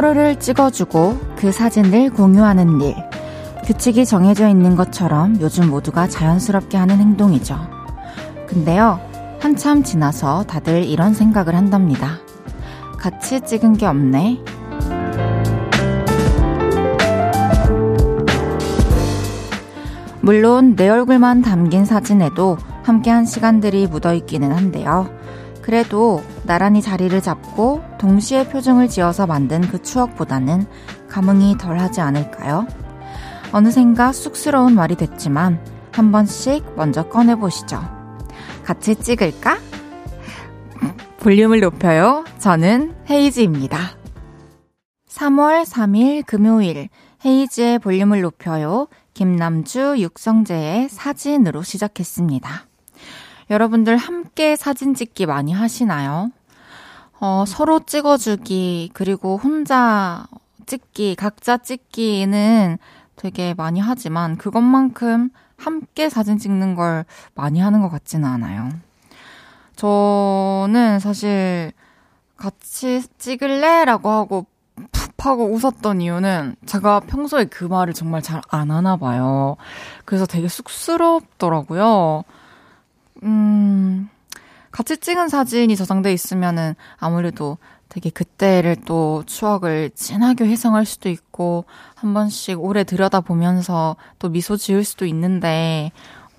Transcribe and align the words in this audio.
서로를 0.00 0.40
찍어주고 0.40 1.18
그 1.36 1.52
사진을 1.52 2.08
공유하는 2.14 2.80
일. 2.80 2.94
규칙이 3.66 4.06
정해져 4.06 4.48
있는 4.48 4.74
것처럼 4.74 5.38
요즘 5.42 5.68
모두가 5.68 6.08
자연스럽게 6.08 6.78
하는 6.78 6.96
행동이죠. 6.96 7.58
근데요, 8.46 8.98
한참 9.40 9.82
지나서 9.82 10.44
다들 10.44 10.84
이런 10.84 11.12
생각을 11.12 11.54
한답니다. 11.54 12.18
같이 12.96 13.42
찍은 13.42 13.74
게 13.74 13.84
없네. 13.84 14.38
물론 20.22 20.76
내 20.76 20.88
얼굴만 20.88 21.42
담긴 21.42 21.84
사진에도 21.84 22.56
함께한 22.84 23.26
시간들이 23.26 23.86
묻어 23.86 24.14
있기는 24.14 24.50
한데요. 24.50 25.19
그래도 25.70 26.20
나란히 26.42 26.82
자리를 26.82 27.22
잡고 27.22 27.80
동시에 27.96 28.48
표정을 28.48 28.88
지어서 28.88 29.28
만든 29.28 29.60
그 29.60 29.80
추억보다는 29.80 30.66
감흥이 31.08 31.58
덜 31.58 31.78
하지 31.78 32.00
않을까요? 32.00 32.66
어느샌가 33.52 34.10
쑥스러운 34.10 34.74
말이 34.74 34.96
됐지만 34.96 35.64
한 35.92 36.10
번씩 36.10 36.74
먼저 36.74 37.08
꺼내보시죠. 37.08 37.80
같이 38.64 38.96
찍을까? 38.96 39.58
볼륨을 41.20 41.60
높여요. 41.60 42.24
저는 42.40 42.92
헤이즈입니다. 43.08 43.78
3월 45.08 45.64
3일 45.64 46.26
금요일 46.26 46.88
헤이즈의 47.24 47.78
볼륨을 47.78 48.22
높여요. 48.22 48.88
김남주, 49.14 49.98
육성재의 50.00 50.88
사진으로 50.88 51.62
시작했습니다. 51.62 52.69
여러분들 53.50 53.96
함께 53.96 54.54
사진 54.54 54.94
찍기 54.94 55.26
많이 55.26 55.52
하시나요? 55.52 56.30
어, 57.18 57.44
서로 57.46 57.80
찍어주기, 57.80 58.90
그리고 58.94 59.36
혼자 59.36 60.26
찍기, 60.66 61.16
각자 61.16 61.58
찍기는 61.58 62.78
되게 63.16 63.52
많이 63.54 63.80
하지만 63.80 64.36
그것만큼 64.36 65.30
함께 65.56 66.08
사진 66.08 66.38
찍는 66.38 66.76
걸 66.76 67.04
많이 67.34 67.60
하는 67.60 67.82
것 67.82 67.90
같지는 67.90 68.26
않아요. 68.28 68.70
저는 69.76 71.00
사실 71.00 71.72
같이 72.36 73.02
찍을래? 73.18 73.84
라고 73.84 74.10
하고 74.10 74.46
푹 74.92 75.26
하고 75.26 75.52
웃었던 75.52 76.00
이유는 76.00 76.56
제가 76.64 77.00
평소에 77.00 77.46
그 77.46 77.64
말을 77.64 77.92
정말 77.92 78.22
잘 78.22 78.40
안 78.48 78.70
하나 78.70 78.96
봐요. 78.96 79.56
그래서 80.06 80.24
되게 80.24 80.48
쑥스럽더라고요. 80.48 82.24
음, 83.22 84.08
같이 84.70 84.96
찍은 84.96 85.28
사진이 85.28 85.76
저장돼 85.76 86.12
있으면은 86.12 86.74
아무래도 86.98 87.58
되게 87.88 88.08
그때를 88.08 88.76
또 88.86 89.24
추억을 89.26 89.90
진하게 89.94 90.46
회상할 90.46 90.86
수도 90.86 91.08
있고 91.08 91.64
한 91.96 92.14
번씩 92.14 92.62
오래 92.62 92.84
들여다보면서 92.84 93.96
또 94.18 94.28
미소 94.28 94.56
지을 94.56 94.84
수도 94.84 95.06
있는데 95.06 95.90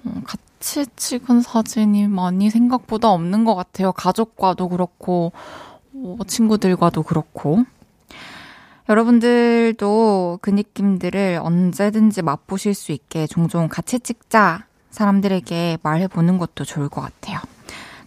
음, 0.06 0.24
같이 0.26 0.86
찍은 0.96 1.42
사진이 1.42 2.08
많이 2.08 2.50
생각보다 2.50 3.10
없는 3.12 3.44
것 3.44 3.56
같아요. 3.56 3.92
가족과도 3.92 4.70
그렇고 4.70 5.34
뭐 5.92 6.18
친구들과도 6.26 7.04
그렇고 7.04 7.66
여러분들도 8.90 10.40
그 10.42 10.50
느낌들을 10.50 11.40
언제든지 11.42 12.22
맛보실 12.22 12.74
수 12.74 12.92
있게 12.92 13.28
종종 13.28 13.68
같이 13.68 14.00
찍자 14.00 14.66
사람들에게 14.92 15.80
말해보는 15.82 16.38
것도 16.38 16.64
좋을 16.64 16.90
것 16.90 17.02
같아요. 17.02 17.40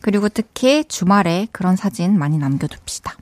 그리고 0.01 0.29
특히 0.29 0.85
주말에 0.85 1.49
그런 1.51 1.77
사진 1.77 2.19
많이 2.19 2.39
남겨둡시다. 2.39 3.17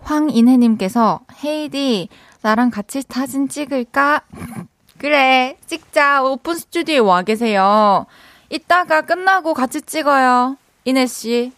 황인혜님께서 0.00 1.20
헤이디 1.44 2.08
나랑 2.42 2.70
같이 2.70 3.02
사진 3.08 3.48
찍을까? 3.48 4.22
그래 4.98 5.56
찍자 5.66 6.22
오픈 6.22 6.56
스튜디오에 6.56 6.98
와 6.98 7.22
계세요. 7.22 8.06
이따가 8.50 9.02
끝나고 9.02 9.54
같이 9.54 9.80
찍어요. 9.80 10.56
이혜씨. 10.84 11.52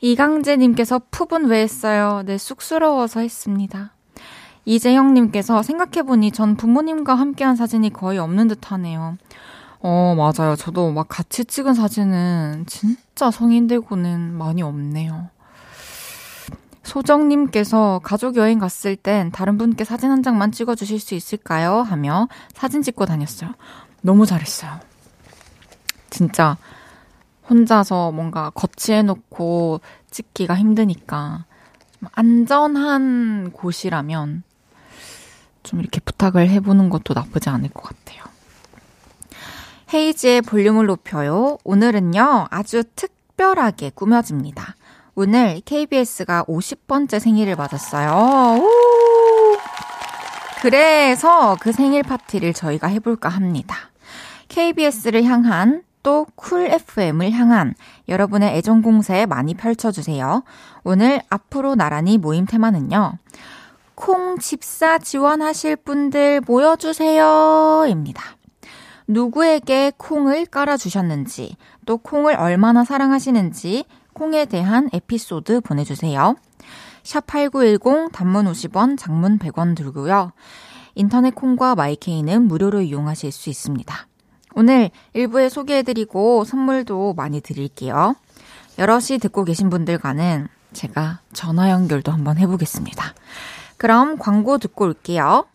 이강재님께서 0.00 1.00
푸분 1.10 1.46
왜 1.46 1.60
했어요? 1.60 2.22
네 2.24 2.38
쑥스러워서 2.38 3.20
했습니다. 3.20 3.92
이재영님께서 4.64 5.62
생각해보니 5.62 6.32
전 6.32 6.56
부모님과 6.56 7.14
함께한 7.14 7.56
사진이 7.56 7.92
거의 7.92 8.18
없는 8.18 8.48
듯 8.48 8.72
하네요. 8.72 9.16
어, 9.84 10.14
맞아요. 10.16 10.54
저도 10.54 10.92
막 10.92 11.08
같이 11.08 11.44
찍은 11.44 11.74
사진은 11.74 12.66
진짜 12.68 13.32
성인 13.32 13.66
되고는 13.66 14.32
많이 14.32 14.62
없네요. 14.62 15.28
소정님께서 16.84 18.00
가족 18.04 18.36
여행 18.36 18.58
갔을 18.58 18.94
땐 18.96 19.32
다른 19.32 19.58
분께 19.58 19.84
사진 19.84 20.10
한 20.10 20.22
장만 20.22 20.52
찍어주실 20.52 21.00
수 21.00 21.14
있을까요? 21.14 21.78
하며 21.78 22.28
사진 22.54 22.82
찍고 22.82 23.06
다녔어요. 23.06 23.54
너무 24.02 24.24
잘했어요. 24.24 24.78
진짜 26.10 26.56
혼자서 27.50 28.12
뭔가 28.12 28.50
거치해놓고 28.50 29.80
찍기가 30.10 30.54
힘드니까 30.54 31.44
안전한 32.12 33.50
곳이라면 33.52 34.42
좀 35.62 35.80
이렇게 35.80 36.00
부탁을 36.00 36.48
해보는 36.50 36.88
것도 36.88 37.14
나쁘지 37.14 37.48
않을 37.48 37.70
것 37.70 37.82
같아요. 37.82 38.31
헤이지의 39.92 40.42
볼륨을 40.42 40.86
높여요. 40.86 41.58
오늘은요, 41.64 42.46
아주 42.50 42.82
특별하게 42.96 43.90
꾸며집니다. 43.90 44.74
오늘 45.14 45.60
KBS가 45.64 46.44
50번째 46.44 47.20
생일을 47.20 47.56
맞았어요. 47.56 48.62
오! 48.62 48.68
그래서 50.62 51.56
그 51.60 51.72
생일 51.72 52.02
파티를 52.02 52.54
저희가 52.54 52.86
해볼까 52.88 53.28
합니다. 53.28 53.76
KBS를 54.48 55.24
향한 55.24 55.82
또 56.02 56.26
Cool 56.34 56.66
FM을 56.66 57.30
향한 57.30 57.74
여러분의 58.08 58.56
애정 58.56 58.82
공세 58.82 59.26
많이 59.26 59.54
펼쳐주세요. 59.54 60.42
오늘 60.82 61.20
앞으로 61.30 61.74
나란히 61.76 62.18
모임 62.18 62.46
테마는요. 62.46 63.18
콩 63.94 64.38
집사 64.38 64.98
지원하실 64.98 65.76
분들 65.76 66.42
모여주세요. 66.46 67.86
입니다. 67.88 68.22
누구에게 69.08 69.92
콩을 69.96 70.46
깔아주셨는지, 70.46 71.56
또 71.86 71.98
콩을 71.98 72.36
얼마나 72.36 72.84
사랑하시는지, 72.84 73.84
콩에 74.12 74.44
대한 74.44 74.88
에피소드 74.92 75.60
보내주세요. 75.60 76.36
샵8910 77.02 78.12
단문 78.12 78.46
50원, 78.46 78.96
장문 78.98 79.38
100원 79.38 79.76
들고요. 79.76 80.32
인터넷 80.94 81.34
콩과 81.34 81.74
마이케이는 81.74 82.42
무료로 82.46 82.82
이용하실 82.82 83.32
수 83.32 83.50
있습니다. 83.50 84.06
오늘 84.54 84.90
일부에 85.14 85.48
소개해드리고 85.48 86.44
선물도 86.44 87.14
많이 87.14 87.40
드릴게요. 87.40 88.14
여럿이 88.78 89.18
듣고 89.20 89.44
계신 89.44 89.70
분들과는 89.70 90.48
제가 90.72 91.20
전화 91.32 91.70
연결도 91.70 92.12
한번 92.12 92.38
해보겠습니다. 92.38 93.14
그럼 93.76 94.18
광고 94.18 94.58
듣고 94.58 94.84
올게요. 94.84 95.46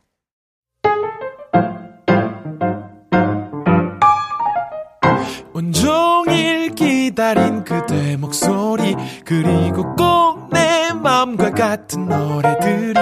온종일 5.57 6.75
기다린 6.75 7.63
그대 7.63 8.15
목소리 8.17 8.95
그리고 9.25 9.95
꼭 9.95 10.37
내 10.51 10.93
맘과 10.93 11.51
같은 11.51 12.07
노래들이 12.07 12.99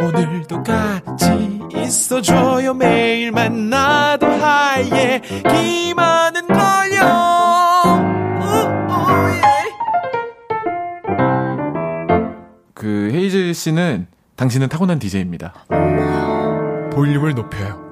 오늘도 0.00 0.62
같이 0.62 1.60
있어줘요. 1.74 2.74
매일 2.74 3.32
만나도 3.32 4.26
하얘 4.26 5.20
기만은 5.20 6.46
걸요 6.48 7.38
그 12.74 13.10
헤이즈 13.12 13.52
씨는 13.54 14.06
당신은 14.36 14.68
타고난 14.68 14.98
DJ입니다. 14.98 15.52
볼륨을 16.92 17.34
높여요 17.34 17.88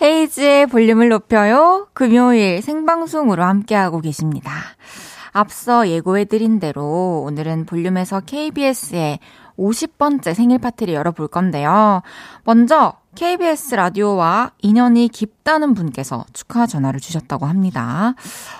헤이즈의 0.00 0.66
볼륨을 0.66 1.08
높여요. 1.08 1.88
금요일 1.92 2.62
생방송으로 2.62 3.42
함께하고 3.42 4.00
계십니다. 4.00 4.52
앞서 5.32 5.88
예고해드린 5.88 6.60
대로 6.60 7.22
오늘은 7.26 7.66
볼륨에서 7.66 8.20
KBS의 8.20 9.18
50번째 9.58 10.34
생일 10.34 10.58
파티를 10.58 10.94
열어볼 10.94 11.28
건데요. 11.28 12.02
먼저 12.44 12.94
KBS 13.16 13.74
라디오와 13.74 14.52
인연이 14.62 15.08
깊다는 15.08 15.74
분께서 15.74 16.24
축하 16.32 16.66
전화를 16.66 17.00
주셨다고 17.00 17.46
합니다. 17.46 18.14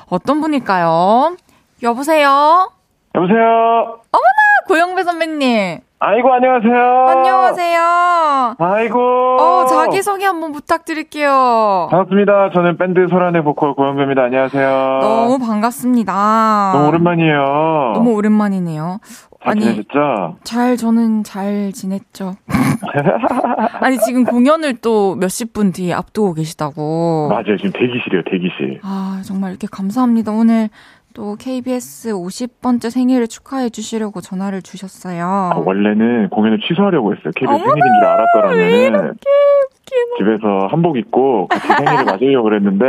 어떤 0.09 0.41
분일까요? 0.41 1.37
여보세요? 1.83 2.73
여보세요? 3.15 4.01
고영배 4.69 5.03
선배님. 5.03 5.79
아이고, 6.01 6.33
안녕하세요. 6.33 7.07
안녕하세요. 7.09 8.55
아이고. 8.59 9.01
어, 9.41 9.65
자기소개 9.67 10.25
한번 10.27 10.53
부탁드릴게요. 10.53 11.89
반갑습니다. 11.91 12.51
저는 12.55 12.77
밴드 12.77 13.07
소란의 13.09 13.43
보컬 13.43 13.75
고영배입니다. 13.75 14.23
안녕하세요. 14.25 14.99
너무 15.03 15.39
반갑습니다. 15.45 16.71
너무 16.75 16.89
오랜만이에요. 16.89 17.93
너무 17.95 18.13
오랜만이네요. 18.15 19.01
잘 19.43 19.51
아니, 19.53 19.61
지내셨죠? 19.63 20.37
잘, 20.45 20.77
저는 20.77 21.25
잘 21.25 21.73
지냈죠. 21.73 22.35
아니, 23.81 23.99
지금 23.99 24.25
공연을 24.25 24.77
또 24.77 25.15
몇십 25.17 25.53
분 25.53 25.73
뒤에 25.73 25.95
앞두고 25.95 26.35
계시다고. 26.35 27.29
맞아요. 27.31 27.57
지금 27.57 27.73
대기실이에요, 27.73 28.23
대기실. 28.31 28.81
아, 28.85 29.21
정말 29.25 29.51
이렇게 29.51 29.67
감사합니다. 29.71 30.31
오늘 30.33 30.69
또 31.15 31.37
KBS 31.37 32.11
50번째 32.13 32.91
생일을 32.91 33.27
축하해 33.27 33.71
주시려고 33.71 34.21
전화를 34.21 34.63
주셨어요. 34.63 35.25
아, 35.27 35.57
원래는 35.65 36.29
공연을 36.31 36.61
취소하려고 36.61 37.13
했어요. 37.15 37.33
KBS 37.35 37.49
어머나, 37.51 37.65
생일인 37.65 37.93
줄왜 37.95 38.09
알았더라면 38.09 39.15
집에서 40.19 40.67
한복 40.71 40.97
입고 40.99 41.49
같이 41.49 41.67
생일을 41.85 42.05
맞으려고 42.05 42.45
그랬는데 42.45 42.87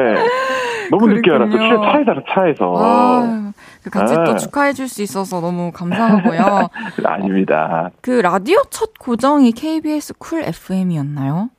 너무 0.91 1.07
늦게 1.07 1.31
알았어. 1.31 1.51
차- 1.57 1.91
차에서 1.91 2.21
차에서. 2.29 2.73
아, 2.77 3.51
그 3.83 3.89
같이 3.89 4.15
네. 4.15 4.23
또 4.25 4.35
축하해 4.37 4.73
줄 4.73 4.87
수 4.87 5.01
있어서 5.01 5.39
너무 5.39 5.71
감사하고요. 5.71 6.67
아닙니다. 7.05 7.89
그 8.01 8.11
라디오 8.11 8.57
첫 8.69 8.91
고정이 8.99 9.53
KBS 9.53 10.13
Cool 10.19 10.43
FM이었나요? 10.43 11.49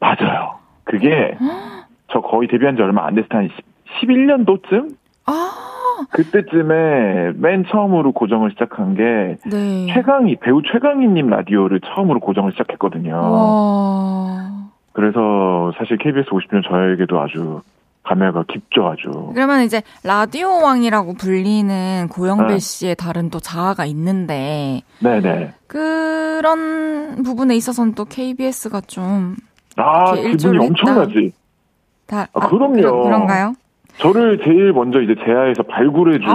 맞아요. 0.00 0.56
그게 0.84 1.36
저 2.12 2.20
거의 2.20 2.48
데뷔한 2.48 2.76
지 2.76 2.82
얼마 2.82 3.06
안 3.06 3.14
됐을 3.14 3.28
때 3.28 3.36
한 3.36 3.48
11년도쯤? 4.02 4.96
아, 5.26 5.50
그때쯤에 6.10 7.32
맨 7.36 7.64
처음으로 7.70 8.12
고정을 8.12 8.50
시작한 8.50 8.94
게 8.94 9.36
네. 9.48 9.86
최강희 9.94 10.36
배우 10.36 10.60
최강희님 10.62 11.28
라디오를 11.28 11.80
처음으로 11.80 12.20
고정을 12.20 12.52
시작했거든요. 12.52 13.14
와. 13.14 14.50
그래서 14.92 15.72
사실 15.78 15.96
KBS 15.98 16.28
50주년 16.30 16.62
저에게도 16.68 17.20
아주 17.20 17.62
감회가 18.04 18.44
깊죠, 18.48 18.86
아주. 18.86 19.30
그러면 19.34 19.62
이제 19.62 19.82
라디오 20.04 20.62
왕이라고 20.62 21.14
불리는 21.14 22.08
고영배 22.10 22.52
네. 22.54 22.58
씨의 22.58 22.96
다른 22.96 23.30
또 23.30 23.40
자아가 23.40 23.86
있는데 23.86 24.82
네네. 25.00 25.54
그런 25.66 27.22
부분에 27.22 27.56
있어서는 27.56 27.94
또 27.94 28.04
KBS가 28.04 28.82
좀 28.82 29.36
아, 29.76 30.14
기분이. 30.14 30.58
엄청나지. 30.66 31.32
다, 32.06 32.26
아, 32.34 32.46
그럼요. 32.48 33.04
그런, 33.04 33.26
가요 33.26 33.54
저를 33.98 34.38
제일 34.44 34.72
먼저 34.72 35.00
이제 35.00 35.14
제아에서 35.24 35.62
발굴해준. 35.64 36.26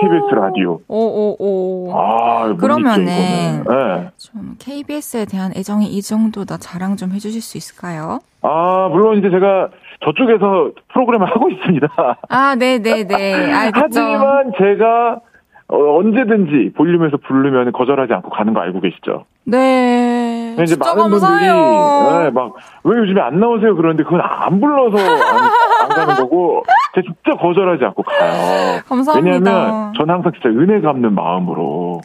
KBS 0.00 0.34
라디오. 0.34 0.80
오오오. 0.88 1.92
아, 1.96 2.48
못 2.48 2.56
그러면은. 2.56 3.04
네. 3.06 4.08
좀 4.18 4.56
KBS에 4.58 5.24
대한 5.26 5.52
애정이 5.56 5.86
이 5.86 6.02
정도다 6.02 6.56
자랑 6.58 6.96
좀 6.96 7.12
해주실 7.12 7.40
수 7.40 7.56
있을까요? 7.56 8.18
아, 8.42 8.88
물론 8.90 9.18
이제 9.18 9.30
제가 9.30 9.68
저쪽에서 10.04 10.72
프로그램을 10.92 11.30
하고 11.30 11.48
있습니다. 11.50 11.88
아, 12.28 12.54
네 12.56 12.78
네 12.78 13.04
네. 13.06 13.52
알겠죠. 13.52 13.80
하지만 13.84 14.52
제가 14.58 15.20
어, 15.68 15.76
언제든지 15.98 16.72
볼륨에서 16.76 17.16
부르면 17.16 17.72
거절하지 17.72 18.12
않고 18.12 18.28
가는 18.30 18.52
거 18.52 18.60
알고 18.60 18.80
계시죠? 18.80 19.24
네. 19.44 20.23
이제 20.62 20.74
진짜 20.74 20.94
많은 20.94 21.10
감사해요. 21.10 21.54
분들이 21.54 22.24
네, 22.24 22.30
막왜 22.30 22.98
요즘에 23.00 23.20
안 23.20 23.40
나오세요 23.40 23.74
그러는데 23.76 24.04
그건 24.04 24.20
안 24.22 24.60
불러서 24.60 24.96
안, 24.98 25.50
안 25.82 25.88
가는 25.88 26.14
거고 26.22 26.62
제가 26.94 27.04
진짜 27.24 27.38
거절하지 27.40 27.84
않고 27.84 28.02
가요. 28.02 28.80
감사합니다. 28.88 29.34
왜냐하면 29.50 29.92
저는 29.96 30.14
항상 30.14 30.32
진짜 30.32 30.48
은혜 30.48 30.80
갚는 30.80 31.14
마음으로 31.14 32.00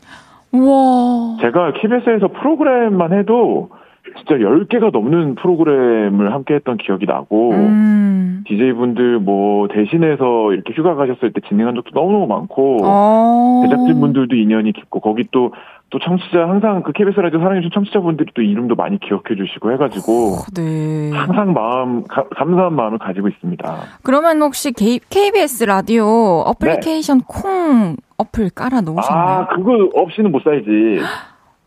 우와. 0.52 1.38
제가 1.42 1.74
KBS에서 1.74 2.28
프로그램만 2.40 3.14
해도 3.14 3.70
진짜 4.18 4.36
10개가 4.36 4.92
넘는 4.92 5.36
프로그램을 5.36 6.34
함께 6.34 6.56
했던 6.56 6.78
기억이 6.78 7.06
나고 7.06 7.52
음. 7.52 8.44
DJ분들 8.48 9.20
뭐 9.20 9.68
대신해서 9.68 10.54
이렇게 10.54 10.74
휴가 10.74 10.96
가셨을 10.96 11.34
때 11.34 11.42
진행한 11.48 11.76
적도 11.76 11.92
너무너무 11.94 12.28
많고 12.28 12.78
어. 12.84 13.62
제작진분들도 13.66 14.36
인연이 14.36 14.72
깊고 14.74 15.00
거기 15.00 15.26
또 15.32 15.52
또 15.92 15.98
청취자 15.98 16.48
항상 16.48 16.84
그 16.84 16.92
KBS 16.92 17.20
라디오 17.20 17.40
사랑해주신 17.40 17.72
청취자분들이 17.74 18.32
또 18.36 18.44
이름도 18.44 18.76
많이 18.76 19.00
기억해 19.00 19.24
주시고 19.36 19.72
해가지고 19.72 20.36
네. 20.56 21.10
항상 21.12 21.54
마음 21.54 22.04
가- 22.04 22.28
감사한 22.36 22.74
마음을 22.76 23.00
가지고 23.00 23.28
있습니다. 23.28 23.76
그러면 24.04 24.40
혹시 24.42 24.72
KBS 24.72 25.64
라디오 25.64 26.06
어플리케이션 26.46 27.22
콩 27.22 27.96
어플 28.18 28.52
깔아 28.54 28.82
놓으셨나요? 28.82 29.00
네. 29.02 29.10
아 29.10 29.48
그거 29.48 29.90
없이는 29.96 30.32
못 30.32 30.44
살지. 30.44 30.68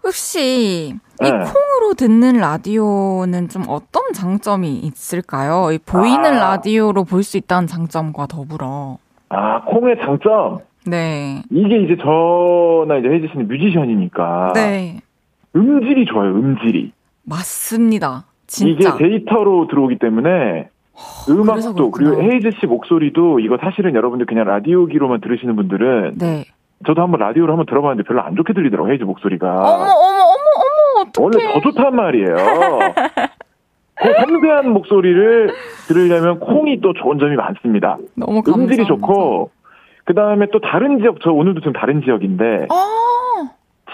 혹시 0.02 0.88
이 1.20 1.24
네. 1.24 1.30
콩으로 1.30 1.94
듣는 1.96 2.38
라디오는 2.40 3.48
좀 3.48 3.62
어떤 3.68 4.12
장점이 4.12 4.78
있을까요? 4.78 5.70
이 5.72 5.78
보이는 5.78 6.24
아. 6.24 6.50
라디오로 6.50 7.04
볼 7.04 7.22
수 7.22 7.36
있다는 7.36 7.66
장점과 7.68 8.26
더불어. 8.26 8.98
아 9.28 9.62
콩의 9.64 9.96
장점 10.00 10.58
네. 10.86 11.42
이게 11.50 11.82
이제 11.82 11.96
저나 11.96 12.98
이제 12.98 13.08
혜지 13.08 13.28
씨는 13.32 13.46
뮤지션이니까 13.48 14.52
네. 14.54 15.00
음질이 15.54 16.06
좋아요. 16.06 16.30
음질이 16.30 16.92
맞습니다. 17.24 18.24
이게 18.60 18.74
진짜. 18.82 18.96
데이터로 18.96 19.68
들어오기 19.68 19.98
때문에 19.98 20.68
그래서 21.24 21.32
음악도 21.40 21.90
그렇구나. 21.92 22.16
그리고 22.16 22.22
헤이즈 22.22 22.50
씨 22.60 22.66
목소리도 22.66 23.38
이거 23.40 23.56
사실은 23.60 23.94
여러분들 23.94 24.26
그냥 24.26 24.44
라디오기로만 24.46 25.20
들으시는 25.20 25.54
분들은 25.56 26.18
네. 26.18 26.44
저도 26.86 27.02
한번 27.02 27.20
라디오로 27.20 27.52
한번 27.52 27.66
들어봤는데 27.66 28.06
별로 28.06 28.22
안 28.22 28.34
좋게 28.36 28.52
들리더라고 28.52 28.90
헤이즈 28.90 29.04
목소리가 29.04 29.48
어머, 29.48 29.84
어머, 29.84 29.90
어머, 29.92 31.04
어머, 31.04 31.10
원래 31.18 31.36
어떡해. 31.36 31.52
더 31.54 31.60
좋단 31.60 31.94
말이에요. 31.96 32.34
그 33.94 34.12
섬세한 34.20 34.70
목소리를 34.72 35.50
들으려면 35.86 36.40
콩이 36.40 36.80
또 36.80 36.92
좋은 36.94 37.18
점이 37.18 37.36
많습니다. 37.36 37.98
너무 38.16 38.42
감사합니다. 38.42 38.62
음질이 38.72 38.86
좋고 38.86 39.50
그 40.04 40.14
다음에 40.14 40.46
또 40.52 40.60
다른 40.60 40.98
지역 40.98 41.18
저 41.22 41.30
오늘도 41.30 41.60
지금 41.60 41.72
다른 41.72 42.02
지역인데 42.02 42.66
어, 42.70 42.74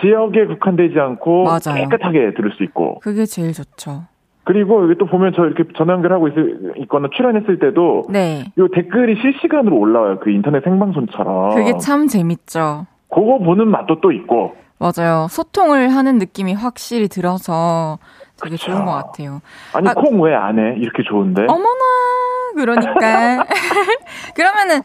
지역에 0.00 0.46
국한되지 0.46 0.99
않고 0.99 1.44
맞아요. 1.44 1.88
깨끗하게 1.88 2.32
들을 2.35 2.52
수 2.56 2.62
있고 2.62 3.00
그게 3.00 3.26
제일 3.26 3.52
좋죠. 3.52 4.02
그리고 4.48 4.82
여기 4.82 4.94
또 4.96 5.04
보면 5.04 5.34
저 5.36 5.44
이렇게 5.44 5.64
전화 5.76 5.92
연결하고 5.92 6.28
있, 6.28 6.32
있거나 6.78 7.08
출연했을 7.14 7.58
때도 7.58 8.04
네. 8.08 8.46
요 8.56 8.66
댓글이 8.68 9.20
실시간으로 9.20 9.76
올라와요. 9.76 10.20
그 10.20 10.30
인터넷 10.30 10.64
생방송처럼. 10.64 11.54
그게 11.54 11.76
참 11.76 12.06
재밌죠. 12.06 12.87
그거 13.11 13.37
보는 13.37 13.68
맛도 13.68 14.00
또 14.00 14.11
있고. 14.11 14.56
맞아요. 14.78 15.26
소통을 15.28 15.90
하는 15.90 16.16
느낌이 16.16 16.54
확실히 16.54 17.08
들어서 17.08 17.99
되게 18.42 18.56
그쵸. 18.56 18.70
좋은 18.73 18.87
것 18.87 18.92
같아요. 18.92 19.42
아니 19.75 19.87
아, 19.87 19.92
콩왜 19.92 20.34
안 20.34 20.58
해? 20.58 20.76
이렇게 20.78 21.02
좋은데. 21.02 21.42
어머나, 21.42 22.54
그러니까. 22.54 23.44
그러면은, 24.34 24.80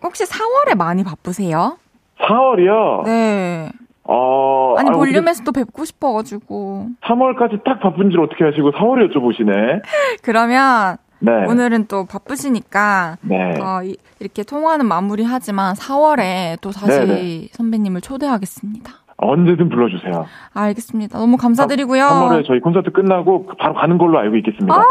혹시 0.00 0.22
4월에 0.26 0.76
많이 0.76 1.02
바쁘세요? 1.02 1.76
4월이요. 2.20 3.02
네. 3.04 3.72
어. 4.10 4.74
아니, 4.78 4.88
아, 4.88 4.92
어떻게 4.92 4.96
볼륨에서도 5.12 5.52
뵙고 5.52 5.84
싶어가지고. 5.84 6.86
3월까지 7.04 7.62
딱 7.64 7.78
바쁜 7.80 8.10
줄 8.10 8.20
어떻게 8.22 8.42
하시고 8.44 8.72
4월에 8.72 9.12
여쭤보시네. 9.12 9.82
그러면, 10.22 10.96
네. 11.20 11.32
오늘은 11.46 11.86
또 11.88 12.06
바쁘시니까, 12.06 13.18
네. 13.20 13.60
어, 13.60 13.82
이- 13.84 13.96
이렇게 14.20 14.42
통화는 14.44 14.86
마무리 14.86 15.24
하지만 15.24 15.74
4월에 15.74 16.58
또 16.62 16.70
다시 16.70 16.86
네네. 16.98 17.48
선배님을 17.52 18.00
초대하겠습니다. 18.00 18.92
언제든 19.18 19.68
불러주세요. 19.68 20.26
알겠습니다. 20.54 21.18
너무 21.18 21.36
감사드리고요. 21.36 22.04
3월에 22.04 22.46
저희 22.46 22.60
콘서트 22.60 22.90
끝나고 22.92 23.46
바로 23.58 23.74
가는 23.74 23.98
걸로 23.98 24.18
알고 24.20 24.36
있겠습니다. 24.36 24.74
아, 24.74 24.84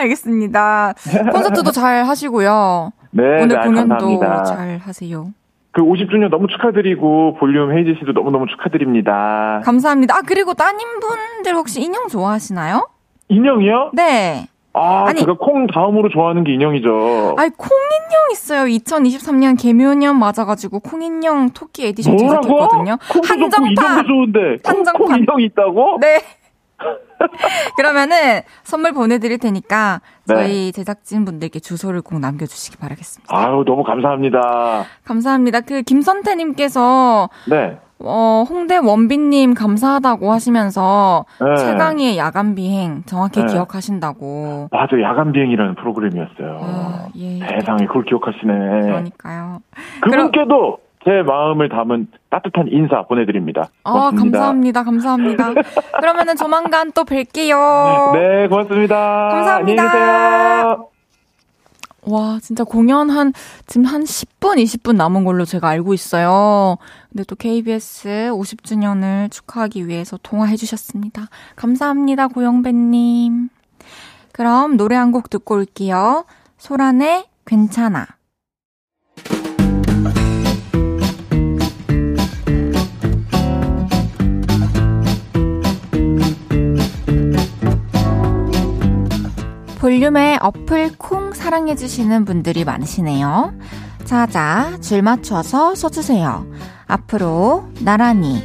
알겠습니다. 0.00 0.94
콘서트도 1.32 1.70
잘 1.70 2.04
하시고요. 2.04 2.90
네, 3.12 3.22
오늘 3.42 3.48
네, 3.48 3.56
공연도. 3.66 4.20
잘 4.44 4.78
하세요. 4.78 5.28
그 5.72 5.82
50주년 5.82 6.30
너무 6.30 6.46
축하드리고 6.48 7.36
볼륨 7.38 7.72
헤이즈 7.76 7.96
씨도 8.00 8.12
너무너무 8.12 8.46
축하드립니다. 8.46 9.60
감사합니다. 9.64 10.16
아, 10.16 10.20
그리고 10.26 10.54
따님분들 10.54 11.54
혹시 11.54 11.80
인형 11.82 12.08
좋아하시나요? 12.08 12.88
인형이요? 13.28 13.90
네. 13.94 14.46
아, 14.72 15.04
아니. 15.08 15.20
제가 15.20 15.34
콩 15.38 15.66
다음으로 15.68 16.08
좋아하는 16.10 16.42
게 16.44 16.52
인형이죠. 16.54 17.36
아이, 17.38 17.50
콩인형 17.56 18.30
있어요. 18.32 18.64
2023년 18.66 19.60
계묘년 19.60 20.16
맞아가지고 20.18 20.80
콩 20.80 21.02
인형 21.02 21.50
토끼 21.50 21.86
에디션 21.86 22.16
뭐라고? 22.16 22.42
제작했거든요. 22.42 22.96
좋고 23.12 23.34
인형도 23.34 23.56
한정판! 23.56 24.06
좋은데 24.06 24.40
콩, 24.64 24.76
한정판. 24.78 24.94
콩 25.06 25.18
인형이 25.18 25.44
있다고? 25.46 25.98
네. 26.00 26.20
그러면은 27.76 28.40
선물 28.62 28.92
보내드릴 28.92 29.38
테니까 29.38 30.00
네. 30.26 30.34
저희 30.34 30.72
제작진 30.72 31.24
분들께 31.24 31.60
주소를 31.60 32.02
꼭 32.02 32.18
남겨주시기 32.18 32.78
바라겠습니다. 32.78 33.36
아유 33.36 33.64
너무 33.66 33.84
감사합니다. 33.84 34.84
감사합니다. 35.04 35.60
그 35.60 35.82
김선태님께서 35.82 37.28
네. 37.50 37.78
어, 38.02 38.44
홍대 38.48 38.78
원빈님 38.78 39.52
감사하다고 39.52 40.32
하시면서 40.32 41.26
네. 41.38 41.56
최강희의 41.56 42.16
야간 42.16 42.54
비행 42.54 43.02
정확히 43.04 43.40
네. 43.40 43.46
기억하신다고. 43.46 44.68
맞아 44.72 45.00
야간 45.02 45.32
비행이라는 45.32 45.74
프로그램이었어요. 45.74 46.58
아, 46.62 47.08
예. 47.16 47.38
세상에 47.40 47.86
그걸 47.86 48.04
기억하시네. 48.04 48.52
그러니까요. 48.86 49.60
그분께도 50.00 50.78
제 51.04 51.22
마음을 51.26 51.68
담은 51.70 52.08
따뜻한 52.28 52.68
인사 52.70 53.02
보내드립니다. 53.06 53.68
아, 53.84 53.92
고맙습니다. 53.92 54.38
감사합니다. 54.38 54.84
감사합니다. 54.84 55.52
그러면은 55.98 56.36
조만간 56.36 56.92
또 56.92 57.04
뵐게요. 57.04 58.12
네, 58.12 58.48
고맙습니다. 58.48 58.96
감사합니다. 59.30 59.82
안녕히 59.82 59.90
계세요. 59.92 60.88
와, 62.02 62.38
진짜 62.42 62.64
공연 62.64 63.10
한, 63.10 63.32
지금 63.66 63.84
한 63.86 64.02
10분, 64.04 64.56
20분 64.62 64.96
남은 64.96 65.24
걸로 65.24 65.44
제가 65.44 65.68
알고 65.68 65.92
있어요. 65.94 66.76
근데 67.10 67.24
또 67.24 67.34
KBS 67.36 68.30
50주년을 68.32 69.30
축하하기 69.30 69.86
위해서 69.86 70.18
통화해 70.22 70.56
주셨습니다. 70.56 71.28
감사합니다, 71.56 72.28
고영배님. 72.28 73.48
그럼 74.32 74.76
노래 74.76 74.96
한 74.96 75.12
곡 75.12 75.28
듣고 75.28 75.56
올게요. 75.56 76.24
소란의 76.58 77.24
괜찮아. 77.46 78.06
볼륨의 89.80 90.38
어플 90.42 90.98
콩 90.98 91.32
사랑해주시는 91.32 92.26
분들이 92.26 92.64
많으시네요. 92.64 93.54
자자, 94.04 94.76
줄 94.82 95.00
맞춰서 95.00 95.74
써주세요. 95.74 96.46
앞으로 96.86 97.64
나란히. 97.80 98.42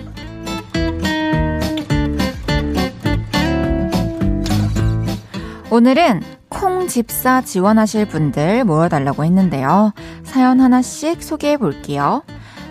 오늘은 5.70 6.22
콩 6.48 6.88
집사 6.88 7.42
지원하실 7.42 8.08
분들 8.08 8.64
모여달라고 8.64 9.26
했는데요. 9.26 9.92
사연 10.24 10.62
하나씩 10.62 11.22
소개해 11.22 11.58
볼게요. 11.58 12.24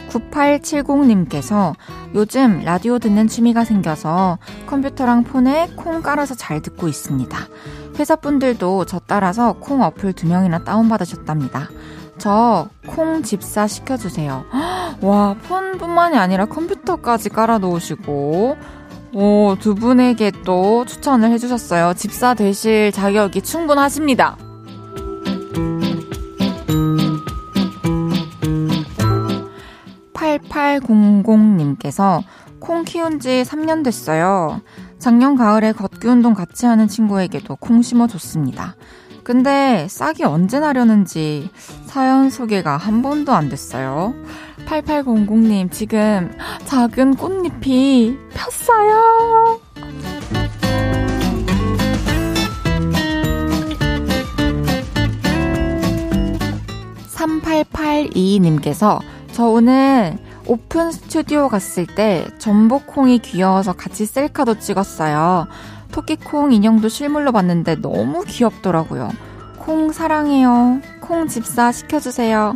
9870님께서 0.08 1.74
요즘 2.14 2.62
라디오 2.64 2.98
듣는 2.98 3.28
취미가 3.28 3.64
생겨서 3.64 4.38
컴퓨터랑 4.66 5.24
폰에 5.24 5.72
콩 5.76 6.00
깔아서 6.00 6.34
잘 6.34 6.62
듣고 6.62 6.88
있습니다. 6.88 7.36
회사분들도 7.98 8.84
저 8.86 9.00
따라서 9.06 9.54
콩 9.54 9.82
어플 9.82 10.12
두 10.12 10.26
명이나 10.26 10.64
다운받으셨답니다. 10.64 11.68
저 12.18 12.68
콩 12.86 13.22
집사 13.22 13.66
시켜주세요. 13.66 14.44
와, 15.00 15.34
폰뿐만이 15.48 16.16
아니라 16.16 16.46
컴퓨터까지 16.46 17.30
깔아놓으시고, 17.30 18.56
오, 19.14 19.56
두 19.58 19.74
분에게 19.74 20.32
또 20.44 20.84
추천을 20.84 21.30
해주셨어요. 21.30 21.94
집사 21.94 22.34
되실 22.34 22.92
자격이 22.92 23.42
충분하십니다. 23.42 24.36
8800님께서 30.12 32.22
콩 32.60 32.84
키운 32.84 33.20
지 33.20 33.42
3년 33.46 33.84
됐어요. 33.84 34.60
작년 35.04 35.36
가을에 35.36 35.72
걷기 35.72 36.08
운동 36.08 36.32
같이 36.32 36.64
하는 36.64 36.88
친구에게도 36.88 37.56
콩 37.56 37.82
심어줬습니다. 37.82 38.74
근데 39.22 39.86
싹이 39.86 40.24
언제 40.24 40.60
나려는지 40.60 41.50
사연 41.84 42.30
소개가 42.30 42.78
한 42.78 43.02
번도 43.02 43.30
안 43.34 43.50
됐어요. 43.50 44.14
8800님, 44.64 45.70
지금 45.70 46.34
작은 46.64 47.16
꽃잎이 47.16 48.16
폈어요. 48.32 49.60
3882님께서 57.10 59.00
저 59.32 59.44
오늘 59.44 60.16
오픈 60.46 60.92
스튜디오 60.92 61.48
갔을 61.48 61.86
때 61.86 62.26
전복콩이 62.38 63.20
귀여워서 63.20 63.72
같이 63.72 64.04
셀카도 64.04 64.58
찍었어요. 64.58 65.46
토끼콩 65.90 66.52
인형도 66.52 66.88
실물로 66.88 67.32
봤는데 67.32 67.76
너무 67.76 68.24
귀엽더라고요. 68.26 69.10
콩 69.58 69.92
사랑해요. 69.92 70.80
콩 71.00 71.26
집사 71.26 71.72
시켜주세요. 71.72 72.54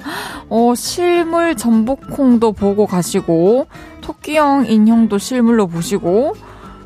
어, 0.51 0.75
실물 0.75 1.57
전복콩도 1.57 2.53
보고 2.53 2.87
가시고, 2.87 3.67
토끼형 4.03 4.67
인형도 4.67 5.17
실물로 5.17 5.69
보시고, 5.69 6.35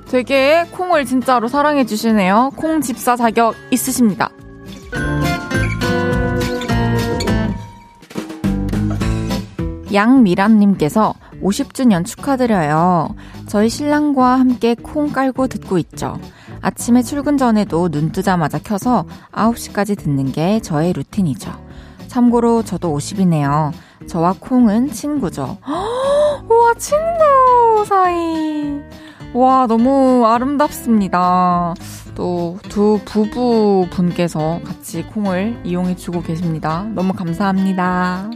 되게 0.09 0.65
콩을 0.71 1.07
진짜로 1.07 1.49
사랑해주시네요. 1.49 2.53
콩 2.57 2.81
집사 2.81 3.17
자격 3.17 3.57
있으십니다. 3.71 4.31
양미란님께서 9.93 11.15
50주년 11.43 12.05
축하드려요. 12.05 13.15
저희 13.47 13.69
신랑과 13.69 14.39
함께 14.39 14.75
콩 14.75 15.13
깔고 15.13 15.49
듣고 15.49 15.79
있죠. 15.79 16.19
아침에 16.61 17.03
출근 17.03 17.37
전에도 17.37 17.89
눈 17.89 18.13
뜨자마자 18.13 18.59
켜서 18.59 19.05
9시까지 19.33 19.99
듣는 19.99 20.33
게 20.33 20.61
저의 20.61 20.93
루틴이죠. 20.93 21.51
참고로 22.07 22.63
저도 22.63 22.97
50이네요. 22.97 23.73
저와 24.07 24.35
콩은 24.39 24.93
친구죠. 24.93 25.59
우와, 26.49 26.75
친구 26.79 27.85
사이. 27.87 28.81
와, 29.33 29.67
너무 29.67 30.27
아름답습니다. 30.27 31.75
또 32.15 32.59
두 32.69 32.99
부부 33.05 33.89
분께서 33.91 34.61
같이 34.65 35.03
콩을 35.03 35.61
이용해 35.65 35.97
주고 35.97 36.23
계십니다. 36.23 36.87
너무 36.95 37.13
감사합니다. 37.13 38.31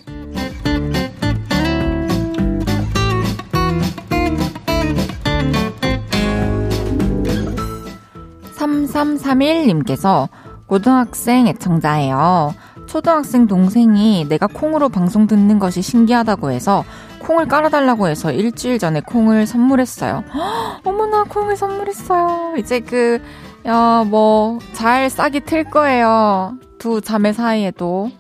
3331님께서 8.97 10.29
고등학생 10.67 11.47
애청자예요. 11.47 12.55
초등학생 12.87 13.47
동생이 13.47 14.27
내가 14.29 14.47
콩으로 14.47 14.89
방송 14.89 15.27
듣는 15.27 15.59
것이 15.59 15.83
신기하다고 15.83 16.51
해서 16.51 16.85
콩을 17.21 17.47
깔아달라고 17.47 18.09
해서 18.09 18.33
일주일 18.33 18.79
전에 18.79 19.01
콩을 19.01 19.47
선물했어요. 19.47 20.25
어머나, 20.85 21.25
콩을 21.25 21.57
선물했어요. 21.57 22.55
이제 22.59 22.81
그, 22.81 23.21
야, 23.67 24.05
뭐, 24.07 24.59
잘 24.73 25.11
싹이 25.11 25.41
틀 25.41 25.65
거예요. 25.65 26.55
두 26.79 27.01
자매 27.01 27.33
사이에도. 27.33 28.11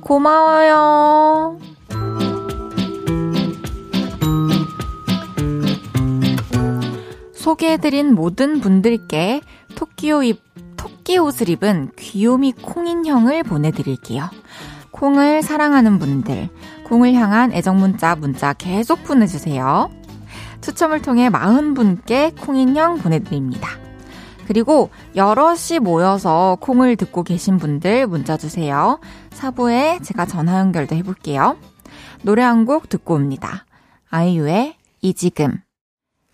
고마워요. 0.00 1.58
소개해드린 7.32 8.14
모든 8.14 8.60
분들께 8.60 9.40
토끼 9.74 10.12
옷, 10.12 10.40
토끼 10.76 11.18
옷을 11.18 11.48
입은 11.48 11.92
귀요미 11.98 12.52
콩인형을 12.62 13.42
보내드릴게요. 13.44 14.28
콩을 14.90 15.42
사랑하는 15.42 15.98
분들, 15.98 16.48
콩을 16.84 17.14
향한 17.14 17.52
애정 17.52 17.78
문자, 17.78 18.14
문자 18.14 18.52
계속 18.52 19.04
보내주세요. 19.04 19.90
추첨을 20.60 21.02
통해 21.02 21.28
40분께 21.28 22.40
콩인형 22.40 22.98
보내드립니다. 22.98 23.68
그리고 24.46 24.90
여럿이 25.16 25.78
모여서 25.80 26.56
콩을 26.60 26.96
듣고 26.96 27.22
계신 27.22 27.58
분들 27.58 28.06
문자 28.06 28.36
주세요. 28.36 29.00
사부에 29.30 30.00
제가 30.02 30.26
전화 30.26 30.58
연결도 30.58 30.94
해볼게요. 30.96 31.56
노래 32.22 32.42
한 32.42 32.64
곡 32.66 32.88
듣고 32.88 33.14
옵니다. 33.14 33.66
아이유의 34.10 34.76
이 35.00 35.14
지금. 35.14 35.58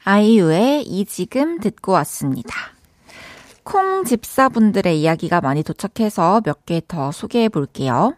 아이유의 0.04 0.82
이 0.84 1.04
지금 1.06 1.60
듣고 1.60 1.92
왔습니다. 1.92 2.77
콩 3.68 4.02
집사분들의 4.02 4.98
이야기가 4.98 5.42
많이 5.42 5.62
도착해서 5.62 6.40
몇 6.42 6.64
개 6.64 6.80
더 6.88 7.12
소개해 7.12 7.50
볼게요. 7.50 8.14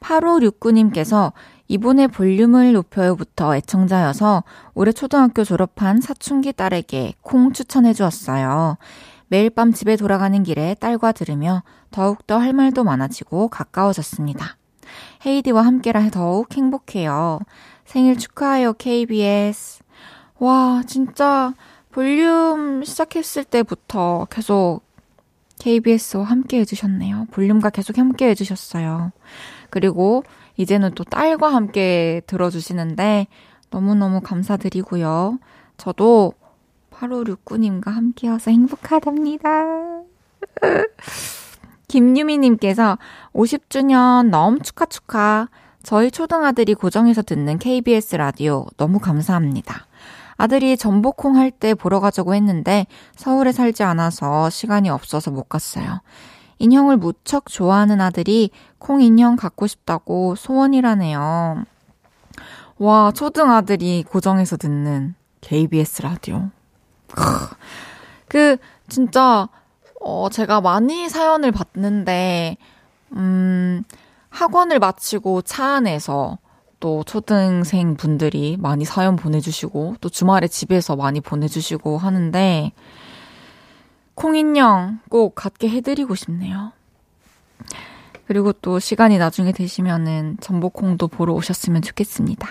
8569님께서 0.00 1.32
이번에 1.68 2.06
볼륨을 2.06 2.72
높여요부터 2.72 3.56
애청자여서 3.56 4.42
올해 4.72 4.92
초등학교 4.92 5.44
졸업한 5.44 6.00
사춘기 6.00 6.54
딸에게 6.54 7.12
콩 7.20 7.52
추천해 7.52 7.92
주었어요. 7.92 8.78
매일 9.28 9.50
밤 9.50 9.74
집에 9.74 9.96
돌아가는 9.96 10.42
길에 10.42 10.74
딸과 10.80 11.12
들으며 11.12 11.62
더욱더 11.90 12.38
할 12.38 12.54
말도 12.54 12.82
많아지고 12.82 13.48
가까워졌습니다. 13.48 14.56
헤이디와 15.26 15.60
함께라 15.60 16.08
더욱 16.08 16.56
행복해요. 16.56 17.40
생일 17.84 18.16
축하해요, 18.16 18.72
KBS. 18.72 19.82
와, 20.38 20.82
진짜 20.86 21.52
볼륨 21.92 22.84
시작했을 22.84 23.44
때부터 23.44 24.26
계속 24.30 24.82
KBS와 25.58 26.24
함께 26.24 26.60
해주셨네요. 26.60 27.26
볼륨과 27.30 27.70
계속 27.70 27.98
함께 27.98 28.28
해주셨어요. 28.28 29.12
그리고 29.70 30.24
이제는 30.56 30.92
또 30.94 31.04
딸과 31.04 31.52
함께 31.52 32.22
들어주시는데 32.26 33.26
너무너무 33.70 34.20
감사드리고요. 34.20 35.38
저도 35.76 36.32
8569님과 36.90 37.88
함께여서 37.88 38.50
행복하답니다. 38.50 39.48
김유미님께서 41.88 42.98
50주년 43.32 44.28
너무 44.28 44.60
축하 44.60 44.86
축하. 44.86 45.48
저희 45.82 46.10
초등아들이 46.10 46.74
고정해서 46.74 47.22
듣는 47.22 47.58
KBS 47.58 48.16
라디오 48.16 48.66
너무 48.76 48.98
감사합니다. 48.98 49.86
아들이 50.40 50.78
전복콩 50.78 51.36
할 51.36 51.50
때 51.50 51.74
보러 51.74 52.00
가자고 52.00 52.34
했는데 52.34 52.86
서울에 53.14 53.52
살지 53.52 53.82
않아서 53.82 54.48
시간이 54.48 54.88
없어서 54.88 55.30
못 55.30 55.50
갔어요. 55.50 56.00
인형을 56.58 56.96
무척 56.96 57.44
좋아하는 57.50 58.00
아들이 58.00 58.50
콩 58.78 59.02
인형 59.02 59.36
갖고 59.36 59.66
싶다고 59.66 60.36
소원이라네요. 60.36 61.64
와, 62.78 63.12
초등 63.14 63.50
아들이 63.50 64.02
고정해서 64.02 64.56
듣는 64.56 65.14
KBS 65.42 66.00
라디오. 66.00 66.48
그, 68.26 68.56
진짜, 68.88 69.46
어, 70.00 70.28
제가 70.30 70.62
많이 70.62 71.10
사연을 71.10 71.52
받는데, 71.52 72.56
음, 73.12 73.82
학원을 74.30 74.78
마치고 74.78 75.42
차 75.42 75.74
안에서 75.74 76.38
또 76.80 77.04
초등생 77.04 77.94
분들이 77.94 78.56
많이 78.58 78.84
사연 78.84 79.16
보내주시고, 79.16 79.96
또 80.00 80.08
주말에 80.08 80.48
집에서 80.48 80.96
많이 80.96 81.20
보내주시고 81.20 81.98
하는데, 81.98 82.72
콩인형 84.14 85.00
꼭 85.08 85.34
갖게 85.34 85.68
해드리고 85.68 86.14
싶네요. 86.14 86.72
그리고 88.26 88.52
또 88.52 88.78
시간이 88.78 89.18
나중에 89.18 89.52
되시면은 89.52 90.38
전복콩도 90.40 91.08
보러 91.08 91.32
오셨으면 91.34 91.82
좋겠습니다. 91.82 92.48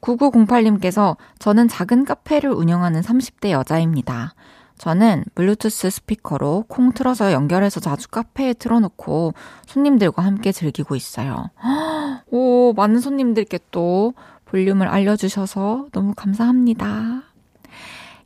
9908님께서 0.00 1.16
저는 1.38 1.68
작은 1.68 2.04
카페를 2.04 2.50
운영하는 2.50 3.00
30대 3.00 3.50
여자입니다. 3.50 4.34
저는 4.78 5.24
블루투스 5.34 5.90
스피커로 5.90 6.64
콩 6.68 6.92
틀어서 6.92 7.32
연결해서 7.32 7.80
자주 7.80 8.08
카페에 8.08 8.54
틀어놓고 8.54 9.34
손님들과 9.66 10.22
함께 10.22 10.52
즐기고 10.52 10.96
있어요. 10.96 11.50
오, 12.30 12.72
많은 12.74 13.00
손님들께 13.00 13.60
또 13.70 14.14
볼륨을 14.46 14.88
알려주셔서 14.88 15.86
너무 15.92 16.14
감사합니다. 16.14 17.22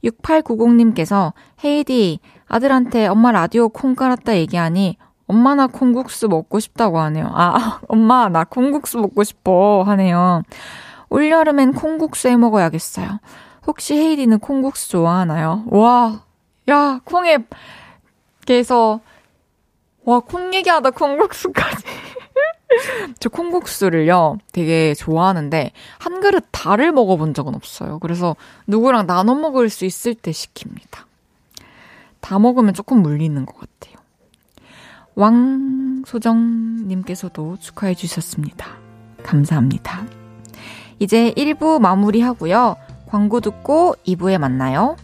6890님께서 0.05 1.33
헤이디, 1.65 2.21
아들한테 2.47 3.07
엄마 3.07 3.33
라디오 3.33 3.69
콩 3.69 3.95
깔았다 3.95 4.37
얘기하니 4.37 4.97
엄마 5.27 5.55
나 5.55 5.67
콩국수 5.67 6.29
먹고 6.29 6.59
싶다고 6.59 6.99
하네요. 7.01 7.31
아, 7.33 7.81
엄마 7.89 8.29
나 8.29 8.45
콩국수 8.45 8.99
먹고 8.99 9.25
싶어 9.25 9.83
하네요. 9.87 10.43
올여름엔 11.11 11.73
콩국수 11.73 12.29
해 12.29 12.37
먹어야겠어요. 12.37 13.21
혹시 13.67 13.95
헤이디는 13.95 14.39
콩국수 14.39 14.91
좋아하나요? 14.91 15.65
와, 15.67 16.23
야, 16.69 17.01
콩에, 17.05 17.39
그래서, 18.47 19.01
와, 20.05 20.21
콩 20.21 20.55
얘기하다 20.55 20.91
콩국수까지. 20.91 21.85
저 23.21 23.29
콩국수를요, 23.29 24.39
되게 24.53 24.95
좋아하는데, 24.95 25.73
한 25.99 26.21
그릇 26.21 26.47
다를 26.51 26.93
먹어본 26.93 27.35
적은 27.35 27.55
없어요. 27.55 27.99
그래서 27.99 28.37
누구랑 28.67 29.07
나눠 29.07 29.35
먹을 29.35 29.69
수 29.71 29.85
있을 29.85 30.15
때 30.15 30.31
시킵니다. 30.31 31.05
다 32.21 32.39
먹으면 32.39 32.75
조금 32.75 33.03
물리는 33.03 33.45
것 33.47 33.57
같아요. 33.59 33.97
왕소정님께서도 35.15 37.57
축하해 37.59 37.95
주셨습니다. 37.95 38.77
감사합니다. 39.23 40.07
이제 40.99 41.33
1부 41.33 41.81
마무리하고요. 41.81 42.77
광고 43.09 43.41
듣고 43.41 43.95
2부에 44.07 44.37
만나요. 44.39 44.97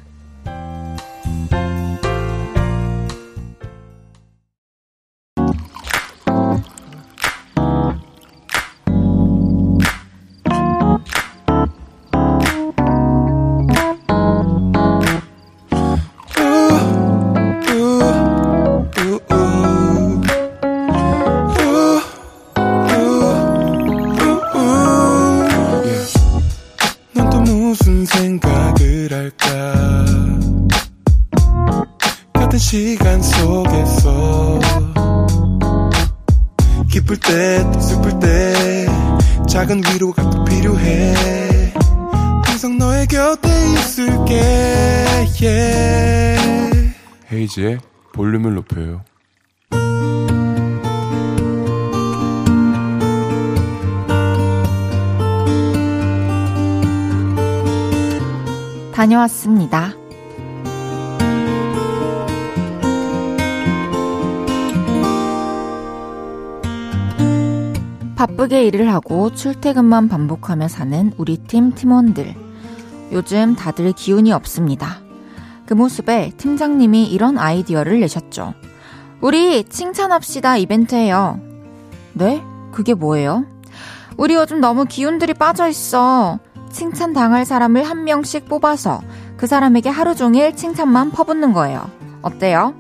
헤이지의 47.55 47.79
볼륨을 48.13 48.55
높여요. 48.55 49.03
다녀왔습니다. 58.93 59.93
바쁘게 68.17 68.65
일을 68.67 68.93
하고 68.93 69.35
출퇴근만 69.35 70.09
반복하며 70.09 70.69
사는 70.69 71.13
우리 71.19 71.37
팀 71.39 71.73
팀원들. 71.73 72.35
요즘 73.13 73.55
다들 73.55 73.93
기운이 73.93 74.33
없습니다. 74.33 75.04
그 75.67 75.75
모습에 75.75 76.33
팀장님이 76.37 77.07
이런 77.07 77.39
아이디어를 77.39 78.01
내셨죠. 78.01 78.55
우리 79.21 79.65
칭찬합시다 79.65 80.57
이벤트예요. 80.59 81.41
네? 82.13 82.43
그게 82.73 82.95
뭐예요? 82.95 83.45
우리 84.17 84.35
요즘 84.35 84.61
너무 84.61 84.85
기운들이 84.85 85.35
빠져 85.35 85.69
있어. 85.69 86.39
칭찬 86.71 87.13
당할 87.13 87.45
사람을 87.45 87.85
한 87.85 88.05
명씩 88.05 88.49
뽑아서 88.49 89.01
그 89.37 89.47
사람에게 89.47 89.89
하루 89.89 90.15
종일 90.15 90.55
칭찬만 90.55 91.11
퍼붓는 91.13 91.53
거예요. 91.53 91.89
어때요? 92.23 92.75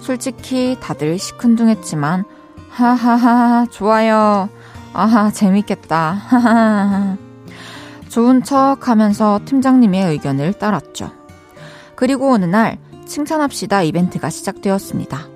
솔직히 0.00 0.76
다들 0.80 1.18
시큰둥했지만 1.18 2.24
하하하 2.70 3.66
좋아요. 3.70 4.48
아하 4.92 5.30
재밌겠다. 5.30 6.12
하하하. 6.12 7.16
좋은 8.08 8.42
척 8.42 8.88
하면서 8.88 9.38
팀장님의 9.44 10.04
의견을 10.06 10.54
따랐죠. 10.54 11.19
그리고 12.00 12.32
어느 12.32 12.46
날 12.46 12.78
칭찬합시다 13.04 13.82
이벤트가 13.82 14.30
시작되었습니다. 14.30 15.28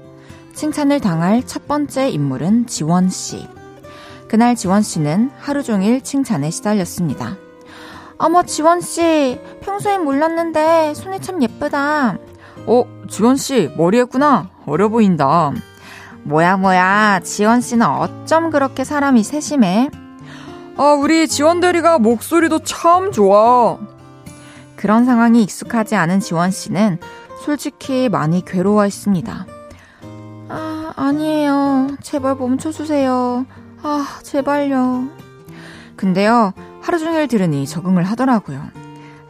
칭찬을 0.54 0.98
당할 0.98 1.42
첫 1.44 1.68
번째 1.68 2.08
인물은 2.08 2.68
지원 2.68 3.10
씨. 3.10 3.46
그날 4.28 4.56
지원 4.56 4.80
씨는 4.80 5.30
하루 5.38 5.62
종일 5.62 6.00
칭찬에 6.00 6.48
시달렸습니다. 6.48 7.36
어머, 8.16 8.44
지원 8.44 8.80
씨, 8.80 9.38
평소엔 9.60 10.04
몰랐는데 10.04 10.94
손이 10.94 11.20
참 11.20 11.42
예쁘다. 11.42 12.16
어, 12.66 12.84
지원 13.10 13.36
씨, 13.36 13.70
머리 13.76 13.98
했구나. 13.98 14.48
어려 14.64 14.88
보인다. 14.88 15.52
뭐야, 16.22 16.56
뭐야. 16.56 17.20
지원 17.24 17.60
씨는 17.60 17.86
어쩜 17.86 18.48
그렇게 18.48 18.84
사람이 18.84 19.22
세심해? 19.22 19.90
아, 20.78 20.92
우리 20.94 21.28
지원 21.28 21.60
대리가 21.60 21.98
목소리도 21.98 22.60
참 22.60 23.12
좋아. 23.12 23.76
그런 24.84 25.06
상황이 25.06 25.42
익숙하지 25.42 25.94
않은 25.94 26.20
지원 26.20 26.50
씨는 26.50 26.98
솔직히 27.42 28.10
많이 28.10 28.44
괴로워했습니다. 28.44 29.46
아, 30.50 30.92
아니에요. 30.94 31.96
제발 32.02 32.34
멈춰주세요. 32.34 33.46
아, 33.82 34.18
제발요. 34.22 35.08
근데요, 35.96 36.52
하루 36.82 36.98
종일 36.98 37.28
들으니 37.28 37.66
적응을 37.66 38.02
하더라고요. 38.04 38.60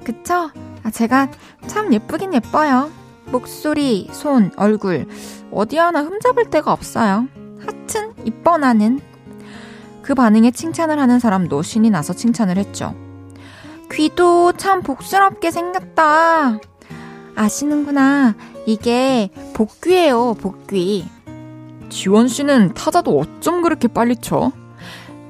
그쵸? 0.03 0.51
아, 0.83 0.91
제가 0.91 1.31
참 1.69 1.95
예쁘긴 1.95 2.35
예뻐요. 2.35 2.91
목소리, 3.27 4.09
손, 4.11 4.51
얼굴, 4.57 5.07
어디 5.53 5.77
하나 5.77 6.01
흠잡을 6.03 6.51
데가 6.51 6.73
없어요. 6.73 7.29
하튼, 7.65 8.13
이뻐 8.25 8.59
나는. 8.59 8.99
그 10.03 10.17
반응에 10.17 10.51
칭찬을 10.51 10.99
하는 10.99 11.21
사람도 11.21 11.63
신이 11.63 11.91
나서 11.91 12.13
칭찬을 12.13 12.59
했죠. 12.59 12.97
귀도 13.93 14.53
참 14.53 14.83
복스럽게 14.83 15.51
생겼다. 15.51 16.59
아시는구나. 17.37 18.35
이게 18.67 19.31
복귀예요, 19.55 20.35
복귀. 20.35 21.09
지원 21.91 22.29
씨는 22.29 22.75
타자도 22.75 23.19
어쩜 23.19 23.63
그렇게 23.63 23.89
빨리 23.89 24.17
쳐? 24.17 24.53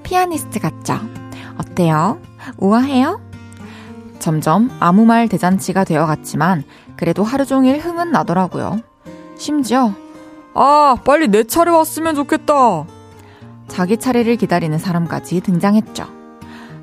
피아니스트 0.02 0.60
같죠? 0.60 1.00
어때요? 1.58 2.20
우아해요? 2.58 3.20
점점 4.18 4.70
아무 4.80 5.04
말 5.04 5.28
대잔치가 5.28 5.84
되어갔지만 5.84 6.64
그래도 6.96 7.24
하루 7.24 7.44
종일 7.44 7.78
흥은 7.78 8.12
나더라고요. 8.12 8.80
심지어 9.36 9.92
아 10.54 10.96
빨리 11.04 11.28
내 11.28 11.44
차례 11.44 11.70
왔으면 11.70 12.14
좋겠다. 12.14 12.86
자기 13.68 13.96
차례를 13.96 14.36
기다리는 14.36 14.78
사람까지 14.78 15.40
등장했죠. 15.40 16.06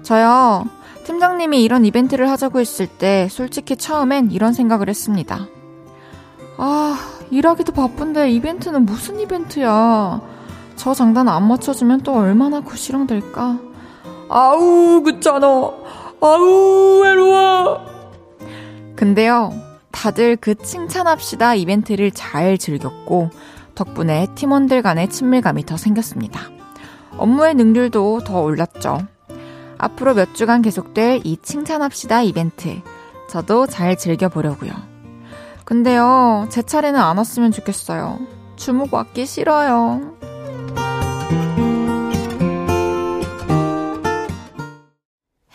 저요 0.03 0.65
팀장님이 1.03 1.63
이런 1.63 1.85
이벤트를 1.85 2.29
하자고 2.29 2.59
했을 2.59 2.87
때 2.87 3.27
솔직히 3.29 3.75
처음엔 3.75 4.31
이런 4.31 4.53
생각을 4.53 4.89
했습니다. 4.89 5.47
아, 6.57 6.97
일하기도 7.31 7.73
바쁜데 7.73 8.31
이벤트는 8.31 8.85
무슨 8.85 9.19
이벤트야. 9.19 10.21
저 10.75 10.93
장단 10.93 11.27
안 11.27 11.47
맞춰주면 11.47 12.01
또 12.01 12.13
얼마나 12.13 12.61
구시렁될까? 12.61 13.59
아우, 14.29 15.01
그잖아. 15.03 15.47
아우, 16.21 17.01
외로워. 17.03 17.79
근데요, 18.95 19.53
다들 19.91 20.35
그 20.35 20.55
칭찬합시다 20.55 21.55
이벤트를 21.55 22.11
잘 22.11 22.57
즐겼고, 22.57 23.29
덕분에 23.75 24.27
팀원들 24.35 24.81
간의 24.81 25.09
친밀감이 25.09 25.65
더 25.65 25.77
생겼습니다. 25.77 26.41
업무의 27.17 27.55
능률도 27.55 28.19
더 28.23 28.41
올랐죠. 28.41 28.99
앞으로 29.81 30.13
몇 30.13 30.35
주간 30.35 30.61
계속될 30.61 31.21
이 31.23 31.37
칭찬합시다 31.41 32.21
이벤트. 32.21 32.81
저도 33.27 33.65
잘 33.65 33.97
즐겨보려고요. 33.97 34.71
근데요, 35.65 36.45
제 36.49 36.61
차례는 36.61 36.99
안 36.99 37.17
왔으면 37.17 37.51
좋겠어요. 37.51 38.19
주목 38.57 38.91
받기 38.91 39.25
싫어요. 39.25 40.15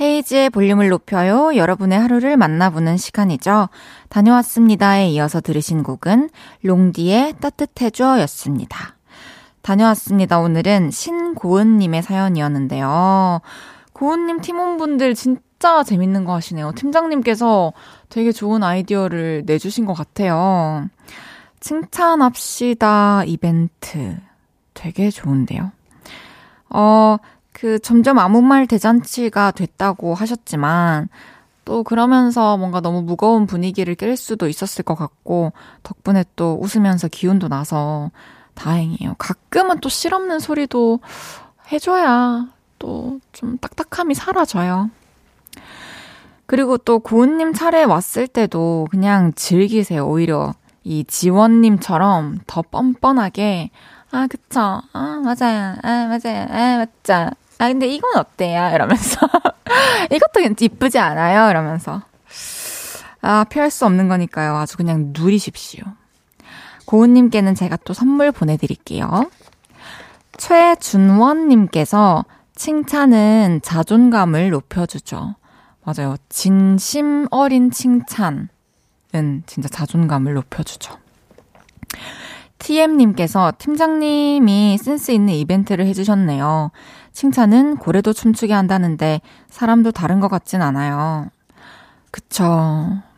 헤이지의 0.00 0.50
볼륨을 0.50 0.88
높여요. 0.88 1.54
여러분의 1.54 1.98
하루를 1.98 2.36
만나보는 2.36 2.96
시간이죠. 2.96 3.68
다녀왔습니다에 4.08 5.08
이어서 5.10 5.40
들으신 5.40 5.84
곡은 5.84 6.30
롱디의 6.62 7.34
따뜻해줘 7.40 8.20
였습니다. 8.22 8.96
다녀왔습니다. 9.62 10.38
오늘은 10.40 10.90
신고은님의 10.90 12.02
사연이었는데요. 12.02 13.40
고은님 13.96 14.42
팀원분들 14.42 15.14
진짜 15.14 15.82
재밌는 15.82 16.26
거 16.26 16.34
하시네요. 16.34 16.72
팀장님께서 16.72 17.72
되게 18.10 18.30
좋은 18.30 18.62
아이디어를 18.62 19.44
내주신 19.46 19.86
것 19.86 19.94
같아요. 19.94 20.86
칭찬합시다 21.60 23.24
이벤트. 23.24 24.18
되게 24.74 25.08
좋은데요. 25.08 25.72
어, 26.68 27.16
그 27.52 27.78
점점 27.78 28.18
아무 28.18 28.42
말 28.42 28.66
대잔치가 28.66 29.50
됐다고 29.50 30.12
하셨지만 30.12 31.08
또 31.64 31.82
그러면서 31.82 32.58
뭔가 32.58 32.82
너무 32.82 33.00
무거운 33.00 33.46
분위기를 33.46 33.94
깰 33.94 34.14
수도 34.14 34.46
있었을 34.46 34.84
것 34.84 34.94
같고 34.94 35.54
덕분에 35.82 36.26
또 36.36 36.58
웃으면서 36.60 37.08
기운도 37.08 37.48
나서 37.48 38.10
다행이에요. 38.56 39.14
가끔은 39.16 39.80
또 39.80 39.88
실없는 39.88 40.38
소리도 40.38 41.00
해줘야 41.72 42.55
또 42.78 43.18
좀 43.32 43.58
딱딱함이 43.58 44.14
사라져요. 44.14 44.90
그리고 46.46 46.78
또 46.78 47.00
고은님 47.00 47.52
차례 47.52 47.82
왔을 47.84 48.26
때도 48.28 48.86
그냥 48.90 49.32
즐기세요. 49.34 50.06
오히려 50.06 50.54
이 50.84 51.04
지원님처럼 51.04 52.38
더 52.46 52.62
뻔뻔하게 52.62 53.70
아 54.12 54.26
그쵸? 54.28 54.80
아 54.92 55.20
맞아요. 55.24 55.76
아 55.82 56.06
맞아요. 56.06 56.46
아 56.50 56.76
맞죠. 56.78 57.30
아 57.58 57.68
근데 57.68 57.88
이건 57.88 58.16
어때요? 58.16 58.70
이러면서. 58.74 59.18
이것도 60.10 60.40
이쁘지 60.60 60.98
않아요? 60.98 61.50
이러면서. 61.50 62.02
아 63.20 63.44
피할 63.44 63.70
수 63.70 63.84
없는 63.86 64.08
거니까요. 64.08 64.56
아주 64.56 64.76
그냥 64.76 65.12
누리십시오. 65.12 65.82
고은님께는 66.86 67.54
제가 67.56 67.76
또 67.84 67.92
선물 67.92 68.30
보내드릴게요. 68.30 69.28
최준원님께서 70.38 72.24
칭찬은 72.56 73.60
자존감을 73.62 74.50
높여주죠 74.50 75.36
맞아요 75.84 76.16
진심 76.28 77.28
어린 77.30 77.70
칭찬은 77.70 78.48
진짜 79.46 79.68
자존감을 79.68 80.34
높여주죠 80.34 80.98
TM님께서 82.58 83.52
팀장님이 83.58 84.78
센스 84.78 85.10
있는 85.12 85.34
이벤트를 85.34 85.86
해주셨네요. 85.86 86.70
칭찬은 87.12 87.76
고래도 87.76 88.12
춤추게 88.12 88.52
한다는데 88.52 89.20
사람도 89.48 89.92
다른 89.92 90.20
것 90.20 90.28
같진 90.28 90.62
않아요. 90.62 91.28
그쵸. 92.10 92.44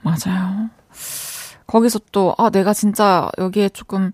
맞아요. 0.03 0.69
거기서 1.67 2.01
또, 2.13 2.35
아, 2.37 2.51
내가 2.51 2.73
진짜 2.75 3.31
여기에 3.39 3.71
조금 3.71 4.13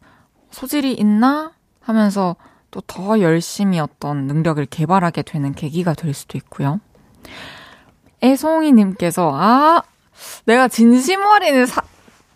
소질이 0.51 0.93
있나? 0.93 1.53
하면서 1.81 2.37
또 2.75 2.81
더 2.89 3.21
열심히 3.21 3.79
어떤 3.79 4.27
능력을 4.27 4.67
개발하게 4.67 5.23
되는 5.23 5.55
계기가 5.55 5.95
될 5.95 6.13
수도 6.13 6.37
있고요. 6.39 6.81
애송이님께서, 8.21 9.31
아, 9.33 9.83
내가 10.45 10.67
진심 10.67 11.21
어린 11.25 11.67
사, 11.67 11.83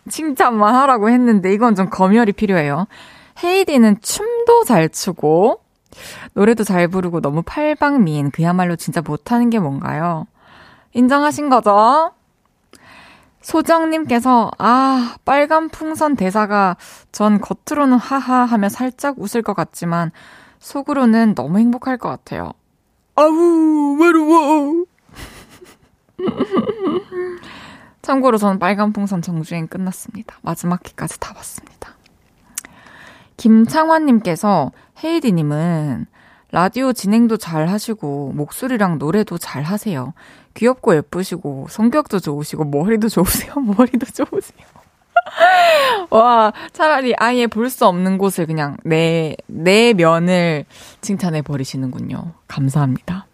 칭찬만 0.08 0.76
하라고 0.76 1.10
했는데 1.10 1.52
이건 1.52 1.74
좀 1.74 1.90
검열이 1.90 2.32
필요해요. 2.32 2.86
헤이디는 3.42 4.00
춤도 4.00 4.62
잘 4.62 4.88
추고 4.88 5.60
노래도 6.34 6.62
잘 6.62 6.86
부르고 6.86 7.20
너무 7.20 7.42
팔방미인 7.42 8.30
그야말로 8.30 8.76
진짜 8.76 9.00
못하는 9.00 9.50
게 9.50 9.58
뭔가요? 9.58 10.26
인정하신 10.92 11.48
거죠? 11.48 12.12
소정님께서 13.48 14.50
아 14.58 15.16
빨간 15.24 15.70
풍선 15.70 16.16
대사가 16.16 16.76
전 17.12 17.40
겉으로는 17.40 17.96
하하 17.96 18.44
하며 18.44 18.68
살짝 18.68 19.18
웃을 19.18 19.40
것 19.40 19.54
같지만 19.54 20.10
속으로는 20.58 21.34
너무 21.34 21.58
행복할 21.58 21.96
것 21.96 22.10
같아요. 22.10 22.52
아우 23.14 23.96
외로워. 23.98 24.84
참고로 28.02 28.36
저는 28.36 28.58
빨간 28.58 28.92
풍선 28.92 29.22
정주행 29.22 29.66
끝났습니다. 29.66 30.36
마지막 30.42 30.86
회까지 30.86 31.18
다 31.18 31.32
봤습니다. 31.32 31.96
김창환님께서 33.38 34.72
헤이디님은 35.02 36.06
라디오 36.50 36.92
진행도 36.92 37.38
잘 37.38 37.68
하시고 37.68 38.32
목소리랑 38.34 38.98
노래도 38.98 39.38
잘 39.38 39.62
하세요. 39.62 40.12
귀엽고 40.58 40.96
예쁘시고 40.96 41.68
성격도 41.70 42.18
좋으시고 42.18 42.64
머리도 42.64 43.08
좋으세요. 43.08 43.54
머리도 43.62 44.06
좋으세요. 44.06 44.66
와, 46.10 46.52
차라리 46.72 47.14
아예 47.16 47.46
볼 47.46 47.70
수 47.70 47.86
없는 47.86 48.18
곳을 48.18 48.46
그냥 48.46 48.76
내, 48.82 49.36
내 49.46 49.92
면을 49.92 50.64
칭찬해 51.00 51.42
버리시는군요. 51.42 52.32
감사합니다. 52.48 53.26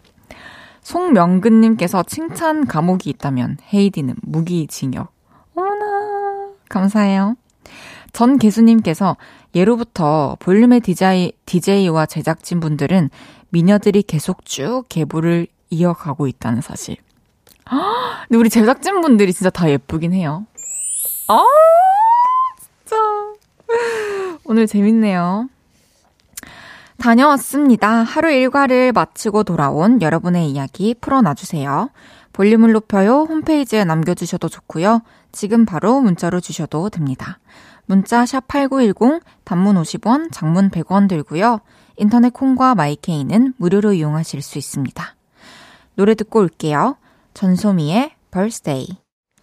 송명근님께서 0.81 2.03
칭찬 2.03 2.67
감옥이 2.67 3.09
있다면 3.09 3.57
헤이디는 3.73 4.17
무기징역. 4.21 5.11
어머나, 5.55 6.49
감사해요. 6.69 7.37
전계수님께서 8.13 9.17
예로부터 9.55 10.37
볼륨의 10.39 10.81
디자이, 10.81 11.31
DJ와 11.47 12.05
제작진분들은 12.05 13.09
미녀들이 13.49 14.03
계속 14.03 14.45
쭉 14.45 14.83
계보를 14.89 15.47
이어가고 15.71 16.27
있다는 16.27 16.61
사실. 16.61 16.97
근데 17.65 18.37
우리 18.37 18.49
제작진 18.49 19.01
분들이 19.01 19.33
진짜 19.33 19.49
다 19.49 19.69
예쁘긴 19.69 20.13
해요. 20.13 20.45
아, 21.27 21.43
진짜. 22.59 22.95
오늘 24.45 24.67
재밌네요. 24.67 25.49
다녀왔습니다. 26.97 28.03
하루 28.03 28.31
일과를 28.31 28.91
마치고 28.93 29.43
돌아온 29.43 30.01
여러분의 30.01 30.49
이야기 30.49 30.93
풀어놔주세요. 30.93 31.89
볼륨을 32.33 32.71
높여요 32.71 33.23
홈페이지에 33.23 33.83
남겨주셔도 33.83 34.49
좋고요. 34.49 35.01
지금 35.31 35.65
바로 35.65 35.99
문자로 36.01 36.39
주셔도 36.39 36.89
됩니다. 36.89 37.39
문자 37.85 38.23
샵8910 38.23 39.21
단문 39.43 39.75
50원, 39.75 40.31
장문 40.31 40.69
100원 40.69 41.07
들고요. 41.07 41.59
인터넷 41.97 42.33
콩과 42.33 42.75
마이케이는 42.75 43.53
무료로 43.57 43.93
이용하실 43.93 44.41
수 44.41 44.57
있습니다. 44.57 45.15
노래 45.95 46.15
듣고 46.15 46.39
올게요. 46.39 46.97
전소미의 47.35 48.11
birthday. 48.31 48.87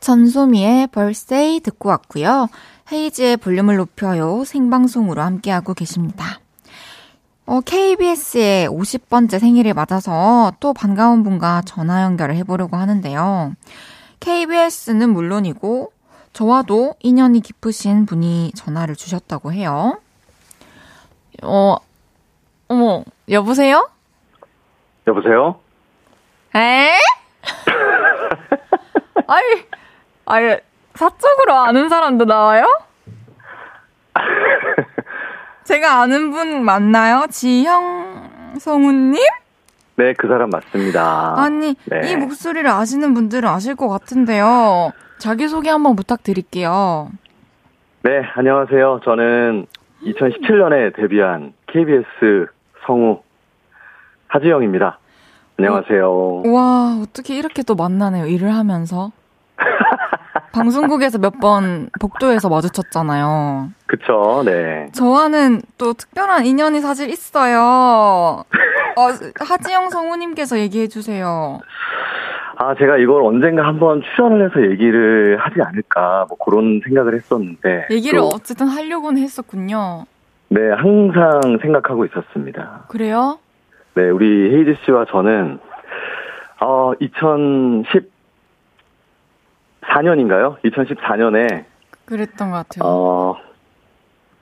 전소미의 0.00 0.88
birthday 0.88 1.61
듣고 1.61 1.90
왔고요. 1.90 2.48
헤이즈의 2.90 3.37
볼륨을 3.37 3.76
높여요 3.76 4.44
생방송으로 4.44 5.20
함께하고 5.20 5.74
계십니다. 5.74 6.40
어, 7.44 7.61
KBS의 7.61 8.68
50번째 8.70 9.38
생일을 9.38 9.74
맞아서 9.74 10.52
또 10.59 10.72
반가운 10.72 11.22
분과 11.22 11.62
전화 11.66 12.02
연결을 12.02 12.35
해보려고 12.37 12.78
하는데요. 12.78 13.52
KBS는 14.20 15.11
물론이고, 15.11 15.92
저와도 16.33 16.94
인연이 17.00 17.40
깊으신 17.40 18.07
분이 18.07 18.52
전화를 18.57 18.96
주셨다고 18.96 19.52
해요. 19.52 20.00
어, 21.42 21.76
어머, 22.68 23.05
여보세요? 23.28 23.90
여보세요? 25.07 25.61
에? 26.57 26.92
아니, 29.33 29.64
아니, 30.27 30.57
사적으로 30.92 31.55
아는 31.55 31.88
사람도 31.88 32.27
나와요? 32.27 32.66
제가 35.64 36.03
아는 36.03 36.31
분 36.31 36.62
맞나요? 36.64 37.27
지형 37.31 38.59
성우님? 38.59 39.23
네, 39.97 40.12
그 40.18 40.29
사람 40.29 40.51
맞습니다. 40.51 41.35
아니, 41.38 41.75
네. 41.87 42.11
이 42.11 42.16
목소리를 42.16 42.68
아시는 42.68 43.14
분들은 43.14 43.49
아실 43.49 43.75
것 43.75 43.88
같은데요. 43.88 44.92
자기소개 45.18 45.71
한번 45.71 45.97
부탁드릴게요. 45.97 47.11
네, 48.03 48.23
안녕하세요. 48.35 49.01
저는 49.05 49.66
2017년에 50.03 50.95
데뷔한 50.95 51.55
KBS 51.68 52.49
성우 52.87 53.23
하지영입니다. 54.27 54.99
안녕하세요. 55.59 56.42
와, 56.53 57.01
어떻게 57.03 57.37
이렇게 57.38 57.62
또 57.62 57.75
만나네요. 57.77 58.27
일을 58.27 58.53
하면서. 58.53 59.12
방송국에서 60.53 61.18
몇 61.18 61.33
번 61.40 61.88
복도에서 62.01 62.48
마주쳤잖아요. 62.48 63.70
그쵸, 63.87 64.42
네. 64.44 64.88
저와는 64.92 65.62
또 65.79 65.92
특별한 65.94 66.46
인연이 66.46 66.81
사실 66.81 67.09
있어요. 67.11 67.59
어, 67.59 68.44
하지영 69.40 69.90
성우님께서 69.90 70.59
얘기해 70.59 70.87
주세요. 70.88 71.59
아, 72.59 72.75
제가 72.77 72.98
이걸 72.98 73.22
언젠가 73.25 73.64
한번 73.66 74.03
출연을 74.14 74.44
해서 74.51 74.70
얘기를 74.70 75.37
하지 75.40 75.57
않을까, 75.62 76.27
뭐 76.29 76.37
그런 76.38 76.81
생각을 76.85 77.14
했었는데. 77.14 77.87
얘기를 77.90 78.20
또, 78.20 78.27
어쨌든 78.29 78.68
하려고는 78.68 79.20
했었군요. 79.22 80.05
네, 80.48 80.61
항상 80.70 81.40
생각하고 81.61 82.05
있었습니다. 82.05 82.85
그래요? 82.88 83.38
네, 83.94 84.11
우리 84.11 84.55
헤이즈 84.55 84.77
씨와 84.85 85.07
저는, 85.07 85.59
어, 86.61 86.92
2014년인가요? 89.83 90.57
2014년에, 90.64 91.64
그랬던 92.05 92.51
것 92.51 92.57
같아요. 92.68 92.83
어, 92.85 93.37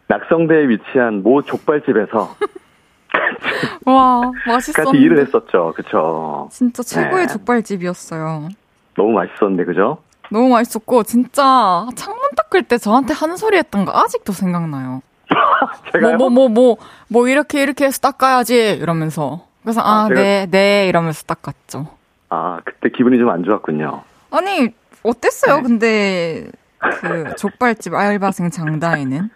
낙성대에 0.08 0.68
위치한 0.68 1.22
모 1.22 1.42
족발집에서 1.42 2.34
와, 3.86 4.22
맛있었는데. 4.46 4.72
같이 4.84 4.98
일을 4.98 5.18
했었죠. 5.20 5.72
그쵸. 5.76 6.48
진짜 6.50 6.82
최고의 6.82 7.26
네. 7.26 7.32
족발집이었어요. 7.32 8.48
너무 8.96 9.12
맛있었는데, 9.12 9.64
그죠? 9.64 9.98
너무 10.32 10.48
맛있었고 10.50 11.02
진짜 11.02 11.86
창문 11.96 12.20
닦을 12.36 12.62
때 12.62 12.78
저한테 12.78 13.12
하는 13.14 13.36
소리 13.36 13.56
했던 13.56 13.84
거 13.84 13.92
아직도 13.98 14.32
생각나요. 14.32 15.02
제가요? 15.92 16.16
뭐 16.16 16.28
뭐 16.30 16.48
뭐 16.48 16.48
뭐 16.48 16.76
뭐 17.08 17.28
이렇게 17.28 17.62
이렇게 17.62 17.84
해서 17.84 17.98
닦아야지 18.00 18.74
이러면서 18.80 19.44
그래서 19.62 19.80
아, 19.80 20.04
아 20.04 20.08
제가- 20.08 20.14
네네 20.50 20.86
이러면서 20.88 21.24
닦았죠. 21.24 21.86
아, 22.28 22.60
그때 22.64 22.90
기분이 22.96 23.18
좀 23.18 23.28
안 23.30 23.42
좋았군요. 23.42 24.02
아니 24.30 24.72
어땠어요? 25.02 25.56
네. 25.56 25.62
근데 25.62 26.46
그 26.78 27.36
족발집 27.36 27.94
알바생 27.94 28.50
장다혜는 28.50 29.30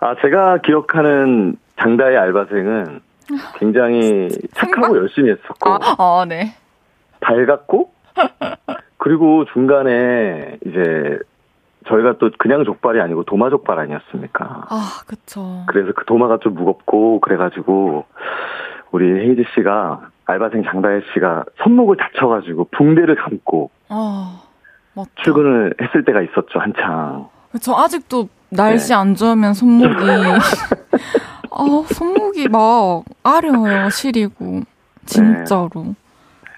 아, 0.00 0.14
제가 0.22 0.58
기억하는 0.58 1.56
장다의 1.78 2.16
알바생은 2.16 3.00
굉장히 3.58 4.28
착하고? 4.54 4.96
열심히 4.96 5.30
했었고, 5.30 5.70
아, 5.70 5.78
아 5.98 6.24
네. 6.26 6.54
밝았고, 7.20 7.92
그리고 8.96 9.44
중간에 9.52 10.58
이제 10.66 11.18
저희가 11.88 12.16
또 12.18 12.30
그냥 12.38 12.64
족발이 12.64 13.00
아니고 13.00 13.24
도마 13.24 13.50
족발 13.50 13.78
아니었습니까? 13.78 14.66
아 14.68 15.00
그쵸. 15.06 15.64
그래서 15.66 15.92
그 15.94 16.04
도마가 16.04 16.38
좀 16.38 16.54
무겁고 16.54 17.20
그래가지고 17.20 18.04
우리 18.90 19.10
헤이즈 19.10 19.44
씨가 19.54 20.10
알바생 20.26 20.64
장다혜 20.64 21.00
씨가 21.14 21.44
손목을 21.62 21.96
다쳐가지고 21.96 22.68
붕대를 22.72 23.16
감고 23.16 23.70
아 23.88 24.42
맞다. 24.94 25.08
출근을 25.22 25.74
했을 25.80 26.04
때가 26.04 26.20
있었죠 26.22 26.58
한창. 26.58 27.28
저 27.60 27.74
아직도 27.74 28.28
날씨 28.50 28.88
네. 28.88 28.94
안 28.94 29.14
좋으면 29.14 29.54
손목이 29.54 29.94
아 31.52 31.84
손목이 31.94 32.48
막 32.48 33.04
아려요 33.22 33.90
시리고 33.90 34.62
진짜로. 35.06 35.94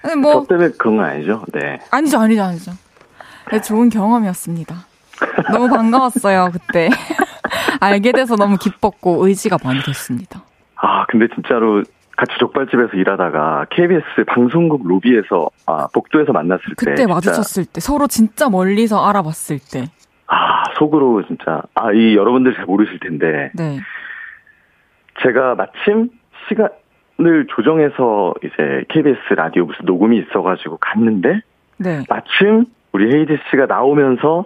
아니 0.03 0.15
뭐저 0.15 0.47
때문에 0.47 0.69
그런 0.77 0.97
건 0.97 1.05
아니죠? 1.05 1.43
네. 1.53 1.79
아니죠, 1.91 2.19
아니죠, 2.19 2.43
아니죠. 2.43 2.71
네, 3.51 3.61
좋은 3.61 3.89
경험이었습니다. 3.89 4.75
너무 5.51 5.69
반가웠어요, 5.69 6.49
그때. 6.51 6.89
알게 7.79 8.11
돼서 8.11 8.35
너무 8.35 8.57
기뻤고 8.57 9.25
의지가 9.27 9.57
많이 9.63 9.81
됐습니다. 9.83 10.43
아, 10.75 11.05
근데 11.07 11.27
진짜로 11.33 11.83
같이 12.15 12.31
족발집에서 12.39 12.95
일하다가 12.95 13.65
KBS 13.69 14.25
방송국 14.27 14.87
로비에서, 14.87 15.49
아, 15.65 15.87
복도에서 15.93 16.31
만났을 16.31 16.63
때. 16.77 16.85
그때 16.85 17.07
마주쳤을 17.07 17.65
때, 17.65 17.79
서로 17.79 18.07
진짜 18.07 18.49
멀리서 18.49 19.03
알아봤을 19.07 19.59
때. 19.71 19.85
아, 20.27 20.63
속으로 20.77 21.25
진짜, 21.25 21.63
아, 21.75 21.91
이 21.91 22.15
여러분들 22.15 22.55
잘 22.55 22.65
모르실 22.65 22.99
텐데, 22.99 23.51
네. 23.55 23.79
제가 25.21 25.55
마침 25.55 26.09
시간을 26.47 27.47
조정해서 27.55 28.33
이제 28.43 28.83
KBS 28.89 29.33
라디오 29.35 29.65
무슨 29.65 29.85
녹음이 29.85 30.17
있어가지고 30.19 30.77
갔는데, 30.77 31.41
네. 31.77 32.03
마침 32.09 32.65
우리 32.91 33.13
헤이즈 33.13 33.37
씨가 33.49 33.65
나오면서, 33.65 34.45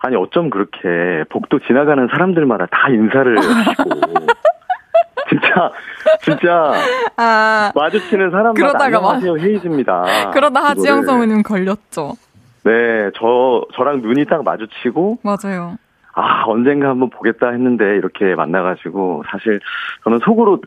아니, 0.00 0.16
어쩜 0.16 0.50
그렇게 0.50 1.24
복도 1.30 1.60
지나가는 1.60 2.06
사람들마다 2.08 2.66
다 2.66 2.88
인사를 2.90 3.38
하시고, 3.38 3.84
진짜, 5.28 5.70
진짜, 6.22 6.72
아, 7.16 7.72
마주치는 7.74 8.30
사람마다 8.30 8.52
그러다가 8.54 8.84
안녕하세요 9.14 9.38
헤이즈입니다. 9.38 10.30
그러다 10.32 10.62
하지영. 10.64 11.02
성우님 11.04 11.42
걸렸죠. 11.42 12.12
네, 12.64 12.72
저 13.18 13.62
저랑 13.74 14.00
눈이 14.02 14.24
딱 14.26 14.42
마주치고 14.44 15.18
맞아요. 15.22 15.76
아 16.14 16.44
언젠가 16.46 16.88
한번 16.90 17.10
보겠다 17.10 17.50
했는데 17.50 17.84
이렇게 17.96 18.34
만나가지고 18.34 19.24
사실 19.30 19.60
저는 20.04 20.20
속으로 20.24 20.60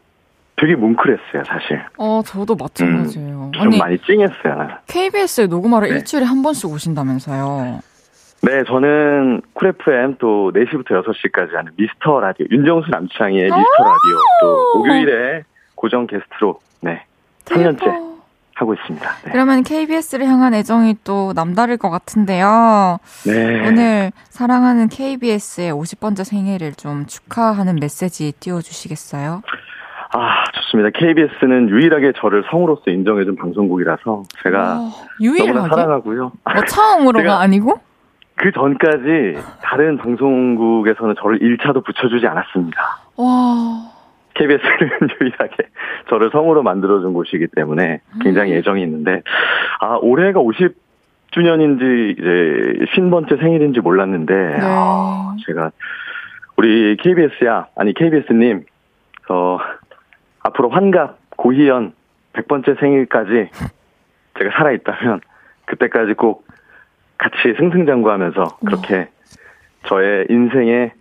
되게 0.57 0.75
뭉클했어요 0.75 1.43
사실. 1.45 1.81
어, 1.97 2.21
저도 2.25 2.55
마찬가지예요. 2.55 3.51
좀 3.53 3.63
아니, 3.63 3.77
많이 3.77 3.97
찡했어요. 3.99 4.67
KBS에 4.87 5.47
녹음하러 5.47 5.87
네. 5.87 5.93
일주일에 5.93 6.25
한 6.25 6.41
번씩 6.41 6.69
오신다면서요. 6.69 7.79
네, 8.41 8.63
저는 8.65 9.41
Cool 9.53 9.69
FM 9.69 10.17
또 10.19 10.51
4시부터 10.53 11.03
6시까지 11.03 11.53
하는 11.53 11.71
미스터 11.75 12.19
라디오 12.19 12.45
윤정수 12.51 12.89
남창희의 12.91 13.43
미스터 13.45 13.83
라디오 13.83 14.17
또 14.41 14.77
목요일에 14.77 15.43
고정 15.75 16.05
게스트로 16.07 16.59
네 16.81 17.03
3년째 17.45 17.79
대박. 17.79 18.07
하고 18.55 18.73
있습니다. 18.73 19.09
네. 19.25 19.31
그러면 19.31 19.63
KBS를 19.63 20.25
향한 20.27 20.53
애정이 20.53 20.95
또 21.03 21.33
남다를 21.35 21.77
것 21.77 21.89
같은데요. 21.89 22.97
네. 23.25 23.67
오늘 23.67 24.11
사랑하는 24.29 24.87
KBS의 24.89 25.71
50번째 25.73 26.23
생일을 26.23 26.73
좀 26.73 27.05
축하하는 27.05 27.77
메시지 27.79 28.31
띄워주시겠어요? 28.39 29.41
아, 30.13 30.43
좋습니다. 30.53 30.89
KBS는 30.97 31.69
유일하게 31.69 32.13
저를 32.17 32.43
성우로서 32.49 32.83
인정해준 32.87 33.35
방송국이라서 33.35 34.23
제가 34.43 34.59
와, 34.59 34.75
너무나 34.75 34.93
유일하게? 35.21 35.69
사랑하고요. 35.69 36.31
뭐 36.43 36.63
처음으로가 36.67 37.39
아니고? 37.41 37.79
그 38.37 38.51
전까지 38.51 39.35
다른 39.63 39.97
방송국에서는 39.97 41.15
저를 41.19 41.39
1차도 41.39 41.83
붙여주지 41.83 42.27
않았습니다. 42.27 42.81
와, 43.17 43.91
KBS는 44.35 44.89
유일하게 45.19 45.55
저를 46.09 46.29
성우로 46.31 46.61
만들어준 46.61 47.13
곳이기 47.13 47.47
때문에 47.55 48.01
굉장히 48.21 48.53
음. 48.53 48.57
애정이 48.57 48.83
있는데, 48.83 49.23
아, 49.79 49.97
올해가 49.99 50.39
50주년인지 50.39 52.11
이제 52.11 52.85
50번째 52.85 53.39
생일인지 53.39 53.79
몰랐는데, 53.79 54.33
네. 54.33 54.59
아, 54.61 55.35
제가 55.47 55.71
우리 56.57 56.95
KBS야, 56.97 57.67
아니 57.75 57.93
KBS님, 57.95 58.65
어, 59.29 59.57
앞으로 60.43 60.69
환갑, 60.69 61.17
고희연 61.37 61.93
100번째 62.33 62.79
생일까지 62.79 63.49
제가 64.37 64.51
살아있다면 64.57 65.21
그때까지 65.65 66.13
꼭 66.13 66.45
같이 67.17 67.55
승승장구하면서 67.57 68.57
그렇게 68.65 69.09
저의 69.87 70.25
인생에 70.29 70.91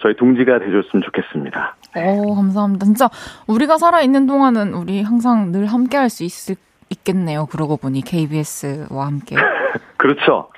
저희 0.00 0.16
동지가 0.16 0.58
돼줬으면 0.58 1.02
좋겠습니다. 1.04 1.76
오, 1.96 2.34
감사합니다. 2.34 2.84
진짜 2.86 3.08
우리가 3.46 3.78
살아있는 3.78 4.26
동안은 4.26 4.74
우리 4.74 5.02
항상 5.02 5.52
늘 5.52 5.66
함께 5.66 5.96
할 5.96 6.08
수 6.10 6.24
있을, 6.24 6.56
있겠네요. 6.90 7.46
그러고 7.46 7.76
보니 7.76 8.02
KBS와 8.02 9.06
함께. 9.06 9.36
그렇죠. 9.96 10.48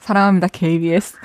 사랑합니다, 0.00 0.48
KBS. 0.52 1.16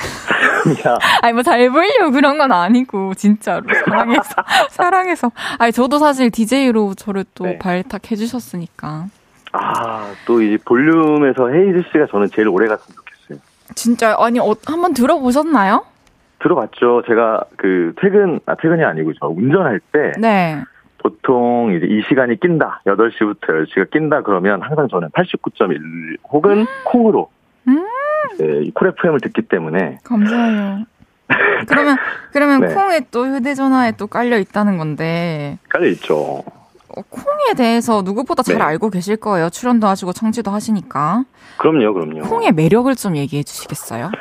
야, 0.88 0.97
아니, 1.23 1.34
뭐 1.34 1.41
잘 1.41 1.69
보이려고 1.71 2.12
그런 2.12 2.38
건 2.38 2.52
아니고, 2.52 3.15
진짜로. 3.15 3.65
사랑해서. 3.86 4.36
사랑해서. 4.69 5.32
아니, 5.58 5.71
저도 5.71 5.97
사실 5.97 6.30
DJ로 6.30 6.93
저를 6.93 7.26
또 7.34 7.45
네. 7.45 7.58
발탁해주셨으니까. 7.58 9.08
아, 9.54 10.14
또 10.26 10.42
이 10.42 10.58
볼륨에서 10.58 11.50
헤이즈 11.50 11.84
씨가 11.92 12.08
저는 12.12 12.28
제일 12.28 12.48
오래 12.50 12.68
갔으면 12.68 12.96
좋겠어요. 12.98 13.40
진짜, 13.76 14.16
아니, 14.20 14.40
어, 14.40 14.56
한번 14.66 14.94
들어보셨나요? 14.94 15.86
들어봤죠. 16.40 17.04
제가 17.08 17.44
그 17.58 17.94
퇴근, 18.00 18.40
아, 18.46 18.56
퇴근이 18.56 18.84
아니고 18.84 19.14
저 19.20 19.28
운전할 19.28 19.80
때 19.92 20.12
네. 20.20 20.62
보통 21.00 21.74
이제 21.76 21.86
이 21.88 22.02
시간이 22.08 22.40
낀다. 22.40 22.82
8시부터 22.86 23.40
10시가 23.66 23.90
낀다 23.92 24.22
그러면 24.22 24.62
항상 24.62 24.88
저는 24.88 25.10
89.1 25.10 26.18
혹은 26.32 26.66
콩으로 26.86 27.30
음. 27.68 27.84
이제 28.36 28.62
이쿨 28.66 28.90
FM을 28.90 29.20
듣기 29.22 29.44
때문에 29.44 29.98
감사해요. 30.04 30.84
그러면, 31.68 31.98
그러면 32.32 32.62
네. 32.68 32.74
콩에 32.74 33.02
또 33.12 33.26
휴대전화에 33.26 33.94
또 33.98 34.08
깔려 34.08 34.38
있다는 34.38 34.78
건데, 34.78 35.58
깔려 35.70 35.88
있죠. 35.88 36.44
어, 36.98 37.02
콩에 37.10 37.54
대해서 37.56 38.02
누구보다 38.02 38.42
잘 38.44 38.58
네. 38.58 38.64
알고 38.64 38.90
계실 38.90 39.18
거예요. 39.18 39.50
출연도 39.50 39.88
하시고 39.88 40.14
청취도 40.14 40.50
하시니까. 40.52 41.24
그럼요, 41.58 41.94
그럼요. 41.94 42.22
콩의 42.22 42.54
매력을 42.54 42.94
좀 42.96 43.16
얘기해 43.16 43.44
주시겠어요? 43.44 44.12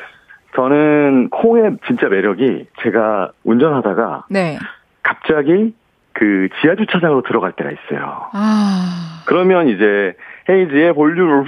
저는 0.54 1.30
콩의 1.30 1.78
진짜 1.86 2.08
매력이 2.08 2.66
제가 2.82 3.30
운전하다가 3.44 4.26
네. 4.30 4.58
갑자기 5.02 5.74
그 6.12 6.48
지하 6.60 6.74
주차장으로 6.76 7.22
들어갈 7.22 7.52
때가 7.52 7.70
있어요. 7.70 8.28
아. 8.32 9.22
그러면 9.26 9.68
이제 9.68 10.14
헤이즈의 10.48 10.94
볼륨을 10.94 11.46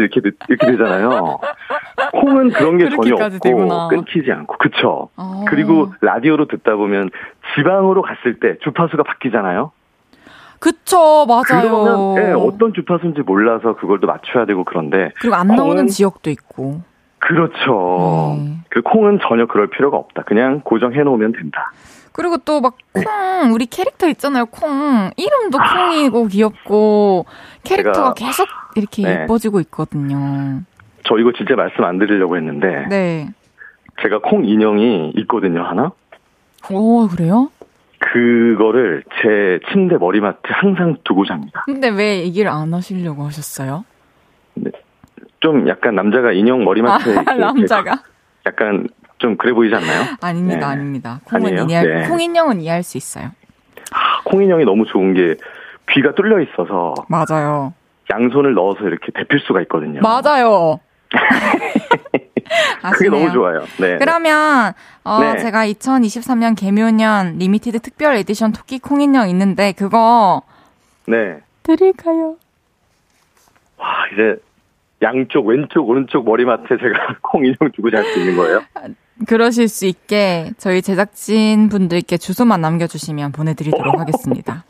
이렇게 0.00 0.20
이렇게 0.48 0.66
되잖아요. 0.66 1.40
콩은 2.12 2.50
그런 2.50 2.78
게 2.78 2.88
전혀 2.88 3.14
없고 3.16 3.38
되구나. 3.42 3.88
끊기지 3.88 4.30
않고 4.32 4.56
그쵸. 4.58 5.10
어. 5.16 5.44
그리고 5.48 5.92
라디오로 6.00 6.46
듣다 6.46 6.76
보면 6.76 7.10
지방으로 7.54 8.02
갔을 8.02 8.38
때 8.40 8.56
주파수가 8.62 9.02
바뀌잖아요. 9.02 9.72
그쵸, 10.58 11.24
맞아요. 11.26 11.62
그러면 11.62 12.16
예, 12.18 12.32
어떤 12.32 12.74
주파수인지 12.74 13.22
몰라서 13.22 13.76
그걸 13.76 13.98
또 14.00 14.06
맞춰야 14.06 14.44
되고 14.44 14.64
그런데 14.64 15.10
그리고 15.18 15.34
안 15.36 15.46
나오는 15.48 15.86
콩은- 15.86 15.90
지역도 15.90 16.30
있고. 16.30 16.82
그렇죠. 17.18 18.36
네. 18.38 18.58
그 18.70 18.80
콩은 18.82 19.20
전혀 19.26 19.46
그럴 19.46 19.68
필요가 19.68 19.96
없다. 19.96 20.22
그냥 20.22 20.60
고정해 20.64 21.02
놓으면 21.02 21.32
된다. 21.32 21.72
그리고 22.12 22.36
또막 22.38 22.76
네. 22.94 23.02
콩, 23.04 23.52
우리 23.52 23.66
캐릭터 23.66 24.08
있잖아요, 24.08 24.46
콩. 24.46 25.10
이름도 25.16 25.58
콩이고 25.58 26.26
귀엽고, 26.26 27.24
캐릭터가 27.62 28.08
아. 28.08 28.14
계속 28.14 28.46
이렇게 28.76 29.02
네. 29.02 29.22
예뻐지고 29.22 29.60
있거든요. 29.60 30.60
저 31.04 31.18
이거 31.18 31.32
진짜 31.36 31.54
말씀 31.56 31.84
안 31.84 31.98
드리려고 31.98 32.36
했는데 32.36 32.86
네. 32.88 33.28
제가 34.02 34.20
콩 34.20 34.44
인형이 34.44 35.12
있거든요 35.18 35.62
하나. 35.62 35.92
오, 36.70 37.08
그래요? 37.08 37.50
그거를 37.98 39.04
제 39.22 39.60
침대 39.72 39.96
머리맡에 39.98 40.38
항상 40.48 40.96
두고 41.04 41.24
잡니다. 41.26 41.62
근데 41.66 41.88
왜 41.88 42.20
얘기를 42.22 42.50
안 42.50 42.72
하시려고 42.72 43.24
하셨어요? 43.24 43.84
좀 45.40 45.68
약간 45.68 45.94
남자가 45.94 46.32
인형 46.32 46.64
머리맡에 46.64 47.16
아, 47.18 47.22
남자가? 47.34 48.02
약간 48.46 48.88
좀 49.18 49.36
그래 49.36 49.52
보이지 49.52 49.74
않나요? 49.74 50.02
아닙니다, 50.22 50.58
네. 50.58 50.64
아닙니다. 50.72 51.20
콩은? 51.24 51.68
이해할, 51.68 51.88
네. 52.02 52.08
콩인형은 52.08 52.60
이해할 52.62 52.82
수 52.82 52.96
있어요. 52.96 53.30
콩 54.24 54.42
인형이 54.42 54.64
너무 54.64 54.86
좋은 54.86 55.14
게 55.14 55.34
귀가 55.90 56.14
뚫려 56.14 56.40
있어서 56.40 56.94
맞아요. 57.08 57.74
양손을 58.12 58.54
넣어서 58.54 58.80
이렇게 58.84 59.12
데필 59.12 59.40
수가 59.40 59.60
있거든요. 59.62 60.00
맞아요. 60.00 60.80
그게 62.82 63.06
아시네요. 63.06 63.10
너무 63.10 63.32
좋아요. 63.32 63.60
네. 63.78 63.98
그러면 63.98 64.72
어 65.04 65.20
네. 65.20 65.38
제가 65.38 65.66
2023년 65.66 66.56
계묘년 66.56 67.38
limited 67.38 67.80
특별 67.80 68.16
에디션 68.16 68.52
토끼 68.52 68.78
콩인형 68.78 69.28
있는데 69.30 69.72
그거 69.72 70.42
네. 71.06 71.38
드릴까요? 71.62 72.36
와, 73.76 73.86
이제 74.12 74.40
양쪽 75.02 75.46
왼쪽 75.46 75.88
오른쪽 75.88 76.24
머리맡에 76.24 76.66
제가 76.68 77.16
콩 77.22 77.44
인형 77.44 77.70
두고 77.74 77.90
잘 77.90 78.04
수 78.04 78.18
있는 78.18 78.36
거예요? 78.36 78.60
그러실 79.26 79.68
수 79.68 79.86
있게 79.86 80.50
저희 80.58 80.82
제작진 80.82 81.68
분들께 81.68 82.16
주소만 82.16 82.60
남겨주시면 82.60 83.32
보내드리도록 83.32 83.98
하겠습니다. 83.98 84.64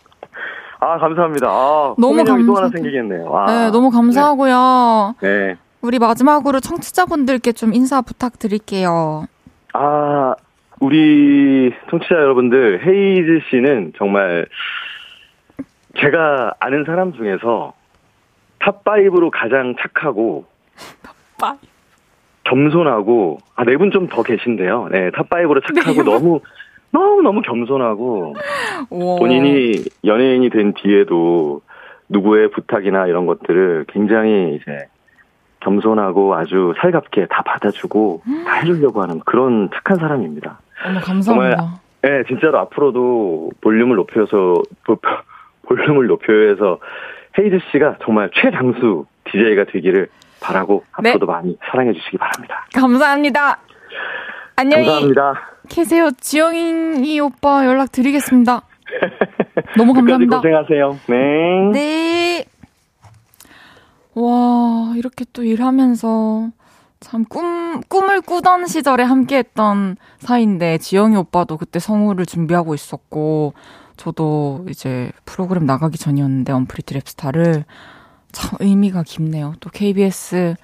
아, 0.81 0.99
감사합니다. 0.99 1.47
아, 1.49 1.95
너무 1.99 2.17
콩 2.17 2.21
인형이 2.21 2.47
또 2.47 2.57
하나 2.57 2.69
생기겠네요. 2.69 3.37
아, 3.37 3.47
네, 3.47 3.71
너무 3.71 3.91
감사하고요. 3.91 5.15
네. 5.21 5.57
우리 5.83 5.99
마지막으로 5.99 6.61
청취자분들께 6.61 7.53
좀 7.53 7.73
인사 7.75 8.03
부탁드릴게요. 8.03 9.25
아, 9.73 10.35
우리 10.81 11.73
청취자 11.91 12.15
여러분들, 12.15 12.81
헤이즈 12.87 13.41
씨는 13.51 13.93
정말 13.97 14.47
제가 15.99 16.55
아는 16.61 16.85
사람 16.85 17.13
중에서 17.15 17.73
top5로 18.61 19.31
가장 19.33 19.75
착하고 19.81 20.45
top5? 21.39 21.57
겸손하고, 22.45 23.39
아, 23.55 23.65
네 23.65 23.77
분 23.77 23.91
좀 23.91 24.09
더 24.09 24.23
계신데요. 24.23 24.89
네, 24.91 25.11
top5로 25.11 25.63
착하고 25.67 26.03
네 26.03 26.05
분? 26.05 26.05
너무, 26.05 26.41
너무너무 26.91 27.43
겸손하고 27.43 28.35
오. 28.91 29.19
본인이 29.19 29.85
연예인이 30.05 30.51
된 30.51 30.75
뒤에도 30.75 31.63
누구의 32.09 32.51
부탁이나 32.51 33.07
이런 33.07 33.27
것들을 33.27 33.87
굉장히 33.89 34.57
이제 34.57 34.87
겸손하고 35.61 36.35
아주 36.35 36.73
살갑게 36.81 37.27
다 37.31 37.43
받아주고 37.43 38.23
다 38.47 38.55
해주려고 38.61 39.03
하는 39.03 39.21
그런 39.21 39.69
착한 39.75 39.97
사람입니다. 39.99 40.59
어머, 40.87 41.01
감사합니다. 41.01 41.81
네, 42.03 42.23
진짜로 42.29 42.59
앞으로도 42.61 43.51
볼륨을 43.61 43.97
높여서 43.97 44.55
보- 44.85 44.99
볼륨을 45.69 46.07
높여서 46.07 46.79
헤이즈 47.39 47.59
씨가 47.71 47.97
정말 48.05 48.31
최장수 48.35 49.05
DJ가 49.31 49.65
되기를 49.71 50.09
바라고 50.43 50.83
네. 51.03 51.11
앞으로도 51.11 51.27
많이 51.31 51.57
사랑해 51.71 51.93
주시기 51.93 52.17
바랍니다. 52.17 52.67
감사합니다. 52.75 53.59
안녕히 54.57 54.85
감사합니다. 54.87 55.35
계세요. 55.69 56.11
지영이 56.19 57.21
오빠 57.21 57.67
연락 57.67 57.93
드리겠습니다. 57.93 58.63
너무 59.77 59.93
감사합니다. 59.93 60.39
고생하세요. 60.39 60.99
네. 61.09 61.71
네. 61.73 62.45
와, 64.15 64.93
이렇게 64.97 65.25
또 65.33 65.43
일하면서 65.45 66.51
참 67.01 67.25
꿈, 67.25 67.81
꿈을 67.83 68.21
꾸던 68.21 68.67
시절에 68.67 69.05
함께 69.05 69.39
했던 69.39 69.97
사이인데, 70.19 70.79
지영이 70.79 71.17
오빠도 71.17 71.57
그때 71.57 71.79
성우를 71.79 72.27
준비하고 72.27 72.75
있었고, 72.75 73.55
저도 73.97 74.67
이제 74.69 75.13
프로그램 75.25 75.65
나가기 75.65 75.97
전이었는데, 75.99 76.53
언프리티 76.53 76.95
랩스타를 76.95 77.65
참 78.33 78.57
의미가 78.61 79.03
깊네요. 79.05 79.55
또 79.61 79.71
KBS 79.71 80.57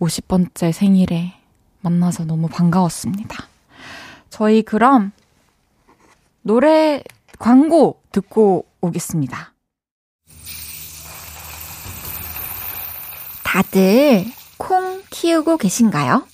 50번째 0.00 0.72
생일에 0.72 1.34
만나서 1.80 2.24
너무 2.24 2.48
반가웠습니다. 2.48 3.46
저희 4.30 4.62
그럼 4.62 5.12
노래 6.42 7.02
광고 7.38 8.00
듣고 8.12 8.66
오겠습니다. 8.80 9.53
다들 13.54 14.24
콩 14.56 15.00
키우고 15.10 15.58
계신가요? 15.58 16.24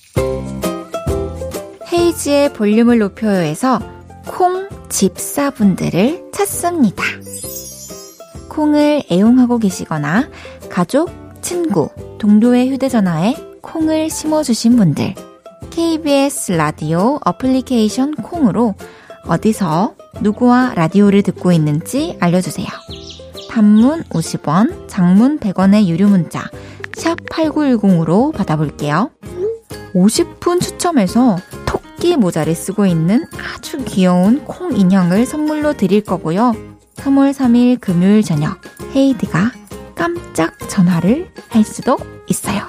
헤이지의 1.93 2.51
볼륨을 2.53 2.97
높여요에서 2.97 3.79
콩 4.25 4.67
집사분들을 4.89 6.31
찾습니다. 6.33 7.03
콩을 8.49 9.03
애용하고 9.11 9.59
계시거나 9.59 10.29
가족, 10.71 11.11
친구, 11.43 11.89
동료의 12.17 12.71
휴대전화에 12.71 13.35
콩을 13.61 14.09
심어주신 14.09 14.75
분들 14.77 15.13
KBS 15.69 16.53
라디오 16.53 17.19
어플리케이션 17.23 18.15
콩으로 18.15 18.73
어디서 19.27 19.93
누구와 20.21 20.73
라디오를 20.73 21.21
듣고 21.21 21.51
있는지 21.51 22.17
알려주세요. 22.19 22.65
단문 23.51 24.05
50원, 24.05 24.87
장문 24.87 25.37
100원의 25.39 25.85
유료 25.85 26.07
문자 26.07 26.49
샵 27.01 27.17
8910으로 27.31 28.31
받아볼게요. 28.31 29.09
50분 29.95 30.61
추첨해서 30.61 31.35
토끼 31.65 32.15
모자를 32.15 32.53
쓰고 32.53 32.85
있는 32.85 33.25
아주 33.39 33.83
귀여운 33.85 34.45
콩 34.45 34.77
인형을 34.77 35.25
선물로 35.25 35.73
드릴 35.73 36.03
거고요. 36.03 36.53
3월 36.97 37.33
3일 37.33 37.81
금요일 37.81 38.21
저녁 38.21 38.61
헤이드가 38.95 39.51
깜짝 39.95 40.59
전화를 40.69 41.31
할 41.49 41.63
수도 41.63 41.97
있어요. 42.27 42.67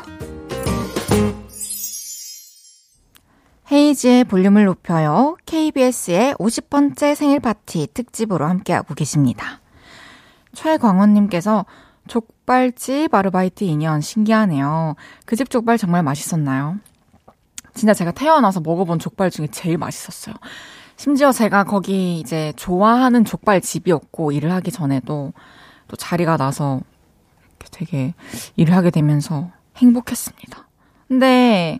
헤이즈의 3.70 4.24
볼륨을 4.24 4.64
높여요. 4.64 5.37
KBS의 5.44 6.37
50번째 6.37 7.14
생일 7.14 7.38
파티 7.38 7.87
특집으로 7.92 8.46
함께하고 8.46 8.94
계십니다. 8.94 9.60
최광원님께서 10.54 11.66
족 12.08 12.28
발집 12.46 13.14
아르바이트 13.14 13.64
인연 13.64 14.00
신기하네요. 14.00 14.96
그 15.26 15.36
집 15.36 15.50
족발 15.50 15.78
정말 15.78 16.02
맛있었나요? 16.02 16.76
진짜 17.74 17.94
제가 17.94 18.10
태어나서 18.12 18.60
먹어본 18.60 18.98
족발 18.98 19.30
중에 19.30 19.46
제일 19.50 19.78
맛있었어요. 19.78 20.34
심지어 20.96 21.32
제가 21.32 21.64
거기 21.64 22.20
이제 22.20 22.52
좋아하는 22.56 23.24
족발 23.24 23.60
집이었고 23.60 24.32
일을 24.32 24.52
하기 24.52 24.70
전에도 24.70 25.32
또 25.88 25.96
자리가 25.96 26.36
나서 26.36 26.80
되게 27.70 28.14
일을 28.56 28.74
하게 28.76 28.90
되면서 28.90 29.50
행복했습니다. 29.76 30.68
근데 31.08 31.78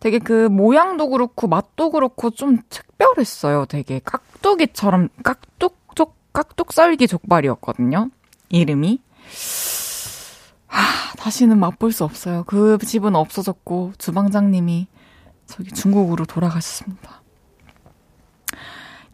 되게 0.00 0.18
그 0.18 0.48
모양도 0.48 1.08
그렇고 1.08 1.48
맛도 1.48 1.90
그렇고 1.90 2.30
좀 2.30 2.58
특별했어요. 2.68 3.64
되게 3.66 4.00
깍두기처럼 4.04 5.08
깍둑족 5.22 6.14
깍둑썰기 6.34 7.08
족발이었거든요. 7.08 8.10
이름이. 8.50 9.00
하, 10.74 11.14
다시는 11.16 11.58
맛볼 11.58 11.92
수 11.92 12.04
없어요. 12.04 12.44
그 12.46 12.78
집은 12.78 13.14
없어졌고 13.14 13.92
주방장님이 13.98 14.88
저기 15.46 15.70
중국으로 15.70 16.24
돌아가셨습니다. 16.24 17.22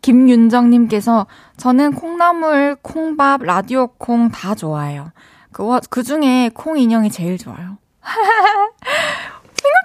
김윤정님께서 0.01 1.27
저는 1.59 1.93
콩나물, 1.93 2.77
콩밥, 2.81 3.43
라디오 3.43 3.89
콩 3.89 4.31
다 4.31 4.55
좋아해요. 4.55 5.13
그, 5.53 5.79
그 5.91 6.03
중에 6.03 6.51
콩 6.55 6.79
인형이 6.79 7.11
제일 7.11 7.37
좋아요. 7.37 7.77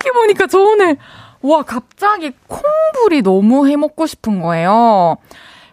생각해보니까 0.06 0.48
저 0.48 0.60
오늘, 0.60 0.98
와, 1.42 1.64
갑자기 1.64 2.32
콩불이 2.48 3.24
너무 3.24 3.68
해먹고 3.68 4.08
싶은 4.08 4.42
거예요. 4.42 5.18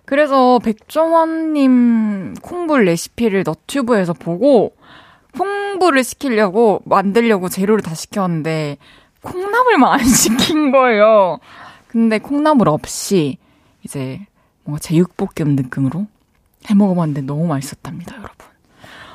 그래서 0.05 0.59
백종원님 0.59 2.35
콩불 2.43 2.85
레시피를 2.87 3.45
너튜브에서 3.45 4.13
보고 4.13 4.75
콩불을 5.37 6.05
시키려고 6.05 6.83
만들려고 6.85 7.49
재료를 7.49 7.83
다 7.83 7.95
시켰는데 7.95 8.77
콩나물만 9.23 9.93
안 9.93 9.99
시킨 10.05 10.71
거예요. 10.73 11.39
근데 11.89 12.19
콩나물 12.19 12.69
없이 12.69 13.39
이제 13.83 14.21
뭔가 14.65 14.81
제육볶음 14.81 15.57
느낌으로 15.57 16.07
해 16.71 16.75
먹어봤는데 16.75 17.23
너무 17.23 17.47
맛있었답니다, 17.47 18.17
여러분. 18.17 18.47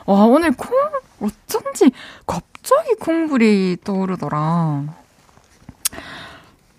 와, 0.06 0.24
오늘 0.26 0.52
콩, 0.52 0.70
어쩐지 1.22 1.92
갑자기 2.26 2.94
콩불이 3.00 3.78
떠오르더라. 3.84 4.84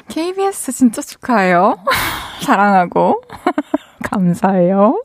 KBS 0.08 0.72
진짜 0.72 1.02
축하해요. 1.02 1.78
사랑하고. 2.44 3.22
감사해요. 4.04 5.02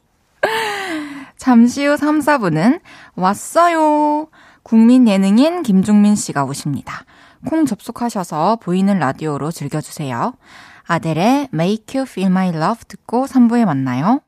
잠시 1.44 1.86
후 1.86 1.98
3, 1.98 2.20
4분은 2.20 2.80
왔어요. 3.18 4.28
국민 4.64 5.10
예능인 5.10 5.64
김종민 5.64 6.16
씨가 6.16 6.46
오십니다. 6.46 7.04
콩 7.46 7.66
접속하셔서 7.66 8.60
보이는 8.62 8.98
라디오로 8.98 9.52
즐겨주세요. 9.52 10.36
아델의 10.88 11.50
Make 11.54 12.00
You 12.00 12.08
Feel 12.10 12.32
My 12.32 12.48
Love 12.48 12.86
듣고 12.88 13.26
3부에 13.26 13.66
만나요. 13.66 14.22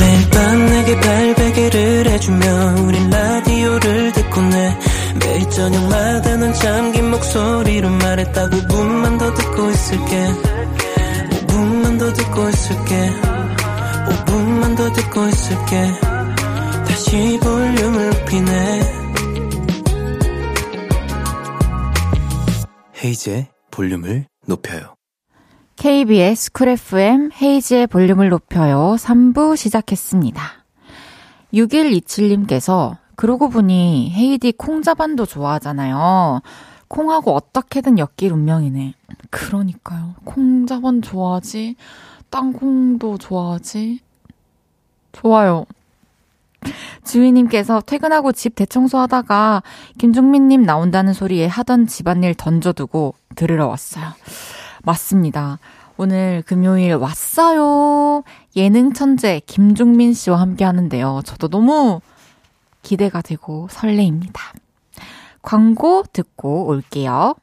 매일 0.00 0.30
밤 0.30 0.64
내게 0.64 0.98
발베개를 0.98 2.06
해주며 2.06 2.46
우린 2.86 3.10
라디오를 3.10 4.12
듣고 4.12 4.40
내 4.40 4.78
매일 5.22 5.50
저녁마다 5.50 6.36
넌 6.38 6.54
잠긴 6.54 7.10
목소리로 7.10 7.90
말했다 7.90 8.48
5분만 8.48 9.18
더 9.18 9.34
듣고 9.34 9.68
있을게 9.68 10.16
5분만 10.16 10.87
더 11.98 12.12
듣고 12.12 12.48
있을게 12.48 13.10
5분만 14.08 14.76
더 14.76 14.92
듣고 14.92 15.26
있을게 15.26 15.92
다시 16.86 17.38
볼륨을 17.42 18.10
높이네 18.10 18.80
헤이즈의 23.04 23.48
볼륨을 23.70 24.26
높여요 24.46 24.94
KBS 25.76 26.52
쿨 26.52 26.68
FM 26.70 27.30
헤이지의 27.40 27.86
볼륨을 27.86 28.30
높여요. 28.30 28.96
3부 28.98 29.56
시작했습니다. 29.56 30.42
6127님께서 31.54 32.96
그러고 33.14 33.48
보니 33.48 34.12
헤이디 34.12 34.52
콩자반도 34.52 35.24
좋아하잖아요. 35.24 36.42
콩하고 36.88 37.34
어떻게든 37.34 37.98
엮일 37.98 38.32
운명이네. 38.32 38.94
그러니까요. 39.30 40.14
콩자반 40.24 41.02
좋아하지? 41.02 41.76
땅콩도 42.30 43.18
좋아하지? 43.18 44.00
좋아요. 45.12 45.66
주인님께서 47.04 47.80
퇴근하고 47.80 48.32
집 48.32 48.54
대청소하다가 48.54 49.62
김종민님 49.98 50.62
나온다는 50.62 51.12
소리에 51.12 51.46
하던 51.46 51.86
집안일 51.86 52.34
던져두고 52.34 53.14
들으러 53.36 53.68
왔어요. 53.68 54.06
맞습니다. 54.82 55.58
오늘 55.96 56.42
금요일 56.46 56.94
왔어요. 56.94 58.22
예능 58.56 58.92
천재 58.92 59.40
김종민 59.46 60.12
씨와 60.14 60.40
함께 60.40 60.64
하는데요. 60.64 61.22
저도 61.24 61.48
너무 61.48 62.00
기대가 62.82 63.20
되고 63.20 63.68
설레입니다. 63.70 64.40
광고 65.42 66.04
듣고 66.12 66.66
올게요. 66.66 67.34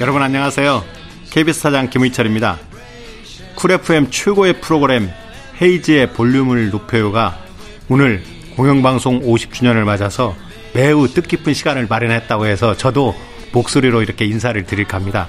여러분 0.00 0.22
안녕하세요. 0.22 0.82
KBS 1.30 1.60
사장 1.60 1.90
김의철입니다. 1.90 2.58
쿨 3.54 3.72
FM 3.72 4.10
최고의 4.10 4.60
프로그램 4.60 5.10
헤이지의 5.60 6.12
볼륨을 6.12 6.70
높여요가 6.70 7.38
오늘 7.88 8.22
공영방송 8.56 9.20
50주년을 9.20 9.84
맞아서 9.84 10.34
매우 10.74 11.08
뜻깊은 11.08 11.54
시간을 11.54 11.86
마련했다고 11.86 12.46
해서 12.46 12.76
저도 12.76 13.14
목소리로 13.52 14.02
이렇게 14.02 14.24
인사를 14.24 14.60
드릴까 14.64 14.96
합니다. 14.96 15.28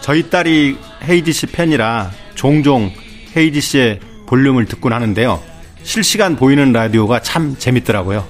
저희 0.00 0.30
딸이 0.30 0.78
헤이지 1.04 1.32
씨 1.32 1.46
팬이라 1.46 2.10
종종 2.34 2.92
헤이지 3.36 3.60
씨의 3.60 4.00
볼륨을 4.26 4.66
듣곤 4.66 4.92
하는데요. 4.92 5.55
실시간 5.86 6.34
보이는 6.34 6.72
라디오가 6.72 7.22
참 7.22 7.54
재밌더라고요. 7.56 8.26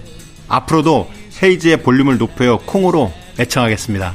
앞으로도 0.47 1.11
헤이지의 1.43 1.83
볼륨을 1.83 2.19
높여요 2.19 2.59
콩으로 2.59 3.15
애청하겠습니다. 3.41 4.15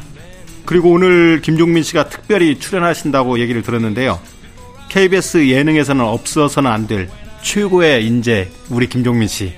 그리고 0.64 0.92
오늘 0.92 1.42
김종민 1.42 1.82
씨가 1.82 2.08
특별히 2.08 2.60
출연하신다고 2.60 3.40
얘기를 3.40 3.64
들었는데요. 3.64 4.20
KBS 4.90 5.50
예능에서는 5.50 6.06
없어서는 6.06 6.70
안 6.70 6.86
될 6.86 7.10
최고의 7.42 8.06
인재 8.06 8.48
우리 8.70 8.88
김종민 8.88 9.28
씨. 9.28 9.54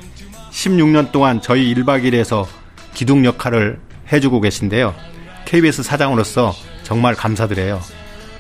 16년 0.52 1.12
동안 1.12 1.42
저희 1.42 1.76
1박 1.76 2.06
2일에서 2.06 2.48
기둥 2.94 3.26
역할을 3.26 3.80
해주고 4.14 4.40
계신데요. 4.40 4.96
KBS 5.44 5.84
사장으로서 5.84 6.56
정말 6.84 7.16
감사드려요. 7.16 7.82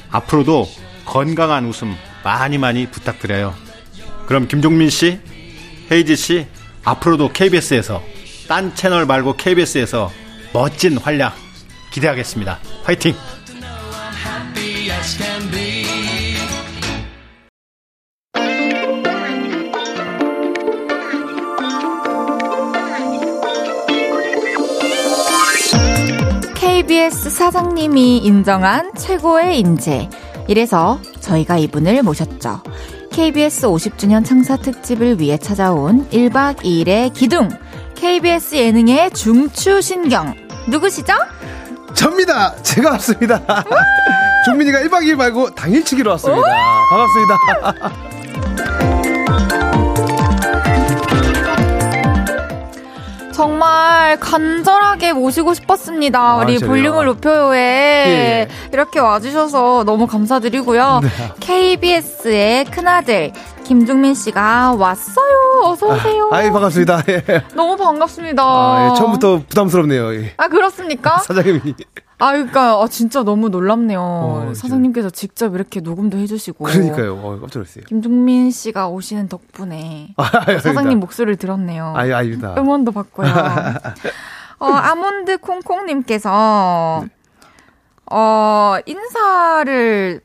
앞으로도 0.09 0.69
건강한 1.03 1.65
웃음 1.65 1.95
많이 2.23 2.57
많이 2.57 2.89
부탁드려요. 2.89 3.53
그럼 4.25 4.47
김종민 4.47 4.89
씨, 4.89 5.19
헤이지 5.93 6.15
씨, 6.15 6.47
앞으로도 6.83 7.31
KBS에서 7.33 8.01
딴 8.47 8.73
채널 8.73 9.05
말고 9.05 9.37
KBS에서 9.37 10.11
멋진 10.51 10.97
활약 10.97 11.35
기대하겠습니다. 11.91 12.57
화이팅! 12.83 13.13
KBS 26.55 27.29
사장님이 27.29 28.17
인정한 28.17 28.91
최고의 28.95 29.59
인재. 29.59 30.09
이래서 30.47 30.99
저희가 31.19 31.59
이분을 31.59 32.01
모셨죠. 32.01 32.63
KBS 33.13 33.67
50주년 33.67 34.25
창사 34.25 34.57
특집을 34.57 35.19
위해 35.19 35.37
찾아온 35.37 36.09
1박 36.09 36.57
2일의 36.63 37.13
기둥. 37.13 37.47
KBS 37.93 38.55
예능의 38.55 39.11
중추신경. 39.11 40.33
누구시죠? 40.67 41.13
접니다. 41.93 42.55
제가 42.63 42.89
왔습니다. 42.93 43.39
종민이가 44.45 44.79
1박 44.79 45.03
2일 45.03 45.15
말고 45.15 45.53
당일치기로 45.53 46.09
왔습니다. 46.11 46.41
반갑습니다. 46.89 48.03
정말 53.33 54.19
간절하게 54.19 55.13
모시고 55.13 55.53
싶었습니다. 55.55 56.19
아, 56.19 56.35
우리 56.37 56.59
저래요? 56.59 56.69
볼륨을 56.69 57.05
높여요에 57.07 57.59
예. 57.59 58.47
이렇게 58.71 58.99
와주셔서 58.99 59.83
너무 59.85 60.07
감사드리고요. 60.07 61.01
네. 61.03 61.09
KBS의 61.39 62.65
큰아들 62.65 63.33
김종민 63.63 64.13
씨가 64.13 64.75
왔어요. 64.77 65.61
어서 65.63 65.87
오세요. 65.87 66.29
아이, 66.31 66.51
반갑습니다. 66.51 67.03
예. 67.09 67.23
너무 67.55 67.75
반갑습니다. 67.75 68.43
아, 68.43 68.91
예, 68.91 68.97
처음부터 68.97 69.41
부담스럽네요. 69.49 70.13
예. 70.15 70.33
아, 70.37 70.47
그렇습니까? 70.47 71.17
사장님이. 71.25 71.73
아, 72.23 72.31
그러니까 72.31 72.81
아, 72.81 72.87
진짜 72.87 73.21
너무 73.21 73.49
놀랍네요. 73.49 73.99
어, 74.01 74.53
사장님께서 74.55 75.09
직접 75.09 75.55
이렇게 75.55 75.81
녹음도 75.81 76.17
해주시고. 76.17 76.63
그러니까요. 76.63 77.17
어, 77.17 77.39
깜짝 77.41 77.59
놀랐어요. 77.59 77.83
김종민 77.83 78.49
씨가 78.49 78.87
오시는 78.87 79.27
덕분에 79.27 80.13
아, 80.15 80.29
아닙니다. 80.33 80.59
사장님 80.61 80.99
목소리를 81.01 81.35
들었네요. 81.35 81.93
아이, 81.97 82.13
아닙니다. 82.13 82.55
응원도 82.57 82.93
받고요. 82.93 83.27
어, 84.59 84.65
아몬드 84.67 85.37
콩콩님께서, 85.39 87.03
어, 88.09 88.75
인사를, 88.85 90.21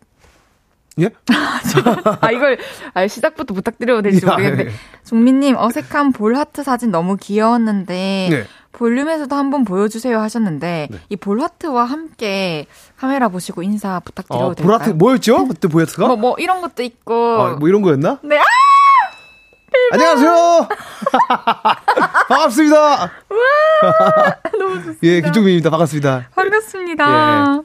예? 1.01 1.11
아, 2.21 2.31
이걸, 2.31 2.59
아, 2.95 3.09
시작부터 3.09 3.55
부탁드려도 3.55 4.03
될지 4.03 4.25
야, 4.25 4.31
모르겠는데, 4.31 4.71
예. 4.71 4.75
종민님, 5.05 5.57
어색한 5.57 6.13
볼 6.13 6.37
하트 6.37 6.63
사진 6.63 6.93
너무 6.93 7.17
귀여웠는데, 7.17 8.29
네. 8.31 8.45
볼륨에서도 8.73 9.35
한번 9.35 9.65
보여주세요 9.65 10.21
하셨는데, 10.21 10.89
이볼 11.09 11.41
하트와 11.41 11.85
함께 11.85 12.67
카메라 12.97 13.29
보시고 13.29 13.63
인사 13.63 14.01
부탁드려도 14.01 14.47
어, 14.47 14.55
될까요? 14.55 14.79
보라트, 14.79 14.91
뭐였죠? 14.91 15.49
그때 15.49 15.69
보였트가? 15.69 16.07
뭐, 16.07 16.17
뭐, 16.17 16.37
이런 16.39 16.61
것도 16.61 16.83
있고, 16.83 17.15
아, 17.41 17.57
뭐 17.57 17.69
이런 17.69 17.83
거였나? 17.83 18.19
네, 18.23 18.39
아! 18.39 18.43
안녕하세요! 19.93 20.69
반갑습니다! 22.29 23.11
너무 24.59 24.75
좋습니다. 24.75 24.99
예, 25.05 25.21
김종민입니다. 25.23 25.71
반갑습니다. 25.71 26.29
반갑습니다. 26.35 27.63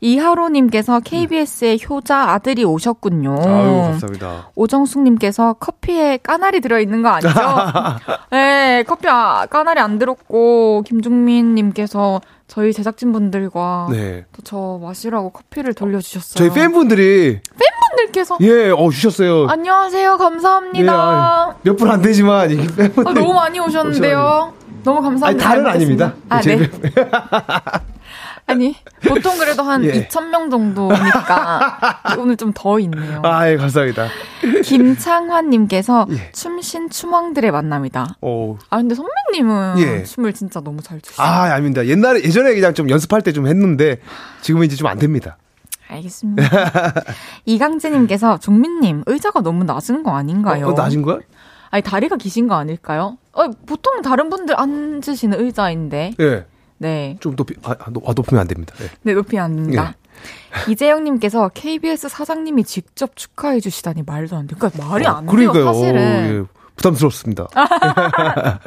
이하로님께서 0.00 1.00
KBS의 1.00 1.80
효자 1.88 2.30
아들이 2.30 2.64
오셨군요. 2.64 3.36
아유, 3.38 3.82
감사합니다. 3.82 4.50
오정숙님께서 4.54 5.54
커피에 5.54 6.18
까나리 6.22 6.60
들어있는 6.60 7.02
거 7.02 7.08
아니죠? 7.08 7.28
네, 8.30 8.84
커피 8.86 9.08
아, 9.08 9.46
까나리 9.46 9.80
안 9.80 9.98
들었고, 9.98 10.82
김종민님께서 10.86 12.20
저희 12.48 12.72
제작진분들과 12.72 13.88
네. 13.90 14.24
또저 14.32 14.78
마시라고 14.82 15.30
커피를 15.30 15.74
돌려주셨어요. 15.74 16.36
저희 16.36 16.54
팬분들이 16.54 17.40
팬분들께서 17.58 18.38
예, 18.42 18.70
어 18.70 18.88
주셨어요. 18.90 19.48
안녕하세요. 19.48 20.16
감사합니다. 20.16 21.56
몇분 21.62 21.90
안 21.90 22.02
되지만 22.02 22.48
팬분들 22.48 23.08
아, 23.08 23.12
너무 23.12 23.34
많이 23.34 23.58
오셨는데요. 23.58 24.52
너무 24.84 25.02
감사합니다. 25.02 25.26
아니, 25.26 25.38
다른 25.38 25.66
아닙니다. 25.66 26.14
아, 26.28 26.40
제 26.40 26.56
네. 26.56 26.70
아니, 28.48 28.76
보통 29.06 29.36
그래도 29.38 29.62
한 29.64 29.84
예. 29.84 30.06
2,000명 30.08 30.50
정도니까 30.50 31.78
오늘 32.18 32.36
좀 32.36 32.52
더 32.54 32.78
있네요. 32.80 33.20
아, 33.24 33.48
예, 33.50 33.56
감사합니다. 33.56 34.08
김창환님께서 34.64 36.06
예. 36.10 36.30
춤신 36.32 36.90
춤왕들의 36.90 37.50
만남이다. 37.50 38.16
오. 38.20 38.56
아, 38.70 38.76
근데 38.78 38.94
선배님은 38.94 39.78
예. 39.78 40.02
춤을 40.04 40.32
진짜 40.32 40.60
너무 40.60 40.80
잘 40.82 41.00
추시죠. 41.00 41.22
아, 41.22 41.42
아닙니다. 41.52 41.84
옛날에 41.86 42.22
예전에 42.22 42.54
그냥 42.54 42.72
좀 42.74 42.88
연습할 42.88 43.22
때 43.22 43.32
좀 43.32 43.46
했는데 43.48 43.98
지금은 44.42 44.66
이제 44.66 44.76
좀 44.76 44.86
안 44.88 44.98
됩니다. 44.98 45.36
알겠습니다. 45.88 46.42
이강재님께서 47.44 48.38
종민님 48.38 49.02
의자가 49.06 49.40
너무 49.42 49.64
낮은 49.64 50.02
거 50.04 50.12
아닌가요? 50.16 50.68
어, 50.68 50.72
낮은 50.72 51.02
거야? 51.02 51.18
아니 51.70 51.82
다리가 51.82 52.16
기신 52.16 52.46
거 52.48 52.54
아닐까요? 52.54 53.18
어, 53.32 53.48
보통 53.66 54.00
다른 54.02 54.30
분들 54.30 54.58
앉으시는 54.58 55.38
의자인데. 55.40 56.12
예. 56.20 56.46
네. 56.78 57.16
좀 57.20 57.36
높이 57.36 57.54
아, 57.64 57.74
아, 57.78 57.90
높- 57.90 58.08
아, 58.08 58.12
높 58.14 58.26
이면 58.30 58.40
안 58.42 58.48
됩니다. 58.48 58.74
예. 58.82 58.88
네, 59.02 59.14
높이 59.14 59.38
앉는다. 59.38 59.94
이재영님께서 60.68 61.50
KBS 61.54 62.08
사장님이 62.08 62.64
직접 62.64 63.16
축하해 63.16 63.60
주시다니 63.60 64.02
말도 64.06 64.36
안 64.36 64.46
돼. 64.46 64.56
그러니까 64.58 64.84
말이 64.86 65.06
안 65.06 65.26
돼요, 65.26 65.30
그러니까요. 65.30 65.64
사실은. 65.72 66.46
예. 66.50 66.56
부담스럽습니다. 66.76 67.46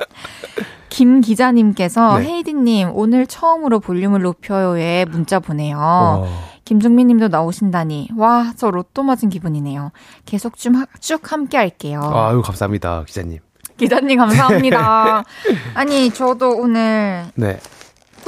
김 0.90 1.22
기자님께서 1.22 2.18
네. 2.20 2.26
헤이디님 2.26 2.92
오늘 2.94 3.28
처음으로 3.28 3.80
볼륨을 3.80 4.22
높여요에 4.22 5.06
문자 5.06 5.40
보내요. 5.40 5.78
어. 5.80 6.50
김종민님도 6.66 7.28
나오신다니 7.30 8.10
와 8.18 8.52
저 8.58 8.70
로또 8.72 9.04
맞은 9.04 9.30
기분이네요. 9.30 9.92
계속 10.26 10.58
좀쭉 10.58 11.32
함께 11.32 11.58
할게요. 11.58 12.02
아유, 12.14 12.42
감사합니다, 12.42 13.04
기자님. 13.06 13.40
기자님 13.78 14.18
감사합니다. 14.18 15.24
아니 15.74 16.12
저도 16.12 16.58
오늘 16.58 17.26
네. 17.36 17.60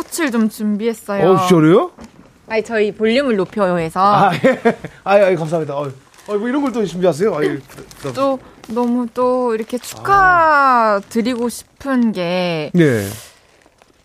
꽃을 0.02 0.32
좀 0.32 0.50
준비했어요. 0.50 1.32
어, 1.32 1.38
진짜로요? 1.48 1.92
아니 2.48 2.64
저희 2.64 2.92
볼륨을 2.92 3.36
높여요에서 3.36 4.00
아, 4.02 4.32
예. 4.34 4.60
아유, 5.04 5.26
아유, 5.26 5.38
감사합니다. 5.38 5.76
어, 5.76 5.88
어, 6.28 6.38
뭐 6.38 6.48
이런 6.50 6.62
걸 6.62 6.72
또 6.74 6.86
준비하세요? 6.86 7.32
부담- 7.32 7.62
부담- 7.98 8.14
또 8.14 8.40
너무 8.68 9.08
또 9.14 9.54
이렇게 9.56 9.78
축하 9.78 11.00
드리고 11.10 11.50
싶은 11.50 12.12
게 12.12 12.72
네. 12.74 13.08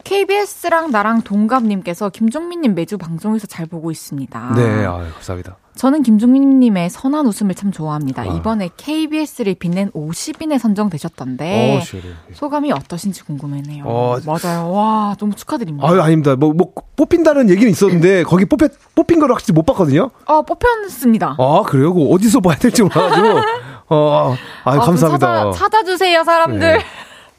KBS랑 0.07 0.93
나랑 0.93 1.23
동갑님께서 1.23 2.11
김종민님 2.11 2.77
매주 2.77 2.97
방송에서 2.97 3.49
잘 3.49 3.67
보고 3.67 3.91
있습니다. 3.91 4.53
네, 4.55 4.87
아유, 4.87 5.11
감사합니다. 5.15 5.57
저는 5.75 6.05
김종민님의 6.05 6.91
선한 6.91 7.27
웃음을 7.27 7.57
참 7.57 7.73
좋아합니다. 7.73 8.23
아. 8.23 8.25
이번에 8.25 8.71
KBS를 8.77 9.57
빛낸 9.57 9.91
50인에 9.91 10.61
선정되셨던데 10.61 11.77
어, 11.77 11.81
시원해. 11.81 12.11
소감이 12.33 12.71
어떠신지 12.71 13.25
궁금해네요. 13.25 13.83
어. 13.85 14.19
맞아요. 14.25 14.71
와 14.71 15.17
너무 15.19 15.35
축하드립니다. 15.35 15.89
아유, 15.89 16.01
아닙니다. 16.01 16.37
뭐, 16.37 16.53
뭐, 16.55 16.73
뽑힌다는 16.95 17.51
얘기는 17.51 17.69
있었는데, 17.69 18.23
거기 18.31 18.45
뽑혔, 18.45 18.71
뽑힌 18.95 19.19
거를 19.19 19.35
확실히 19.35 19.55
못 19.55 19.67
봤거든요? 19.67 20.11
어, 20.27 20.43
뽑혔습니다. 20.43 21.37
아, 21.37 21.63
그래요? 21.67 21.91
어디서 21.91 22.41
봐야 22.41 22.57
될지 22.57 22.83
몰라가지고. 22.83 23.41
어, 23.91 24.37
아유, 24.63 24.79
아, 24.79 24.85
좀 24.85 24.87
감사합니다. 24.87 25.51
찾아, 25.51 25.51
찾아 25.51 25.83
주세요, 25.83 26.23
사람들. 26.23 26.79
네. 26.79 26.79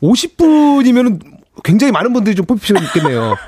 50분이면은 0.04 1.37
굉장히 1.64 1.92
많은 1.92 2.14
분들이 2.14 2.36
좀 2.36 2.46
뽑히셨겠네요. 2.46 3.36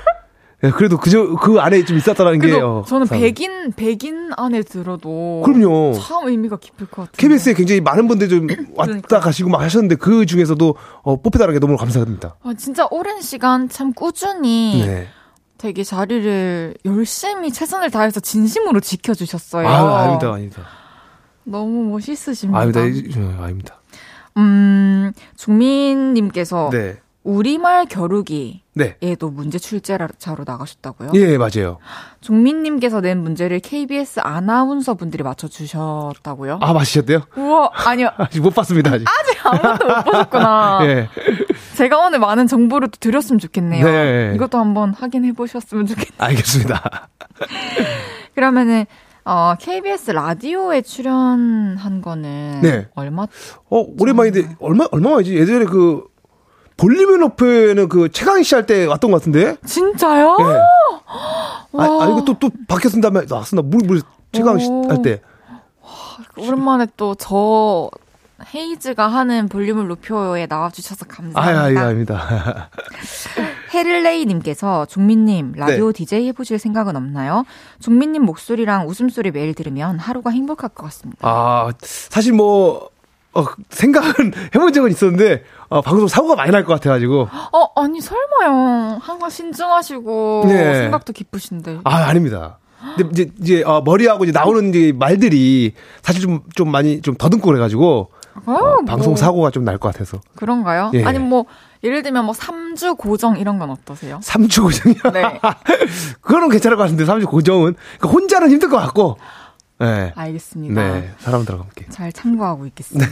예, 0.62 0.70
그래도 0.70 0.98
그저, 0.98 1.36
그 1.36 1.58
안에 1.58 1.86
좀 1.86 1.96
있었다는 1.96 2.38
게. 2.38 2.48
그래도 2.48 2.80
어, 2.80 2.84
저는. 2.84 3.06
100인, 3.06 3.74
100인 3.74 4.34
안에 4.36 4.62
들어도. 4.62 5.40
그럼요. 5.42 5.94
참 5.94 6.26
의미가 6.28 6.58
깊을 6.58 6.86
것 6.88 6.96
같아요. 7.10 7.12
KBS에 7.16 7.54
굉장히 7.54 7.80
많은 7.80 8.06
분들이 8.08 8.28
좀 8.28 8.46
왔다 8.74 8.84
그러니까. 8.92 9.20
가시고 9.20 9.48
막 9.48 9.62
하셨는데 9.62 9.94
그 9.94 10.26
중에서도 10.26 10.74
어, 11.02 11.16
뽑히다는 11.22 11.54
게 11.54 11.60
너무 11.60 11.78
감사합니다. 11.78 12.36
아, 12.42 12.52
진짜 12.58 12.86
오랜 12.90 13.22
시간 13.22 13.70
참 13.70 13.94
꾸준히 13.94 14.84
네. 14.86 15.08
되게 15.56 15.82
자리를 15.82 16.74
열심히 16.84 17.50
최선을 17.52 17.90
다해서 17.90 18.20
진심으로 18.20 18.80
지켜주셨어요. 18.80 19.66
아, 19.66 20.00
아닙니다, 20.00 20.30
아닙니다. 20.34 20.62
너무 21.44 21.90
멋있으십니다. 21.90 22.60
아닙니다, 22.60 22.84
이- 22.84 23.12
어, 23.18 23.42
아닙니다. 23.42 23.80
음, 24.36 25.12
종민님께서 25.38 26.68
네. 26.70 26.98
우리말 27.22 27.86
겨루기에도 27.86 28.62
네. 28.74 28.96
문제 29.30 29.58
출제자로 29.58 30.44
나가셨다고요? 30.46 31.10
예, 31.14 31.36
맞아요. 31.36 31.78
종민님께서 32.22 33.00
낸 33.02 33.22
문제를 33.22 33.60
KBS 33.60 34.20
아나운서 34.20 34.94
분들이 34.94 35.22
맞춰주셨다고요? 35.22 36.58
아, 36.62 36.72
맞으셨대요? 36.72 37.22
우와, 37.36 37.70
아니요. 37.74 38.10
아직 38.16 38.40
못 38.40 38.54
봤습니다, 38.54 38.92
아직. 38.92 39.06
아직 39.06 39.46
아무것도 39.46 39.86
못 39.86 40.04
보셨구나. 40.04 40.78
예. 40.88 41.08
제가 41.76 41.98
오늘 42.06 42.20
많은 42.20 42.46
정보를 42.46 42.88
또 42.88 42.96
드렸으면 42.98 43.38
좋겠네요. 43.38 43.84
네. 43.84 44.32
이것도 44.34 44.58
한번 44.58 44.94
확인해 44.94 45.32
보셨으면 45.32 45.86
좋겠네요. 45.86 46.16
알겠습니다. 46.18 47.08
그러면은 48.34 48.86
어, 49.24 49.54
KBS 49.58 50.12
라디오에 50.12 50.80
출연한 50.82 52.00
거는 52.02 52.60
네. 52.62 52.88
얼마? 52.94 53.24
어, 53.68 53.86
오랜만인데, 53.98 54.56
얼마, 54.60 54.86
얼마 54.90 55.10
만이지? 55.10 55.36
예전에 55.36 55.66
그, 55.66 56.04
볼륨을 56.80 57.18
높여는 57.18 57.88
그 57.88 58.10
최강희 58.10 58.42
씨할 58.42 58.64
때 58.64 58.86
왔던 58.86 59.10
것 59.10 59.18
같은데? 59.18 59.56
진짜요? 59.66 60.36
예. 60.40 60.44
아, 61.78 61.82
아, 61.82 62.08
이거 62.10 62.24
또, 62.24 62.38
또 62.38 62.50
다음에 63.02 63.22
나왔었나? 63.28 63.62
물, 63.62 63.86
물, 63.86 64.02
최강희 64.32 64.64
씨 64.64 64.70
오. 64.70 64.88
할 64.88 65.02
때. 65.02 65.20
오랜만에 66.36 66.86
또 66.96 67.14
저 67.18 67.90
헤이즈가 68.54 69.08
하는 69.08 69.48
볼륨을 69.48 69.86
높여요에 69.88 70.46
나와주셔서 70.46 71.04
감사합니다. 71.06 71.62
아유, 71.62 71.78
아닙니다. 71.78 72.70
헤를레이님께서 73.74 74.86
종민님 74.86 75.52
라디오 75.56 75.92
네. 75.92 76.04
DJ 76.04 76.26
해보실 76.28 76.58
생각은 76.58 76.96
없나요? 76.96 77.44
종민님 77.80 78.22
목소리랑 78.24 78.88
웃음소리 78.88 79.30
매일 79.30 79.54
들으면 79.54 79.98
하루가 79.98 80.30
행복할 80.30 80.70
것 80.70 80.84
같습니다. 80.84 81.18
아, 81.28 81.70
사실 81.82 82.32
뭐, 82.32 82.90
어, 83.32 83.44
생각은 83.70 84.32
해본 84.54 84.72
적은 84.72 84.90
있었는데, 84.90 85.44
어, 85.68 85.80
방송 85.82 86.08
사고가 86.08 86.34
많이 86.36 86.50
날 86.50 86.64
것 86.64 86.74
같아가지고. 86.74 87.28
어 87.52 87.80
아니 87.80 88.00
설마요. 88.00 88.98
항상 89.00 89.30
신중하시고 89.30 90.44
네. 90.48 90.74
생각도 90.82 91.12
깊으신데. 91.12 91.80
아, 91.84 91.96
아닙니다. 92.08 92.58
근데 92.96 93.10
이제, 93.12 93.30
이제, 93.40 93.62
어, 93.62 93.82
머리하고 93.84 94.24
이제 94.24 94.32
나오는 94.32 94.70
이제 94.70 94.92
말들이 94.96 95.74
사실 96.02 96.22
좀, 96.22 96.40
좀 96.54 96.70
많이 96.72 97.00
좀 97.02 97.14
더듬고 97.14 97.46
그래가지고, 97.46 98.10
아, 98.46 98.50
어, 98.50 98.52
뭐 98.52 98.84
방송 98.86 99.14
사고가 99.16 99.50
좀 99.50 99.64
날 99.64 99.76
것 99.78 99.92
같아서. 99.92 100.18
그런가요? 100.34 100.90
예. 100.94 101.04
아니 101.04 101.18
뭐 101.18 101.44
예를 101.84 102.02
들면 102.02 102.24
뭐 102.24 102.34
3주 102.34 102.96
고정 102.96 103.36
이런 103.38 103.58
건 103.58 103.70
어떠세요? 103.70 104.18
3주 104.22 104.62
고정이요? 104.62 105.12
네. 105.12 105.40
그거는 106.22 106.48
괜찮을 106.48 106.76
것 106.76 106.84
같은데, 106.84 107.04
3주 107.04 107.26
고정은. 107.28 107.74
그러니까 107.98 108.08
혼자는 108.08 108.50
힘들 108.50 108.68
것 108.70 108.78
같고, 108.78 109.18
네. 109.80 110.12
알겠습니다. 110.14 110.74
네, 110.92 111.10
사람들하고 111.20 111.64
함께. 111.64 111.86
잘 111.88 112.12
참고하고 112.12 112.66
있겠습니다. 112.66 113.08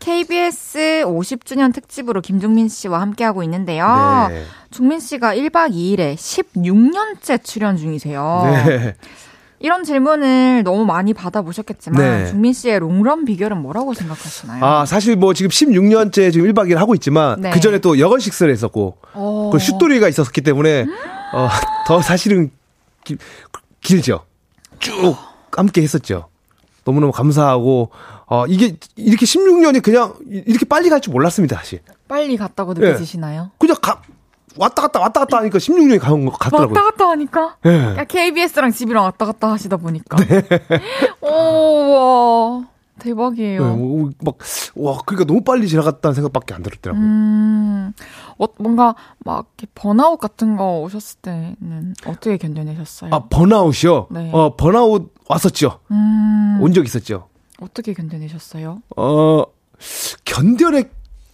KBS 0.00 1.02
50주년 1.06 1.74
특집으로 1.74 2.20
김종민 2.20 2.68
씨와 2.68 3.00
함께하고 3.00 3.42
있는데요. 3.42 4.26
네. 4.30 4.44
종민 4.70 5.00
씨가 5.00 5.34
1박 5.34 5.72
2일에 5.72 6.14
16년째 6.14 7.42
출연 7.44 7.76
중이세요. 7.76 8.42
네. 8.66 8.94
이런 9.60 9.82
질문을 9.82 10.62
너무 10.62 10.86
많이 10.86 11.12
받아보셨겠지만 11.12 12.00
네. 12.00 12.30
종민 12.30 12.52
씨의 12.52 12.78
롱런 12.78 13.24
비결은 13.24 13.60
뭐라고 13.60 13.92
생각하시나요? 13.92 14.64
아, 14.64 14.86
사실 14.86 15.16
뭐 15.16 15.34
지금 15.34 15.50
16년째 15.50 16.32
지금 16.32 16.50
1박 16.50 16.70
2일 16.70 16.76
하고 16.76 16.94
있지만, 16.94 17.40
네. 17.40 17.50
그 17.50 17.58
전에 17.60 17.78
또 17.80 17.98
여건 17.98 18.20
식스를 18.20 18.52
했었고, 18.52 18.98
어. 19.14 19.50
그 19.52 19.58
슛돌이가 19.58 20.08
있었기 20.08 20.42
때문에 20.42 20.86
어, 21.34 21.48
더 21.88 22.00
사실은 22.00 22.50
기- 23.04 23.16
길죠. 23.80 24.24
쭉 24.78 25.16
함께 25.52 25.82
했었죠. 25.82 26.28
너무너무 26.84 27.12
감사하고 27.12 27.90
어 28.26 28.46
이게 28.46 28.76
이렇게 28.96 29.26
16년이 29.26 29.82
그냥 29.82 30.14
이렇게 30.28 30.64
빨리 30.64 30.88
갈 30.90 31.00
줄 31.00 31.12
몰랐습니다, 31.12 31.56
사실. 31.56 31.80
빨리 32.08 32.36
갔다고 32.36 32.74
네. 32.74 32.80
느껴지시나요? 32.88 33.50
그냥 33.58 33.76
가 33.82 34.00
왔다 34.56 34.82
갔다 34.82 34.98
왔다 35.00 35.20
갔다 35.20 35.36
하니까 35.38 35.58
16년이 35.58 35.98
가는 36.00 36.24
것 36.24 36.32
같더라고요. 36.38 36.74
왔다 36.74 36.90
갔다 36.90 37.08
하니까? 37.10 37.56
예. 37.66 37.96
야, 37.98 38.04
KBS랑 38.04 38.72
집이랑 38.72 39.04
왔다 39.04 39.26
갔다 39.26 39.50
하시다 39.52 39.76
보니까. 39.76 40.16
네. 40.24 40.42
오, 41.20 41.28
와. 41.92 42.68
대박이에요. 42.98 43.64
네, 43.66 43.76
뭐, 43.76 44.10
막, 44.22 44.36
와, 44.76 44.98
그러니까 45.06 45.26
너무 45.26 45.42
빨리 45.42 45.66
지나갔다는 45.68 46.14
생각밖에 46.14 46.54
안 46.54 46.62
들었더라고요. 46.62 47.04
음, 47.04 47.92
어, 48.38 48.46
뭔가 48.58 48.94
막 49.24 49.52
번아웃 49.74 50.18
같은 50.20 50.56
거 50.56 50.80
오셨을 50.80 51.20
때는 51.22 51.94
어떻게 52.06 52.36
견뎌내셨어요? 52.36 53.10
아, 53.14 53.24
번아웃이요? 53.28 54.08
네. 54.10 54.30
어, 54.32 54.56
번아웃 54.56 55.12
왔었죠. 55.28 55.80
음, 55.90 56.58
온 56.60 56.72
적 56.72 56.84
있었죠. 56.84 57.28
어떻게 57.60 57.92
견뎌내셨어요? 57.94 58.78
어, 58.96 59.42
견뎌내, 60.24 60.84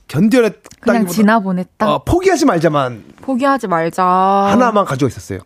견뎌냈다기보다. 0.09 0.81
그냥 0.81 1.07
지나보냈다. 1.07 1.93
어, 1.95 2.05
포기하지 2.05 2.45
말자만 2.47 3.05
포기하지 3.23 3.67
말자. 3.69 4.05
하나만 4.05 4.85
가지고 4.85 5.09
있었어요. 5.09 5.41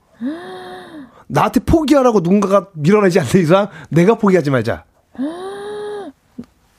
나한테 1.29 1.61
포기하라고 1.61 2.21
누군가가 2.21 2.69
밀어내지 2.75 3.21
않는 3.21 3.37
이상 3.43 3.69
내가 3.91 4.15
포기하지 4.17 4.51
말자. 4.51 4.85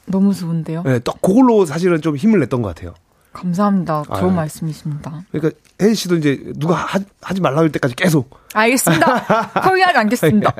너무 0.09 0.33
좋은데요. 0.33 0.83
네, 0.83 0.99
또 0.99 1.13
그걸로 1.13 1.65
사실은 1.65 2.01
좀 2.01 2.15
힘을 2.15 2.39
냈던 2.39 2.61
것 2.61 2.75
같아요. 2.75 2.93
감사합니다. 3.31 4.03
좋은 4.07 4.29
아유. 4.29 4.31
말씀이십니다. 4.31 5.23
그러니까 5.31 5.57
혜진 5.79 5.93
씨도 5.95 6.15
이제 6.17 6.43
누가 6.57 6.75
하, 6.75 6.99
하지 7.21 7.41
말라고 7.41 7.61
할 7.61 7.71
때까지 7.71 7.95
계속 7.95 8.37
알겠습니다. 8.53 9.61
포기하지 9.61 9.97
않겠습니다. 9.97 10.53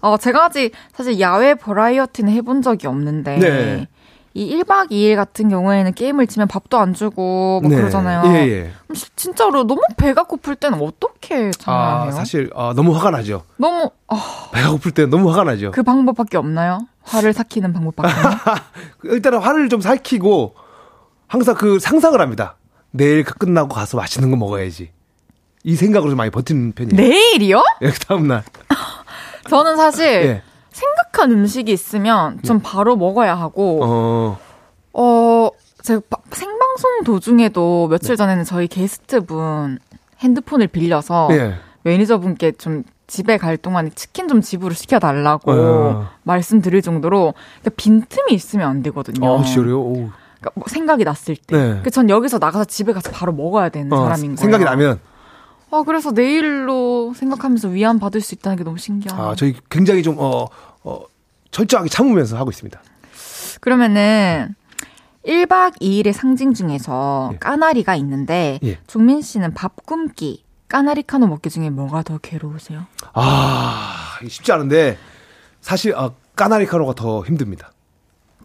어, 0.00 0.16
제가 0.16 0.46
아직 0.46 0.72
사실 0.94 1.20
야외 1.20 1.54
버라이어티는 1.54 2.32
해본 2.32 2.62
적이 2.62 2.86
없는데. 2.88 3.38
네. 3.38 3.88
이 4.36 4.60
1박 4.60 4.90
2일 4.90 5.14
같은 5.14 5.48
경우에는 5.48 5.94
게임을 5.94 6.26
치면 6.26 6.48
밥도 6.48 6.76
안 6.76 6.92
주고 6.92 7.60
뭐 7.62 7.70
네. 7.70 7.76
그러잖아요. 7.76 8.34
예, 8.34 8.48
예. 8.48 8.70
진짜로 9.14 9.64
너무 9.64 9.80
배가 9.96 10.24
고플 10.24 10.56
때는 10.56 10.82
어떻게 10.82 11.52
참여해요? 11.52 12.08
아, 12.08 12.10
사실 12.10 12.50
아, 12.52 12.72
너무 12.74 12.96
화가 12.96 13.12
나죠. 13.12 13.44
너무 13.58 13.92
아, 14.08 14.48
배가 14.52 14.72
고플 14.72 14.90
때 14.90 15.06
너무 15.06 15.30
화가 15.30 15.44
나죠. 15.44 15.70
그 15.70 15.84
방법밖에 15.84 16.36
없나요? 16.36 16.80
화를 17.04 17.32
삭히는 17.32 17.72
방법밖에. 17.72 18.12
일단은 19.04 19.38
화를 19.38 19.68
좀 19.68 19.80
살키고 19.80 20.54
항상 21.26 21.54
그 21.54 21.78
상상을 21.78 22.18
합니다. 22.20 22.56
내일 22.90 23.24
그 23.24 23.34
끝나고 23.34 23.68
가서 23.74 23.96
맛있는 23.96 24.30
거 24.30 24.36
먹어야지. 24.36 24.90
이 25.64 25.76
생각으로 25.76 26.10
좀 26.10 26.16
많이 26.16 26.30
버티는 26.30 26.72
편이에요. 26.72 26.96
내일이요? 26.96 27.62
예, 27.82 27.90
그 27.90 27.98
다음 28.00 28.28
날. 28.28 28.42
저는 29.48 29.76
사실 29.76 30.06
예. 30.06 30.42
생각한 30.70 31.30
음식이 31.32 31.72
있으면 31.72 32.40
좀 32.42 32.60
바로 32.60 32.96
먹어야 32.96 33.34
하고 33.34 33.80
어. 33.82 34.38
어, 34.92 35.50
제가 35.82 36.00
바- 36.08 36.18
생방송 36.32 37.04
도중에도 37.04 37.88
며칠 37.88 38.16
전에는 38.16 38.44
저희 38.44 38.66
게스트분 38.68 39.78
핸드폰을 40.20 40.66
빌려서 40.68 41.28
예. 41.32 41.54
매니저분께 41.82 42.52
좀 42.52 42.82
집에 43.06 43.36
갈 43.36 43.56
동안에 43.56 43.90
치킨 43.94 44.28
좀 44.28 44.40
집으로 44.40 44.74
시켜달라고 44.74 45.52
어. 45.52 46.08
말씀드릴 46.22 46.82
정도로 46.82 47.34
그러니까 47.60 47.70
빈틈이 47.76 48.32
있으면 48.32 48.68
안 48.68 48.82
되거든요. 48.82 49.26
어, 49.26 49.42
진짜로요? 49.42 49.80
오. 49.80 49.92
그러니까 49.92 50.50
뭐 50.54 50.64
생각이 50.68 51.04
났을 51.04 51.36
때. 51.36 51.56
네. 51.56 51.80
그전 51.82 52.08
여기서 52.08 52.38
나가서 52.38 52.64
집에 52.64 52.92
가서 52.92 53.10
바로 53.10 53.32
먹어야 53.32 53.68
되는 53.68 53.92
어, 53.92 54.04
사람인 54.04 54.36
거예요. 54.36 54.36
생각이 54.36 54.64
나면 54.64 55.00
아, 55.70 55.82
그래서 55.84 56.12
내일로 56.12 57.14
생각하면서 57.14 57.68
위안 57.68 57.98
받을 57.98 58.20
수 58.20 58.34
있다는 58.34 58.56
게 58.56 58.64
너무 58.64 58.78
신기하네요. 58.78 59.26
아, 59.26 59.34
저희 59.34 59.54
굉장히 59.68 60.02
좀 60.02 60.16
어, 60.18 60.46
어, 60.84 61.00
철저하게 61.50 61.88
참으면서 61.88 62.36
하고 62.36 62.50
있습니다. 62.50 62.80
그러면은 63.60 64.54
1박 65.26 65.80
2일의 65.80 66.12
상징 66.12 66.54
중에서 66.54 67.30
예. 67.32 67.38
까나리가 67.38 67.96
있는데 67.96 68.60
예. 68.62 68.78
종민 68.86 69.22
씨는 69.22 69.54
밥 69.54 69.84
굶기, 69.86 70.43
까나리 70.68 71.02
카노 71.02 71.26
먹기 71.26 71.50
중에 71.50 71.70
뭐가 71.70 72.02
더 72.02 72.18
괴로우세요? 72.18 72.86
아, 73.12 74.18
쉽지 74.26 74.50
않은데 74.52 74.98
사실 75.60 75.94
아, 75.94 76.10
까나리카노가 76.36 76.94
더 76.94 77.22
힘듭니다. 77.24 77.70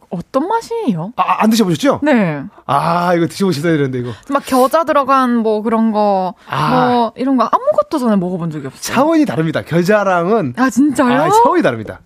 어떤 0.09 0.47
맛이에요? 0.47 1.13
아, 1.17 1.43
안 1.43 1.49
드셔보셨죠? 1.51 1.99
네. 2.03 2.43
아, 2.65 3.13
이거 3.13 3.27
드셔보셔야 3.27 3.73
되는데 3.77 3.99
이거 3.99 4.11
막 4.29 4.43
겨자 4.45 4.83
들어간 4.83 5.35
뭐 5.37 5.61
그런 5.61 5.91
거, 5.91 6.33
아. 6.47 6.87
뭐 6.89 7.13
이런 7.15 7.37
거 7.37 7.43
아무것도 7.43 7.99
전에 7.99 8.15
먹어본 8.15 8.49
적이 8.51 8.67
없어요. 8.67 8.81
차원이 8.81 9.25
다릅니다. 9.25 9.61
겨자랑은 9.61 10.53
아 10.57 10.69
진짜요? 10.69 11.21
아, 11.21 11.29
차원이 11.29 11.61
다릅니다. 11.61 11.99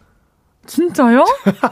진짜요? 0.66 1.26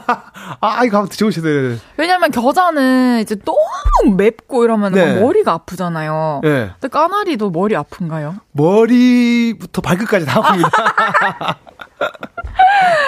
아, 0.60 0.84
이거 0.84 1.06
드셔보셔야 1.06 1.42
되는데. 1.42 1.80
왜냐면 1.96 2.30
겨자는 2.30 3.20
이제 3.22 3.36
너무 3.44 4.14
맵고 4.16 4.64
이러면 4.64 4.92
네. 4.92 5.18
머리가 5.20 5.52
아프잖아요. 5.52 6.42
예. 6.44 6.70
근데 6.78 6.88
까나리도 6.88 7.50
머리 7.50 7.74
아픈가요? 7.74 8.36
머리부터 8.52 9.80
발끝까지 9.82 10.26
다 10.26 10.42
아픕니다. 10.42 10.70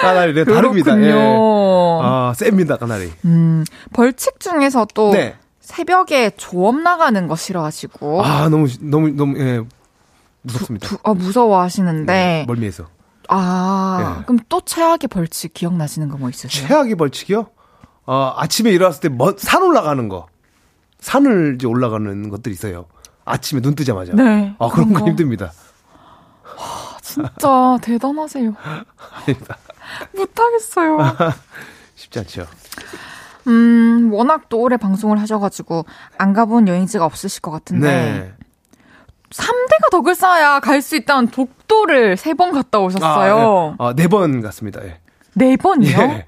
까나리, 0.01 0.33
네, 0.33 0.43
다릅니다. 0.43 0.95
그렇군요. 0.95 1.07
예. 1.15 1.99
아, 2.03 2.33
셉니다, 2.35 2.77
까나리. 2.77 3.11
음, 3.25 3.63
벌칙 3.93 4.39
중에서 4.39 4.87
또 4.93 5.11
네. 5.11 5.35
새벽에 5.59 6.31
조업 6.37 6.79
나가는 6.79 7.27
거 7.27 7.35
싫어하시고 7.35 8.23
아, 8.23 8.49
너무, 8.49 8.67
너무, 8.81 9.09
너무, 9.09 9.37
예. 9.39 9.61
무섭습니다. 10.41 10.87
두- 10.87 10.97
아, 11.03 11.13
무서워하시는데 11.13 12.13
네, 12.13 12.43
멀미해서. 12.47 12.85
아 13.29 14.15
네. 14.19 14.23
그럼 14.25 14.39
또 14.49 14.61
최악의 14.61 15.07
벌칙 15.09 15.53
기억나시는 15.53 16.09
거 16.09 16.17
뭐 16.17 16.29
있으세요? 16.29 16.67
최악의 16.67 16.95
벌칙이요? 16.95 17.47
어, 18.07 18.33
아침에 18.37 18.69
일어났을 18.71 19.01
때 19.01 19.09
먼, 19.09 19.35
산 19.37 19.63
올라가는 19.63 20.07
거. 20.09 20.27
산을 20.99 21.55
이제 21.55 21.67
올라가는 21.67 22.29
것들이 22.29 22.53
있어요. 22.53 22.85
아침에 23.25 23.61
눈 23.61 23.73
뜨자마자. 23.75 24.13
네, 24.13 24.55
아, 24.59 24.69
그런 24.69 24.87
그런 24.89 24.93
거 24.93 24.99
거. 25.01 25.07
힘듭니다. 25.07 25.51
진짜 27.01 27.77
대단하세요. 27.81 28.53
아닙니다. 29.25 29.57
못하겠어요. 30.15 30.97
쉽지 31.95 32.19
않죠. 32.19 32.45
음 33.47 34.09
워낙 34.11 34.49
또 34.49 34.59
오래 34.59 34.75
방송을 34.77 35.19
하셔가지고 35.19 35.85
안 36.17 36.33
가본 36.33 36.67
여행지가 36.67 37.05
없으실 37.05 37.41
것 37.41 37.51
같은데 37.51 37.87
네. 37.87 38.33
3대가 39.35 39.91
덕을 39.91 40.15
쌓아야 40.15 40.59
갈 40.59 40.81
수 40.81 40.95
있다는 40.95 41.27
독도를 41.29 42.15
세번 42.17 42.51
갔다 42.51 42.79
오셨어요. 42.79 43.75
아, 43.79 43.93
네. 43.95 44.03
네번 44.03 44.41
갔습니다. 44.41 44.83
예. 44.85 44.99
네 45.33 45.57
번이요? 45.57 45.97
예. 45.97 46.25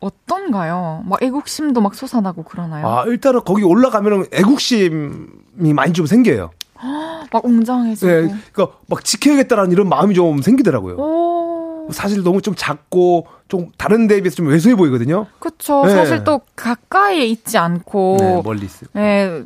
어떤가요? 0.00 1.02
막 1.06 1.22
애국심도 1.22 1.80
막 1.80 1.94
솟아나고 1.94 2.44
그러나요? 2.44 2.86
아, 2.86 3.04
일단은 3.06 3.40
거기 3.44 3.64
올라가면은 3.64 4.26
애국심이 4.32 5.72
많이 5.74 5.92
좀 5.92 6.06
생겨요. 6.06 6.50
막 7.32 7.44
웅장해지고. 7.44 8.10
예. 8.10 8.14
그러니까 8.52 8.76
막 8.86 9.04
지켜야겠다라는 9.04 9.72
이런 9.72 9.88
마음이 9.88 10.14
좀 10.14 10.40
생기더라고요. 10.42 10.96
오, 10.96 11.88
사실 11.90 12.22
너무 12.22 12.42
좀 12.42 12.54
작고 12.56 13.26
좀 13.48 13.72
다른 13.78 14.06
데에 14.06 14.20
비해서 14.20 14.36
좀 14.36 14.46
왜소해 14.48 14.74
보이거든요. 14.76 15.26
그쵸. 15.40 15.82
네. 15.86 15.92
사실 15.94 16.22
또 16.22 16.42
가까이에 16.54 17.24
있지 17.26 17.58
않고. 17.58 18.16
네, 18.20 18.42
멀리 18.44 18.66
있어요. 18.66 18.88
예, 18.96 19.42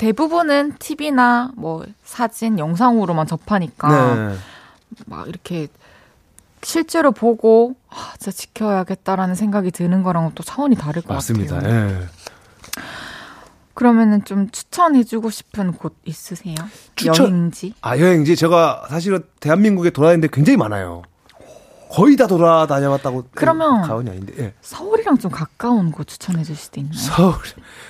대부분은 0.00 0.76
TV나 0.78 1.50
뭐 1.56 1.84
사진, 2.02 2.58
영상으로만 2.58 3.26
접하니까 3.26 4.14
네. 4.14 4.34
막 5.04 5.28
이렇게 5.28 5.68
실제로 6.62 7.12
보고 7.12 7.74
아, 7.90 8.14
진짜 8.18 8.30
지켜야겠다라는 8.34 9.34
생각이 9.34 9.70
드는 9.70 10.02
거랑은 10.02 10.30
또 10.34 10.42
차원이 10.42 10.74
다를 10.76 11.02
것 11.02 11.12
맞습니다. 11.12 11.56
같아요. 11.56 11.90
예. 11.90 12.06
그러면은 13.74 14.24
좀 14.24 14.50
추천해주고 14.50 15.28
싶은 15.28 15.72
곳 15.72 15.94
있으세요? 16.06 16.54
추천- 16.96 17.26
여행지? 17.30 17.74
아, 17.82 17.98
여행지 17.98 18.36
제가 18.36 18.86
사실은 18.88 19.22
대한민국에 19.40 19.90
돌아다니는데 19.90 20.28
굉장히 20.32 20.56
많아요. 20.56 21.02
거의 21.90 22.16
다 22.16 22.26
돌아다녀봤다고. 22.26 23.24
그러면- 23.34 23.82
가언이 23.82 24.08
아닌데. 24.10 24.32
예. 24.38 24.54
서울이랑 24.60 25.18
좀 25.18 25.30
가까운 25.30 25.90
곳 25.90 26.06
추천해줄 26.06 26.54
수도 26.56 26.80
있나요? 26.80 26.94
서울, 26.94 27.34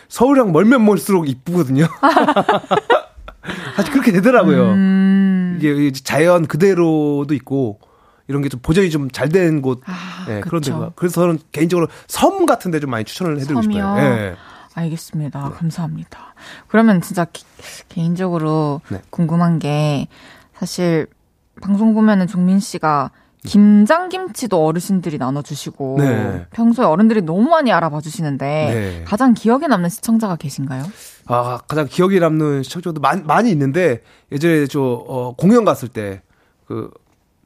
서울이랑 0.08 0.52
멀면 0.52 0.84
멀수록 0.84 1.28
이쁘거든요. 1.28 1.86
사실 3.76 3.92
그렇게 3.92 4.12
되더라고요. 4.12 4.72
음, 4.72 5.58
이게 5.60 5.90
자연 5.92 6.46
그대로도 6.46 7.34
있고, 7.34 7.80
이런 8.28 8.42
게 8.42 8.48
좀 8.48 8.60
보정이 8.62 8.90
좀 8.90 9.08
잘 9.10 9.28
된 9.30 9.60
곳, 9.60 9.80
아, 9.86 10.26
예, 10.28 10.40
그런. 10.40 10.60
데가. 10.62 10.92
그래서 10.94 11.20
저는 11.22 11.38
개인적으로 11.52 11.88
섬 12.06 12.46
같은 12.46 12.70
데 12.70 12.78
좀 12.80 12.90
많이 12.90 13.04
추천을 13.04 13.38
해드리고 13.40 13.62
섬이요? 13.62 13.78
싶어요. 13.82 13.98
예. 14.06 14.36
알겠습니다. 14.74 15.48
네. 15.48 15.54
감사합니다. 15.56 16.34
그러면 16.68 17.00
진짜 17.00 17.24
기- 17.24 17.44
개인적으로 17.88 18.80
네. 18.88 19.02
궁금한 19.10 19.58
게 19.58 20.06
사실 20.54 21.08
방송 21.60 21.92
보면은 21.92 22.26
종민 22.28 22.60
씨가 22.60 23.10
김장김치도 23.46 24.66
어르신들이 24.66 25.18
나눠주시고 25.18 25.96
네. 25.98 26.46
평소에 26.50 26.84
어른들이 26.84 27.22
너무 27.22 27.48
많이 27.48 27.72
알아봐 27.72 28.00
주시는데 28.00 28.46
네. 28.46 29.04
가장 29.06 29.32
기억에 29.34 29.66
남는 29.66 29.88
시청자가 29.88 30.36
계신가요? 30.36 30.84
아, 31.26 31.58
가장 31.66 31.86
기억에 31.88 32.18
남는 32.18 32.62
시청자도 32.64 33.00
많이, 33.00 33.22
많이 33.22 33.50
있는데, 33.50 34.02
예전에 34.32 34.66
저, 34.66 34.80
어, 34.80 35.34
공연 35.36 35.64
갔을 35.64 35.88
때, 35.88 36.22
그, 36.66 36.90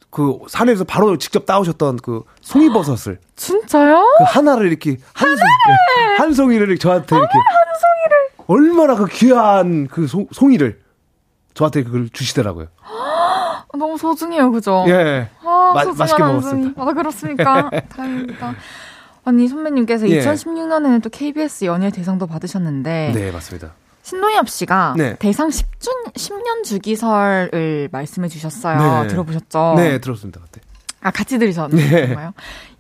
그 0.09 0.39
산에서 0.49 0.85
바로 0.85 1.19
직접 1.19 1.45
따오셨던 1.45 1.97
그 1.97 2.23
송이버섯을 2.41 3.19
진짜요? 3.37 4.17
그 4.19 4.25
하나를 4.25 4.69
이렇게 4.69 4.97
한, 5.13 5.37
송, 5.37 5.47
예, 5.69 6.17
한 6.17 6.33
송이를 6.33 6.79
저한테 6.79 7.17
이렇게 7.17 7.33
한 7.33 8.47
송이를 8.47 8.71
얼마나 8.77 8.95
그 8.95 9.07
귀한 9.07 9.89
그 9.89 10.07
송, 10.07 10.29
송이를 10.31 10.81
저한테 11.55 11.83
그걸 11.83 12.09
주시더라고요. 12.11 12.69
너무 13.77 13.99
소중해요, 13.99 14.51
그죠? 14.53 14.85
예. 14.89 15.29
아, 15.45 15.73
마- 15.75 15.85
소중한 15.85 15.97
맛있게 15.99 16.23
한 16.23 16.33
먹었습니다. 16.35 16.83
아, 16.83 16.93
그렇습니까? 16.93 17.71
다행입니다. 17.89 18.55
아니 19.27 19.49
선배님께서 19.49 20.09
예. 20.11 20.21
2016년에는 20.21 21.03
또 21.03 21.09
KBS 21.09 21.65
연예 21.65 21.91
대상도 21.91 22.27
받으셨는데 22.27 23.13
네, 23.15 23.31
맞습니다. 23.33 23.73
신동엽 24.03 24.51
씨가 24.51 24.95
네. 24.99 25.17
대상 25.19 25.49
10주, 25.49 26.13
10년 26.15 26.63
주기설을 26.65 27.89
말씀해 27.91 28.29
주셨어요. 28.29 29.03
네. 29.05 29.09
들어보셨죠? 29.09 29.75
네, 29.79 29.99
들었습니다. 29.99 30.41
그때. 30.45 30.61
아 31.01 31.11
같이 31.11 31.39
들으셨나요? 31.39 32.33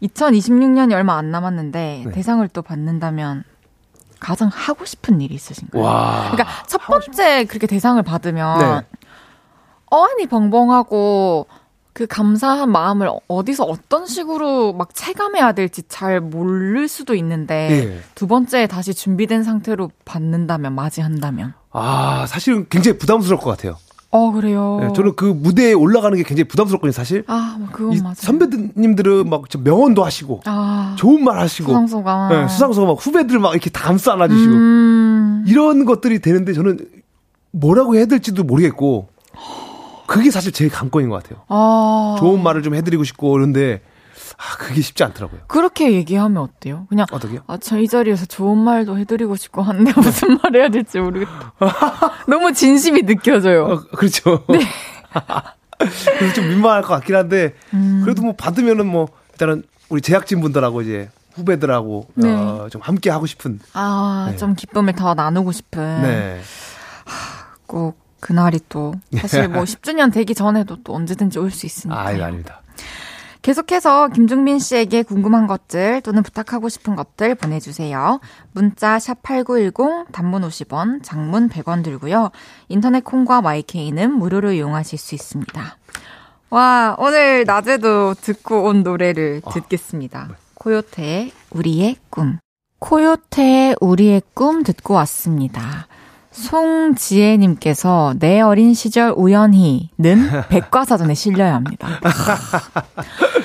2026년이 0.02 0.92
얼마 0.92 1.16
안 1.16 1.30
남았는데 1.30 2.02
네. 2.06 2.12
대상을 2.12 2.46
또 2.48 2.62
받는다면 2.62 3.44
가장 4.20 4.48
하고 4.52 4.84
싶은 4.84 5.20
일이 5.20 5.34
있으신가요? 5.34 5.82
와. 5.82 6.30
그러니까 6.32 6.46
첫 6.66 6.78
번째 6.86 7.44
그렇게 7.44 7.66
대상을 7.66 8.02
받으면 8.02 8.58
네. 8.58 8.86
어안이 9.94 10.26
벙벙하고 10.26 11.46
그 11.92 12.08
감사한 12.08 12.72
마음을 12.72 13.08
어디서 13.28 13.62
어떤 13.62 14.06
식으로 14.06 14.72
막 14.72 14.92
체감해야 14.92 15.52
될지 15.52 15.84
잘 15.88 16.20
모를 16.20 16.88
수도 16.88 17.14
있는데 17.14 17.68
예. 17.70 18.00
두 18.16 18.26
번째 18.26 18.66
다시 18.66 18.92
준비된 18.92 19.44
상태로 19.44 19.92
받는다면 20.04 20.74
맞이한다면 20.74 21.54
아, 21.70 22.26
사실은 22.26 22.66
굉장히 22.68 22.98
부담스러울 22.98 23.40
것 23.40 23.50
같아요. 23.50 23.76
어 24.10 24.32
그래요. 24.32 24.78
네, 24.80 24.92
저는 24.94 25.14
그 25.14 25.24
무대에 25.24 25.72
올라가는 25.72 26.16
게 26.16 26.24
굉장히 26.24 26.48
부담스럽거든요, 26.48 26.92
사실. 26.92 27.24
아뭐 27.28 27.68
그건 27.72 27.96
이 27.96 28.00
맞아요. 28.00 28.14
선배님들은 28.16 29.28
막 29.28 29.44
명언도 29.62 30.04
하시고 30.04 30.40
아 30.46 30.96
좋은 30.98 31.22
말 31.22 31.38
하시고 31.38 31.68
수상소가 31.68 32.28
네, 32.30 32.48
수상소가 32.48 32.88
막 32.88 32.94
후배들 32.94 33.38
막 33.38 33.52
이렇게 33.52 33.70
다 33.70 33.84
감싸 33.84 34.12
안아주시고 34.14 34.52
음, 34.52 35.44
이런 35.46 35.84
것들이 35.84 36.20
되는데 36.20 36.52
저는 36.52 36.78
뭐라고 37.52 37.94
해야 37.94 38.06
될지도 38.06 38.42
모르겠고 38.42 39.08
그게 40.06 40.30
사실 40.30 40.52
제일 40.52 40.70
관건인 40.70 41.08
것 41.08 41.22
같아요. 41.22 41.42
아 41.48 42.16
좋은 42.18 42.42
말을 42.42 42.62
좀 42.62 42.74
해드리고 42.74 43.04
싶고 43.04 43.30
그런데 43.32 43.82
아 44.36 44.56
그게 44.58 44.80
쉽지 44.80 45.04
않더라고요. 45.04 45.42
그렇게 45.46 45.92
얘기하면 45.92 46.42
어때요? 46.42 46.86
그냥 46.88 47.06
어떻게요? 47.12 47.40
아, 47.46 47.56
저 47.56 47.78
이 47.78 47.86
자리에서 47.88 48.26
좋은 48.26 48.58
말도 48.58 48.98
해드리고 48.98 49.36
싶고 49.36 49.62
한데 49.62 49.92
무슨 50.00 50.38
말 50.42 50.54
해야 50.56 50.68
될지 50.68 50.98
모르겠다. 50.98 51.52
너무 52.28 52.52
진심이 52.52 53.02
느껴져요. 53.02 53.64
어, 53.66 53.80
그렇죠. 53.96 54.44
네. 54.50 54.60
그래서 56.18 56.34
좀 56.34 56.48
민망할 56.48 56.82
것 56.82 56.88
같긴 56.94 57.14
한데 57.16 57.54
음. 57.74 58.00
그래도 58.04 58.22
뭐 58.22 58.34
받으면은 58.34 58.86
뭐 58.86 59.08
일단은 59.32 59.62
우리 59.88 60.00
제작진 60.00 60.40
분들하고 60.40 60.82
이제 60.82 61.10
후배들하고 61.34 62.08
네. 62.14 62.32
어, 62.32 62.68
좀 62.70 62.80
함께 62.80 63.10
하고 63.10 63.26
싶은 63.26 63.60
아, 63.72 64.28
네. 64.30 64.36
좀 64.36 64.54
기쁨을 64.54 64.94
더 64.94 65.14
나누고 65.14 65.52
싶은. 65.52 66.02
네. 66.02 66.40
꼭 67.66 67.98
그날이 68.24 68.58
또 68.70 68.94
사실 69.18 69.48
뭐 69.48 69.64
10주년 69.68 70.10
되기 70.10 70.34
전에도 70.34 70.82
또 70.82 70.94
언제든지 70.94 71.38
올 71.38 71.50
수 71.50 71.66
있으니까. 71.66 72.00
아, 72.06 72.10
이거 72.12 72.24
아닙니다. 72.24 72.62
계속해서 73.42 74.08
김중빈 74.08 74.58
씨에게 74.58 75.02
궁금한 75.02 75.46
것들 75.46 76.00
또는 76.00 76.22
부탁하고 76.22 76.70
싶은 76.70 76.96
것들 76.96 77.34
보내주세요. 77.34 78.20
문자 78.52 78.98
샵 78.98 79.22
#8910 79.22 80.10
단문 80.12 80.40
50원, 80.48 81.02
장문 81.02 81.50
100원 81.50 81.84
들고요. 81.84 82.30
인터넷 82.68 83.04
콩과 83.04 83.42
마이케이는 83.42 84.10
무료로 84.12 84.52
이용하실 84.52 84.98
수 84.98 85.14
있습니다. 85.14 85.76
와 86.48 86.96
오늘 86.98 87.44
낮에도 87.44 88.14
듣고 88.14 88.62
온 88.64 88.82
노래를 88.82 89.42
듣겠습니다. 89.52 90.30
코요태의 90.54 91.32
우리의 91.50 91.96
꿈. 92.08 92.38
코요태의 92.78 93.76
우리의 93.82 94.22
꿈 94.32 94.62
듣고 94.62 94.94
왔습니다. 94.94 95.86
송지혜님께서 96.34 98.14
내 98.18 98.40
어린 98.40 98.74
시절 98.74 99.12
우연히는 99.16 99.88
백과사전에 100.50 101.14
실려야 101.14 101.54
합니다. 101.54 101.88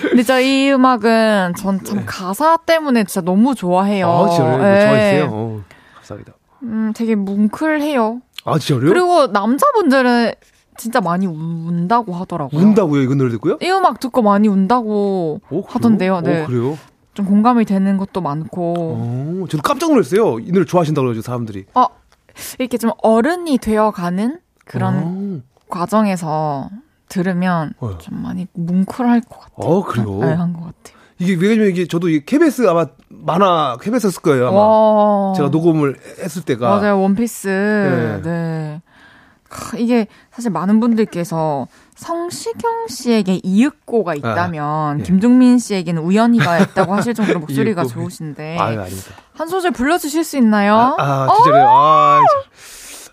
근데 0.09 0.23
저이 0.23 0.71
음악은 0.71 1.53
전 1.57 1.79
참 1.83 2.03
가사 2.05 2.57
때문에 2.57 3.03
진짜 3.05 3.21
너무 3.21 3.55
좋아해요. 3.55 4.07
아, 4.09 4.29
진짜요? 4.29 4.55
이거 4.57 4.67
예. 4.75 4.79
좋아했어요? 4.81 5.29
어, 5.31 5.61
감사합니다. 5.95 6.33
음, 6.63 6.91
되게 6.95 7.15
뭉클해요. 7.15 8.21
아, 8.45 8.57
진짜요? 8.59 8.89
그리고 8.89 9.27
남자분들은 9.27 10.33
진짜 10.77 10.99
많이 11.01 11.25
운다고 11.25 12.13
하더라고요. 12.13 12.59
운다고요? 12.61 13.01
이거 13.01 13.15
노래 13.15 13.29
듣고요? 13.31 13.57
이 13.61 13.69
음악 13.69 13.99
듣고 13.99 14.21
많이 14.21 14.47
운다고 14.47 15.41
오, 15.49 15.49
그래요? 15.49 15.63
하던데요. 15.67 16.21
네. 16.21 16.43
오, 16.43 16.45
그래요? 16.47 16.77
좀 17.13 17.25
공감이 17.25 17.65
되는 17.65 17.97
것도 17.97 18.21
많고. 18.21 18.73
어, 18.77 19.45
저도 19.49 19.61
깜짝 19.63 19.89
놀랐어요. 19.91 20.39
이 20.39 20.51
노래 20.51 20.65
좋아하신다고 20.65 21.05
그러죠, 21.05 21.21
사람들이. 21.21 21.65
어, 21.75 21.85
이렇게 22.57 22.77
좀 22.77 22.91
어른이 23.01 23.57
되어가는 23.57 24.39
그런 24.65 25.43
어, 25.45 25.63
과정에서 25.69 26.69
들으면 27.07 27.73
어. 27.79 27.97
좀 27.97 28.21
많이 28.21 28.47
뭉클할 28.53 29.21
것 29.21 29.39
같아요. 29.39 29.55
어, 29.57 29.83
그래요? 29.83 30.19
네, 30.19 30.33
한것 30.33 30.61
같아요. 30.63 30.99
이게 31.17 31.35
왜냐면 31.35 31.69
이게 31.69 31.85
저도 31.85 32.07
이 32.09 32.23
KBS 32.25 32.67
아마 32.69 32.85
만화 33.09 33.77
KBS 33.81 34.07
했을 34.07 34.21
거예요, 34.21 34.47
아마. 34.47 34.57
와. 34.57 35.33
제가 35.35 35.49
녹음을 35.49 35.97
했을 36.23 36.43
때가. 36.43 36.69
맞아요, 36.69 37.01
원피스. 37.01 37.47
네. 37.47 38.21
네. 38.21 38.81
크, 39.49 39.77
이게 39.79 40.07
사실 40.31 40.51
많은 40.51 40.79
분들께서 40.79 41.67
성시경 41.99 42.87
씨에게 42.87 43.41
이윽고가 43.43 44.15
있다면 44.15 44.99
예. 45.01 45.03
김종민 45.03 45.59
씨에게는 45.59 46.01
우연히가 46.01 46.59
있다고 46.59 46.95
하실 46.95 47.13
정도로 47.13 47.39
목소리가. 47.41 47.83
좋으신데 47.85 48.57
아유, 48.57 48.79
아닙니다. 48.79 49.11
한 49.35 49.47
소절 49.49 49.71
불러주실 49.71 50.23
수 50.23 50.37
있나요? 50.37 50.95
아, 50.97 51.27
아 51.29 51.35
진짜로요? 51.35 51.65
아, 51.67 52.21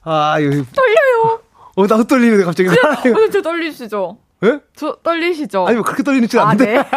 저- 0.02 0.10
아, 0.10 0.38
이거. 0.38 0.50
떨려요. 0.50 1.40
어, 1.74 1.86
나 1.88 1.96
흩떨리는데 1.96 2.44
갑자기. 2.44 2.68
오늘 3.08 3.30
저 3.32 3.42
떨리시죠? 3.42 4.18
예? 4.44 4.60
저 4.76 4.96
떨리시죠? 5.02 5.66
아니, 5.66 5.74
뭐 5.76 5.84
그렇게 5.84 6.02
떨리는지 6.04 6.38
아, 6.38 6.44
않는데. 6.48 6.74
네. 6.74 6.84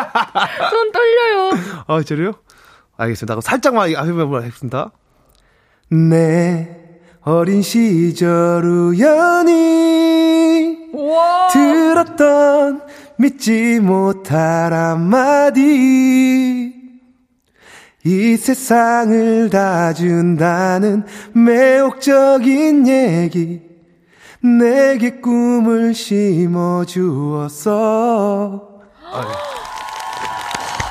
전 0.69 0.91
떨려요. 0.91 1.49
아, 1.87 1.97
진짜로요? 2.03 2.33
알겠습니다. 2.97 3.33
그럼 3.33 3.41
살짝만 3.41 3.89
해보면 3.89 4.43
하겠습니다. 4.43 4.91
내 5.89 6.77
어린 7.21 7.61
시절 7.63 8.63
우연히 8.63 10.48
우와. 10.93 11.47
들었던 11.49 12.81
믿지 13.17 13.79
못할 13.79 14.73
한마디 14.73 16.73
이 18.05 18.37
세상을 18.37 19.49
다 19.49 19.93
준다는 19.93 21.03
매혹적인 21.33 22.87
얘기 22.87 23.61
내게 24.41 25.19
꿈을 25.19 25.93
심어주었어 25.93 27.49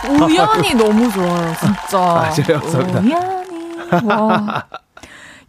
우연히 0.09 0.75
너무 0.75 1.11
좋아요, 1.11 1.53
진짜. 1.61 1.99
아, 1.99 2.31
진짜요? 2.31 2.61
감사합니다. 2.61 3.01
우연히. 3.01 4.07
와. 4.07 4.67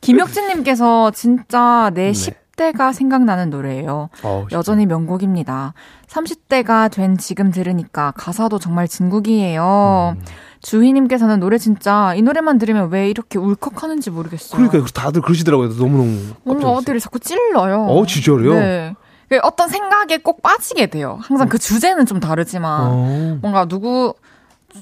김혁진님께서 0.01 1.11
진짜 1.11 1.91
내10 1.93 2.33
대가 2.59 2.91
생각나는 2.91 3.49
노래예요. 3.49 4.09
네. 4.13 4.19
어, 4.23 4.45
여전히 4.51 4.85
명곡입니다. 4.85 5.73
30대가 6.07 6.91
된 6.91 7.17
지금 7.17 7.51
들으니까 7.51 8.11
가사도 8.17 8.59
정말 8.59 8.85
진국이에요. 8.85 10.15
음. 10.17 10.25
주희님께서는 10.61 11.39
노래 11.39 11.57
진짜 11.57 12.13
이 12.15 12.21
노래만 12.21 12.57
들으면 12.57 12.89
왜 12.91 13.09
이렇게 13.09 13.39
울컥하는지 13.39 14.11
모르겠어요. 14.11 14.67
그러니까 14.67 14.91
다들 14.93 15.21
그러시더라고요 15.21 15.69
너무너무 15.69 16.19
뭔가 16.43 16.69
어디를 16.71 16.99
자꾸 16.99 17.17
찔러요. 17.19 17.85
어, 17.85 18.05
진짜로요? 18.05 18.53
네. 18.53 18.95
그 19.29 19.39
어떤 19.43 19.69
생각에 19.69 20.17
꼭 20.17 20.41
빠지게 20.41 20.87
돼요. 20.87 21.17
항상 21.21 21.47
그 21.47 21.57
주제는 21.57 22.05
좀 22.07 22.19
다르지만 22.19 22.81
어. 22.81 23.37
뭔가 23.41 23.63
누구 23.65 24.15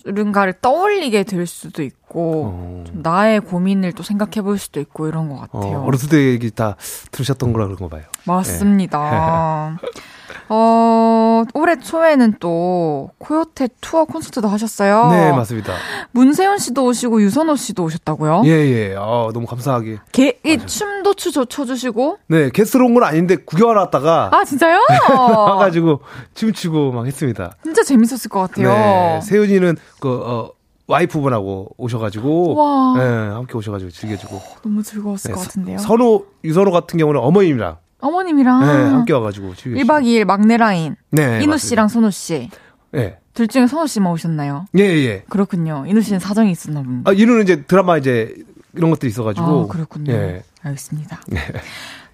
른가를 0.05 0.53
떠올리게 0.61 1.23
될 1.23 1.45
수도 1.47 1.83
있고 1.83 2.43
어. 2.45 2.83
좀 2.87 3.01
나의 3.01 3.39
고민을 3.39 3.93
또 3.93 4.03
생각해 4.03 4.41
볼 4.41 4.57
수도 4.57 4.79
있고 4.79 5.07
이런 5.07 5.29
것 5.29 5.35
어, 5.35 5.59
같아요. 5.59 5.83
어렸을 5.83 6.09
때 6.09 6.17
얘기 6.27 6.51
다 6.51 6.75
들으셨던 7.11 7.53
거라 7.53 7.65
그런 7.65 7.77
거 7.79 7.87
봐요. 7.87 8.03
맞습니다. 8.25 9.79
어, 10.49 11.43
올해 11.53 11.77
초에는 11.79 12.35
또 12.39 13.11
코요테 13.17 13.69
투어 13.81 14.05
콘서트도 14.05 14.47
하셨어요. 14.47 15.09
네, 15.11 15.31
맞습니다. 15.31 15.73
문세윤 16.11 16.57
씨도 16.59 16.85
오시고 16.85 17.21
유선호 17.21 17.55
씨도 17.55 17.83
오셨다고요? 17.83 18.43
예, 18.45 18.49
예. 18.49 18.95
아, 18.97 19.29
너무 19.33 19.45
감사하게. 19.45 19.97
게, 20.11 20.39
이 20.45 20.57
춤도 20.57 21.13
추, 21.15 21.31
춰주시고. 21.31 22.17
네, 22.27 22.49
게스트로 22.49 22.85
온 22.85 22.93
건 22.93 23.03
아닌데 23.03 23.35
구경하러 23.35 23.81
왔다가 23.81 24.29
아, 24.33 24.43
진짜요? 24.43 24.79
와가지고 25.11 25.99
춤추고 26.33 26.91
막 26.93 27.05
했습니다. 27.05 27.51
진짜 27.63 27.83
재밌었을 27.83 28.29
것 28.29 28.39
같아요. 28.41 28.69
네, 28.69 29.19
세윤이는 29.21 29.75
그, 29.99 30.09
어, 30.25 30.51
와이프분하고 30.87 31.71
오셔가지고, 31.77 32.55
와. 32.55 32.93
네, 32.97 33.03
함께 33.33 33.57
오셔가지고 33.57 33.91
즐겨주고. 33.91 34.41
너무 34.63 34.81
즐거웠을 34.81 35.31
네, 35.31 35.35
것 35.35 35.41
같은데요. 35.41 35.77
선우, 35.79 36.23
유선호 36.45 36.71
같은 36.71 36.97
경우는 36.97 37.19
어머님이랑, 37.19 37.75
어머님이랑 37.99 38.59
네, 38.59 38.67
함께 38.91 39.13
와가지고 39.13 39.55
즐겨주고. 39.55 39.93
1박 39.93 40.03
2일 40.03 40.25
막내 40.25 40.57
라인. 40.57 40.95
네, 41.09 41.23
이누 41.41 41.47
맞습니다. 41.47 41.57
씨랑 41.57 41.87
선우 41.87 42.11
씨. 42.11 42.49
네. 42.91 43.17
둘 43.33 43.47
중에 43.47 43.67
선우 43.67 43.87
씨만 43.87 44.11
오셨나요? 44.11 44.65
예, 44.77 44.83
예. 44.83 45.23
그렇군요. 45.29 45.85
이누 45.87 46.01
씨는 46.01 46.19
사정이 46.19 46.51
있었나 46.51 46.81
봅니다. 46.81 47.09
아, 47.09 47.13
이누는 47.13 47.43
이제 47.43 47.63
드라마 47.63 47.97
이제 47.97 48.33
이런 48.73 48.89
것들이 48.91 49.09
있어가지고. 49.09 49.63
아, 49.63 49.67
그렇군요. 49.67 50.13
예. 50.13 50.43
알겠습니다. 50.63 51.21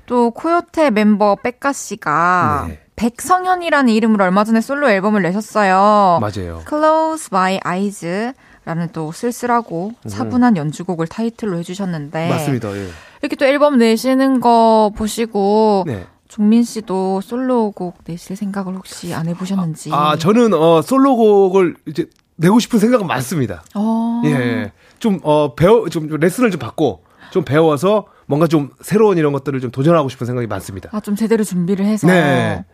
또 0.06 0.32
코요테 0.32 0.92
멤버 0.92 1.36
백가 1.36 1.72
씨가 1.74 2.66
네. 2.68 2.80
백성현이라는 2.96 3.92
이름으로 3.94 4.24
얼마 4.24 4.44
전에 4.44 4.62
솔로 4.62 4.90
앨범을 4.90 5.22
내셨어요. 5.22 6.20
맞아요. 6.22 6.62
Close 6.68 7.30
My 7.32 7.60
Eyes, 7.66 8.34
라는 8.66 8.90
또 8.94 9.12
쓸쓸하고 9.12 9.94
차분한 10.08 10.58
연주곡을 10.58 11.08
타이틀로 11.08 11.58
해주셨는데. 11.58 12.30
맞습니다. 12.30 12.76
예. 12.76 12.88
이렇게 13.22 13.36
또 13.36 13.46
앨범 13.46 13.78
내시는 13.78 14.40
거 14.40 14.92
보시고. 14.96 15.84
네. 15.86 16.06
종민 16.30 16.64
씨도 16.64 17.22
솔로곡 17.22 18.00
내실 18.06 18.36
생각을 18.36 18.74
혹시 18.74 19.14
안 19.14 19.28
해보셨는지. 19.28 19.92
아, 19.94 20.18
저는, 20.18 20.56
어, 20.56 20.82
솔로곡을 20.82 21.76
이제 21.86 22.08
내고 22.38 22.58
싶은 22.58 22.80
생각은 22.80 23.06
많습니다. 23.06 23.64
어. 23.76 24.20
예. 24.26 24.72
좀, 24.98 25.20
어, 25.22 25.54
배워, 25.54 25.88
좀, 25.90 26.10
좀 26.10 26.20
레슨을 26.20 26.50
좀 26.50 26.60
받고, 26.60 27.04
좀 27.30 27.46
배워서 27.46 28.08
뭔가 28.26 28.48
좀 28.48 28.72
새로운 28.82 29.20
이런 29.20 29.32
것들을 29.32 29.60
좀 29.60 29.70
도전하고 29.70 30.10
싶은 30.10 30.26
생각이 30.26 30.48
많습니다. 30.48 30.90
아, 30.92 31.00
좀 31.02 31.16
제대로 31.16 31.44
준비를 31.44 31.86
해서. 31.86 32.08
네. 32.08 32.66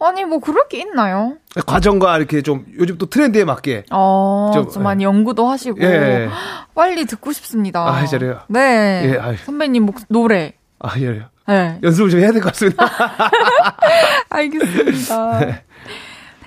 아니, 0.00 0.24
뭐, 0.24 0.38
그럴 0.40 0.66
게 0.68 0.78
있나요? 0.78 1.34
과정과 1.66 2.16
이렇게 2.18 2.42
좀 2.42 2.64
요즘 2.78 2.96
또 2.98 3.06
트렌드에 3.06 3.44
맞게. 3.44 3.84
어, 3.90 4.50
좀, 4.54 4.70
좀, 4.70 4.82
많이 4.82 5.04
연구도 5.04 5.46
하시고. 5.48 5.80
예. 5.82 6.28
빨리 6.74 7.04
듣고 7.04 7.32
싶습니다. 7.32 7.86
아, 7.86 8.04
잘해요. 8.06 8.40
네. 8.48 9.12
예. 9.32 9.36
선배님 9.44 9.84
목, 9.84 9.96
노래. 10.08 10.54
아, 10.78 10.98
예. 10.98 11.22
네. 11.46 11.78
연습을 11.82 12.10
좀 12.10 12.20
해야 12.20 12.32
될 12.32 12.40
것 12.40 12.52
같습니다. 12.52 12.84
알겠습니다. 14.30 15.60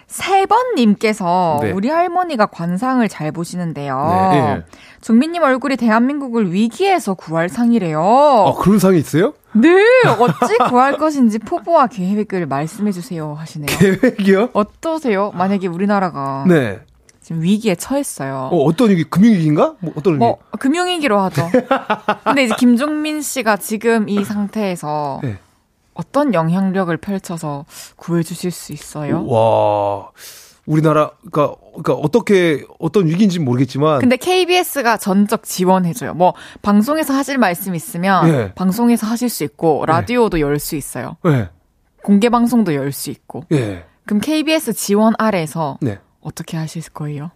세 0.07 0.45
번님께서 0.45 1.59
네. 1.61 1.71
우리 1.71 1.89
할머니가 1.89 2.45
관상을 2.47 3.07
잘 3.09 3.31
보시는데요. 3.31 4.31
네, 4.31 4.63
예. 5.03 5.05
종민님 5.05 5.43
얼굴이 5.43 5.75
대한민국을 5.75 6.53
위기에서 6.53 7.13
구할 7.13 7.49
상이래요. 7.49 8.01
아, 8.01 8.53
그런 8.55 8.79
상이 8.79 8.99
있어요? 8.99 9.33
네, 9.53 9.69
어찌 10.07 10.57
구할 10.69 10.97
것인지 10.97 11.39
포부와 11.39 11.87
계획을 11.87 12.47
말씀해 12.47 12.91
주세요 12.91 13.33
하시네요. 13.33 13.67
계획이요? 13.77 14.49
어떠세요? 14.53 15.31
만약에 15.35 15.67
우리나라가 15.67 16.45
네. 16.47 16.79
지금 17.21 17.41
위기에 17.41 17.75
처했어요. 17.75 18.49
어, 18.51 18.63
어떤 18.63 18.89
위기? 18.89 19.03
금융위기인가? 19.03 19.75
뭐 19.79 19.93
어떤 19.95 20.13
위기? 20.13 20.19
뭐 20.19 20.39
금융위기로 20.59 21.19
하죠. 21.19 21.49
근데 22.23 22.43
이제 22.45 22.55
김종민 22.57 23.21
씨가 23.21 23.57
지금 23.57 24.09
이 24.09 24.23
상태에서 24.23 25.19
네. 25.23 25.37
어떤 25.93 26.33
영향력을 26.33 26.95
펼쳐서 26.97 27.65
구해 27.95 28.23
주실 28.23 28.51
수 28.51 28.73
있어요? 28.73 29.25
와. 29.27 30.09
우리나라, 30.65 31.11
그니까, 31.21 31.55
그니까, 31.73 31.93
어떻게, 31.93 32.65
어떤 32.79 33.07
위기인지 33.07 33.39
는 33.39 33.45
모르겠지만. 33.45 33.99
근데 33.99 34.15
KBS가 34.15 34.97
전적 34.97 35.43
지원해 35.43 35.91
줘요. 35.93 36.13
뭐 36.13 36.33
방송에서 36.61 37.13
하실 37.13 37.37
말씀 37.37 37.75
있으면 37.75 38.27
예. 38.29 38.53
방송에서 38.55 39.05
하실 39.05 39.27
수 39.29 39.43
있고 39.43 39.83
라디오도 39.85 40.39
열 40.39 40.57
수 40.59 40.75
있어요. 40.77 41.17
네. 41.23 41.49
공개 42.01 42.29
방송도 42.29 42.73
열 42.75 42.91
수 42.93 43.09
있고. 43.09 43.43
예. 43.51 43.83
그럼 44.05 44.21
KBS 44.21 44.73
지원 44.73 45.13
아래서 45.17 45.77
네. 45.81 45.99
어떻게 46.21 46.55
하실 46.57 46.81
거예요? 46.93 47.31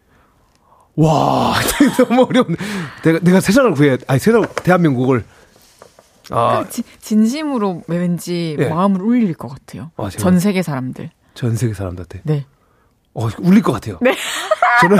와, 0.95 1.53
너무 1.99 2.23
어렵네. 2.23 2.55
내가, 3.03 3.19
내가 3.19 3.39
세상을 3.41 3.71
구해, 3.73 3.97
아니, 4.07 4.19
세상, 4.19 4.45
대한민국을. 4.63 5.23
아, 6.30 6.65
지- 6.69 6.84
진심으로 7.01 7.84
왠지 7.88 8.55
예. 8.59 8.67
마음을 8.69 9.01
울릴 9.01 9.34
것 9.34 9.47
같아요. 9.49 9.91
아, 9.97 10.09
전 10.09 10.39
세계 10.39 10.61
사람들. 10.61 11.09
전 11.34 11.55
세계 11.55 11.73
사람들한테. 11.73 12.21
네. 12.23 12.45
어, 13.18 13.28
울릴 13.39 13.63
것 13.63 13.72
같아요. 13.74 13.97
네. 13.99 14.15
저는 14.82 14.97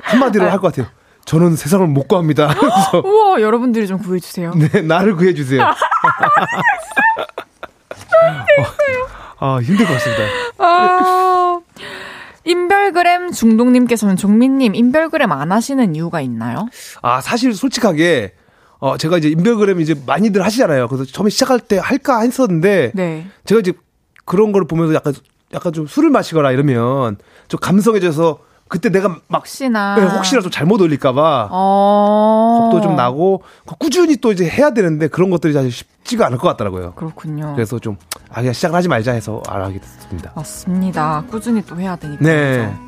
한마디로 0.00 0.50
할것 0.50 0.74
같아요. 0.74 0.90
저는 1.26 1.54
세상을 1.54 1.86
못 1.86 2.08
구합니다. 2.08 2.48
그래서 2.58 3.02
우와, 3.04 3.40
여러분들이 3.42 3.86
좀 3.86 3.98
구해주세요. 3.98 4.54
네, 4.54 4.80
나를 4.80 5.14
구해주세요. 5.16 5.62
어, 9.40 9.56
아, 9.56 9.60
힘들 9.60 9.86
것 9.86 9.92
같습니다. 9.94 10.22
아, 10.58 11.60
인별그램 12.44 13.32
중독님께서는 13.32 14.16
종민님 14.16 14.74
인별그램 14.74 15.30
안 15.32 15.52
하시는 15.52 15.94
이유가 15.94 16.22
있나요? 16.22 16.68
아, 17.02 17.20
사실 17.20 17.54
솔직하게, 17.54 18.32
어, 18.78 18.96
제가 18.96 19.18
이제 19.18 19.28
인별그램 19.28 19.80
이제 19.80 19.94
많이들 20.06 20.42
하시잖아요. 20.44 20.88
그래서 20.88 21.04
처음에 21.04 21.28
시작할 21.30 21.60
때 21.60 21.78
할까 21.78 22.20
했었는데, 22.20 22.92
네. 22.94 23.26
제가 23.44 23.60
이제 23.60 23.72
그런 24.24 24.52
걸 24.52 24.66
보면서 24.66 24.94
약간, 24.94 25.12
약간 25.54 25.72
좀 25.72 25.86
술을 25.86 26.10
마시거나 26.10 26.50
이러면 26.50 27.16
좀 27.48 27.60
감성해져서 27.60 28.38
그때 28.68 28.88
내가 28.88 29.08
막, 29.28 29.38
혹시나. 29.38 29.94
네, 29.94 30.02
혹시나 30.02 30.40
좀 30.40 30.50
잘못 30.50 30.80
올릴까봐 30.80 31.48
어. 31.50 32.58
겁도 32.70 32.80
좀 32.80 32.96
나고, 32.96 33.42
꾸준히 33.78 34.16
또 34.16 34.32
이제 34.32 34.48
해야 34.48 34.70
되는데 34.70 35.06
그런 35.06 35.30
것들이 35.30 35.52
사실 35.52 35.70
쉽지가 35.70 36.26
않을 36.26 36.38
것 36.38 36.48
같더라고요. 36.48 36.94
그렇군요. 36.94 37.52
그래서 37.54 37.78
좀, 37.78 37.96
아, 38.30 38.36
그냥 38.40 38.52
시작을 38.52 38.74
하지 38.76 38.88
말자 38.88 39.12
해서 39.12 39.42
안 39.46 39.62
하게 39.62 39.78
됐습니다. 39.78 40.32
맞습니다. 40.34 41.24
꾸준히 41.30 41.62
또 41.64 41.78
해야 41.78 41.94
되니까. 41.94 42.24
네. 42.24 42.56
그렇죠. 42.56 42.78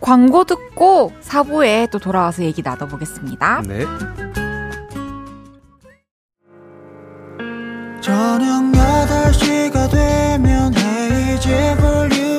광고 0.00 0.44
듣고 0.44 1.12
4부에 1.22 1.90
또 1.90 1.98
돌아와서 2.00 2.42
얘기 2.42 2.62
나눠보겠습니다. 2.62 3.62
네. 3.68 3.84
저녁 8.00 8.72
8시가 8.72 9.90
되면 9.90 10.72
헤이즈 11.46 12.31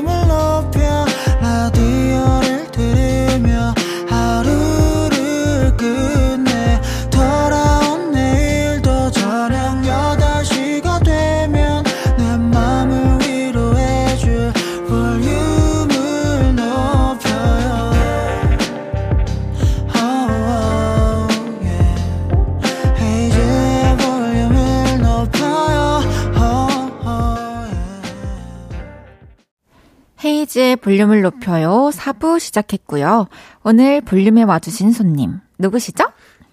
헤이즈의 30.53 30.75
볼륨을 30.77 31.21
높여요. 31.21 31.89
4부 31.93 32.39
시작했고요. 32.39 33.27
오늘 33.63 34.01
볼륨에 34.01 34.43
와주신 34.43 34.91
손님 34.91 35.39
누구시죠? 35.57 36.05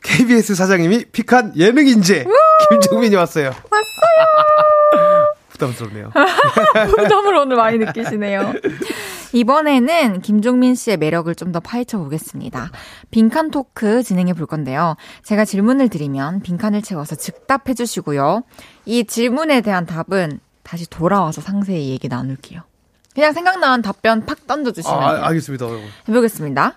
KBS 0.03 0.55
사장님이 0.55 1.07
픽한 1.13 1.55
예능 1.57 1.87
인재 1.87 2.25
김종민이 2.71 3.15
왔어요. 3.17 3.47
왔어요. 3.49 5.27
부담스럽네요. 5.51 6.11
부담을 6.97 7.35
오늘 7.37 7.57
많이 7.57 7.79
느끼시네요. 7.79 8.55
이번에는 9.33 10.23
김종민 10.23 10.75
씨의 10.75 10.97
매력을 10.97 11.33
좀 11.35 11.53
더 11.53 11.61
파헤쳐 11.61 11.99
보겠습니다. 11.99 12.71
빈칸 13.11 13.51
토크 13.51 14.03
진행해 14.03 14.33
볼 14.33 14.47
건데요. 14.47 14.97
제가 15.25 15.45
질문을 15.45 15.89
드리면 15.89 16.41
빈칸을 16.41 16.81
채워서 16.81 17.17
즉답해 17.17 17.75
주시고요. 17.75 18.45
이 18.87 19.05
질문에 19.05 19.61
대한 19.61 19.85
답은 19.85 20.41
다시 20.63 20.89
돌아와서 20.89 21.41
상세히 21.41 21.91
얘기 21.91 22.09
나눌게요. 22.09 22.63
그냥 23.15 23.33
생각나는 23.33 23.83
답변 23.83 24.25
팍 24.25 24.47
던져 24.47 24.73
주시면 24.73 24.99
돼요. 24.99 25.09
아, 25.09 25.27
알겠습니다. 25.29 25.67
해보겠습니다. 26.09 26.77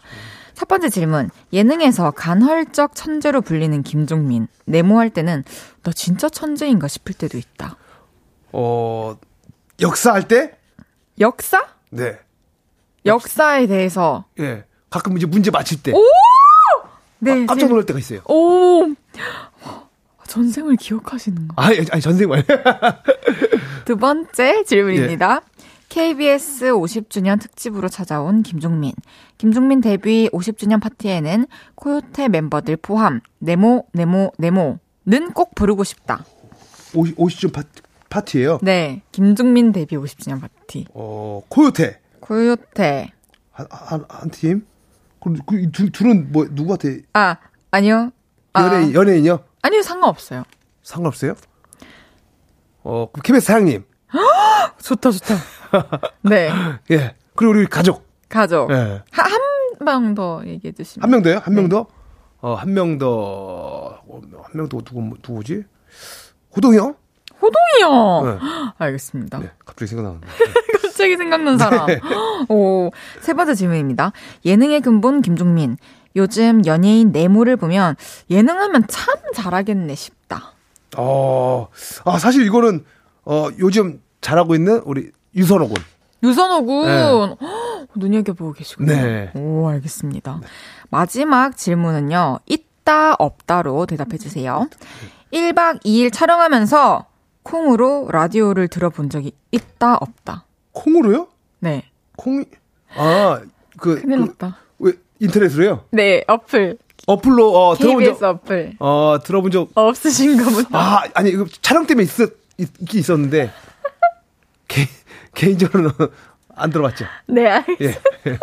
첫 0.55 0.67
번째 0.67 0.89
질문. 0.89 1.29
예능에서 1.51 2.11
간헐적 2.11 2.95
천재로 2.95 3.41
불리는 3.41 3.81
김종민. 3.84 4.47
네모할 4.65 5.09
때는 5.09 5.43
나 5.84 5.91
진짜 5.91 6.29
천재인가 6.29 6.88
싶을 6.88 7.13
때도 7.13 7.38
있다. 7.38 7.77
어, 8.51 9.17
역사할 9.81 10.27
때? 10.27 10.57
역사? 11.19 11.67
네. 11.89 12.19
역사에 13.05 13.67
대해서 13.67 14.25
예. 14.39 14.63
가끔 14.89 15.17
이제 15.17 15.25
문제 15.25 15.51
맞힐 15.51 15.81
때. 15.84 15.91
네, 17.19 17.43
아, 17.43 17.45
깜짝 17.47 17.67
놀랄 17.69 17.86
때가 17.86 17.99
있어요. 17.99 18.21
오 18.25 18.93
전생을 20.27 20.77
기억하시는 20.77 21.47
거. 21.49 21.61
아니, 21.61 21.77
아니, 21.91 22.01
전생 22.01 22.29
말. 22.29 22.43
두 23.86 23.97
번째 23.97 24.63
질문입니다. 24.63 25.41
KBS 25.93 26.71
50주년 26.71 27.39
특집으로 27.39 27.87
찾아온 27.87 28.41
김종민. 28.41 28.93
김종민 29.37 29.79
데뷔 29.79 30.27
50주년 30.33 30.81
파티에는 30.81 31.45
코요태 31.75 32.29
멤버들 32.29 32.77
포함 32.77 33.21
네모 33.37 33.89
네모 33.93 34.31
네모는 34.39 35.33
꼭 35.35 35.53
부르고 35.53 35.83
싶다. 35.83 36.25
50, 36.95 37.15
50점 37.15 37.53
파, 37.53 37.61
파티예요 38.09 38.57
네, 38.63 39.03
김종민 39.11 39.71
데뷔 39.71 39.95
50주년 39.95 40.41
파티. 40.41 40.87
어, 40.95 41.43
코요태. 41.47 41.99
코요태. 42.21 43.11
한, 43.51 43.67
한, 43.69 44.05
한 44.09 44.31
팀? 44.31 44.65
그럼 45.21 45.37
그 45.45 45.69
둘, 45.69 45.91
둘은 45.91 46.31
뭐, 46.31 46.47
누구한테? 46.49 47.03
아 47.13 47.37
아니요. 47.69 48.09
아, 48.53 48.65
연예인, 48.65 48.93
연예인이요? 48.95 49.43
아니요 49.61 49.83
상관없어요. 49.83 50.43
상관없어요? 50.81 51.35
어, 52.81 53.11
그럼 53.11 53.21
KBS 53.21 53.45
사장님. 53.45 53.85
좋다 54.81 55.11
좋다. 55.11 55.52
네 56.24 56.49
예. 56.91 57.15
그리고 57.36 57.53
우리 57.53 57.65
가족. 57.65 58.05
가족. 58.30 58.71
예. 58.71 59.01
한방 59.11 60.15
더 60.15 60.41
얘기해 60.45 60.71
주시면. 60.74 61.03
한 61.03 61.09
명 61.11 61.21
더요? 61.24 61.39
한명 61.43 61.63
네. 61.65 61.69
더? 61.69 61.88
어, 62.41 62.55
한 62.55 62.74
명 62.74 62.97
더, 62.97 63.07
어, 63.07 64.21
한명 64.43 64.67
더, 64.69 64.78
누구, 64.82 65.01
누구지? 65.28 65.63
호동이 66.55 66.78
형? 66.78 66.95
호동이요. 67.41 68.26
네. 68.39 68.39
알겠습니다. 68.78 69.39
네, 69.39 69.51
갑자기 69.65 69.88
생각나는데. 69.89 70.28
갑자기 70.84 71.17
생각난 71.17 71.57
사람. 71.57 71.88
오, 72.49 72.91
세 73.21 73.34
번째 73.34 73.55
질문입니다. 73.55 74.11
예능의 74.45 74.82
근본 74.82 75.21
김종민. 75.21 75.78
요즘 76.15 76.65
연예인 76.65 77.11
내모를 77.11 77.57
보면 77.57 77.95
예능하면 78.30 78.88
참 78.88 79.15
잘하겠네 79.34 79.95
싶다. 79.95 80.53
어, 80.97 81.67
아, 82.05 82.19
사실 82.19 82.45
이거는, 82.45 82.86
어, 83.26 83.47
요즘 83.57 84.01
잘하고 84.21 84.53
있는 84.55 84.82
우리 84.86 85.11
유선호 85.36 85.67
군. 85.67 85.77
유선호 86.23 86.65
군 86.65 86.86
네. 86.86 87.01
헉, 87.01 87.88
눈여겨보고 87.95 88.53
계시군요. 88.53 88.93
네. 88.93 89.31
오, 89.36 89.67
알겠습니다. 89.67 90.39
마지막 90.89 91.57
질문은요. 91.57 92.39
있다, 92.45 93.15
없다로 93.15 93.86
대답해 93.86 94.17
주세요. 94.17 94.67
1박 95.34 95.84
2일 95.84 96.11
촬영하면서 96.13 97.05
콩으로 97.43 98.07
라디오를 98.11 98.67
들어본 98.67 99.09
적이 99.09 99.34
있다, 99.51 99.95
없다. 99.95 100.45
콩으로요? 100.71 101.27
네. 101.59 101.84
콩이, 102.15 102.45
아, 102.95 103.41
그, 103.77 104.01
큰일 104.01 104.19
그, 104.19 104.25
났다. 104.25 104.57
왜, 104.79 104.93
인터넷으로요? 105.19 105.86
네, 105.91 106.23
어플. 106.27 106.77
어플로, 107.05 107.51
어, 107.51 107.75
들어본 107.75 108.05
적, 108.05 108.23
어플. 108.23 108.75
어, 108.79 109.17
들어본 109.23 109.51
적, 109.51 109.69
없으신가 109.73 110.49
보다. 110.51 110.69
아, 110.71 111.03
아니, 111.15 111.31
이거 111.31 111.45
촬영 111.61 111.86
때문에 111.86 112.03
있었, 112.03 112.29
있, 112.57 112.69
있었는데, 112.95 113.51
개, 115.34 115.47
개인적으로는 115.47 115.91
안 116.55 116.69
들어봤죠. 116.69 117.05
네, 117.27 117.47
알겠습니다. 117.47 118.01
예. 118.27 118.38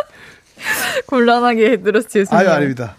곤란하게 1.06 1.82
들어서 1.82 2.08
죄송해요. 2.08 2.48
아유, 2.48 2.56
아닙니다. 2.56 2.94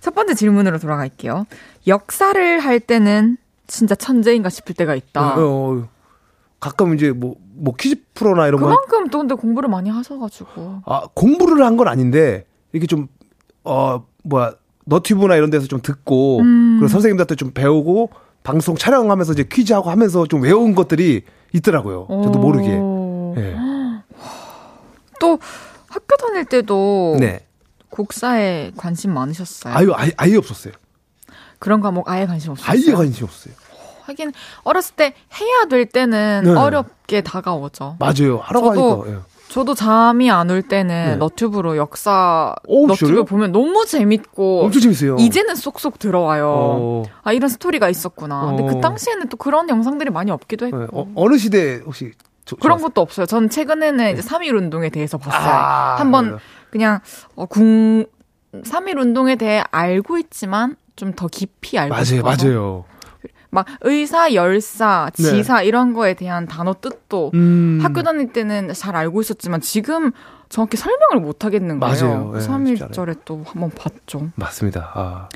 첫 0.00 0.14
번째 0.14 0.34
질문으로 0.34 0.78
돌아갈게요. 0.78 1.46
역사를 1.86 2.58
할 2.60 2.80
때는 2.80 3.36
진짜 3.66 3.94
천재인가 3.94 4.48
싶을 4.48 4.74
때가 4.74 4.94
있다. 4.94 5.34
어, 5.36 5.40
어, 5.76 5.88
가끔 6.58 6.94
이제 6.94 7.10
뭐, 7.12 7.36
뭐 7.54 7.74
퀴즈 7.78 7.96
프로나 8.14 8.46
이런 8.48 8.60
거. 8.60 8.66
그만큼 8.66 9.08
또 9.08 9.18
근데 9.18 9.34
공부를 9.34 9.68
많이 9.68 9.88
하셔가지고. 9.90 10.82
아, 10.86 11.02
공부를 11.14 11.64
한 11.64 11.76
건 11.76 11.88
아닌데, 11.88 12.44
이렇게 12.72 12.86
좀, 12.86 13.08
어, 13.64 14.04
뭐야, 14.24 14.52
너튜브나 14.86 15.36
이런 15.36 15.50
데서 15.50 15.66
좀 15.68 15.80
듣고, 15.80 16.40
음. 16.40 16.76
그리고 16.80 16.88
선생님들한테 16.88 17.36
좀 17.36 17.52
배우고, 17.52 18.10
방송 18.42 18.74
촬영하면서 18.74 19.32
이제 19.34 19.44
퀴즈하고 19.50 19.90
하면서 19.90 20.26
좀 20.26 20.42
외운 20.42 20.74
것들이 20.74 21.22
있더라고요. 21.52 22.06
저도 22.24 22.38
모르게. 22.38 22.74
오. 22.76 22.99
예. 23.38 23.56
또 25.20 25.38
학교 25.88 26.16
다닐 26.16 26.44
때도 26.44 27.16
네. 27.20 27.46
국사에 27.90 28.70
관심 28.76 29.12
많으셨어요? 29.12 29.74
아유, 29.74 29.92
아예, 29.94 30.12
아예 30.16 30.36
없었어요. 30.36 30.72
그런 31.58 31.80
과목 31.80 32.08
아예 32.08 32.26
관심 32.26 32.52
없었어요? 32.52 32.70
아예 32.72 32.92
관심이 32.94 33.24
없어요. 33.24 33.54
하긴 34.04 34.32
어렸을 34.64 34.94
때 34.96 35.14
해야 35.40 35.64
될 35.68 35.86
때는 35.86 36.42
네. 36.44 36.50
어렵게 36.52 37.20
다가오죠. 37.22 37.96
맞아요. 37.98 38.38
하라고 38.42 38.68
저도 38.74 39.02
하니까. 39.02 39.16
예. 39.16 39.20
저도 39.48 39.74
잠이 39.74 40.30
안 40.30 40.48
올 40.48 40.62
때는 40.62 41.04
네. 41.06 41.16
너튜브로 41.16 41.76
역사 41.76 42.54
오, 42.68 42.86
너튜브 42.86 43.06
진짜요? 43.06 43.24
보면 43.24 43.50
너무 43.50 43.84
재밌고 43.84 44.62
엄청 44.64 44.80
재밌어요. 44.80 45.16
이제는 45.18 45.56
쏙쏙 45.56 45.98
들어와요. 45.98 46.46
어, 46.48 47.02
아 47.24 47.32
이런 47.32 47.48
스토리가 47.50 47.88
있었구나. 47.90 48.46
근데 48.46 48.62
어. 48.62 48.66
그 48.66 48.80
당시에는 48.80 49.28
또 49.28 49.36
그런 49.36 49.68
영상들이 49.68 50.10
많이 50.10 50.30
없기도 50.30 50.66
했고 50.66 50.82
예. 50.82 50.86
어, 50.92 51.08
어느 51.16 51.36
시대 51.36 51.80
혹시 51.84 52.12
조- 52.50 52.56
그런 52.56 52.78
좋았어요? 52.78 52.88
것도 52.88 53.00
없어요. 53.00 53.26
저는 53.26 53.48
최근에는 53.50 54.12
이제 54.12 54.22
3.1 54.22 54.54
운동에 54.56 54.88
대해서 54.90 55.18
봤어요. 55.18 55.52
아, 55.52 55.96
한번? 55.98 56.38
그냥 56.70 57.00
어, 57.36 57.46
궁 57.46 58.04
3.1 58.52 58.98
운동에 58.98 59.36
대해 59.36 59.62
알고 59.70 60.18
있지만 60.18 60.76
좀 60.96 61.12
더 61.14 61.28
깊이 61.28 61.78
알고 61.78 61.90
맞아요, 61.94 62.04
싶어서 62.04 62.44
맞아요. 62.46 62.84
막 63.50 63.66
의사, 63.80 64.34
열사, 64.34 65.10
네. 65.16 65.22
지사 65.24 65.62
이런 65.62 65.92
거에 65.94 66.14
대한 66.14 66.46
단어 66.46 66.74
뜻도 66.80 67.30
음, 67.34 67.78
학교 67.82 68.02
다닐 68.02 68.32
때는 68.32 68.72
잘 68.74 68.94
알고 68.96 69.20
있었지만 69.22 69.60
지금 69.60 70.12
정확히 70.48 70.76
설명을 70.76 71.20
못 71.20 71.44
하겠는 71.44 71.78
거예요. 71.80 72.04
맞아요. 72.04 72.32
예, 72.36 72.40
쉽지 72.40 72.84
3.1절에 72.84 73.20
또 73.24 73.42
한번 73.46 73.70
봤죠. 73.70 74.30
맞습니다. 74.36 74.90
아, 74.94 75.28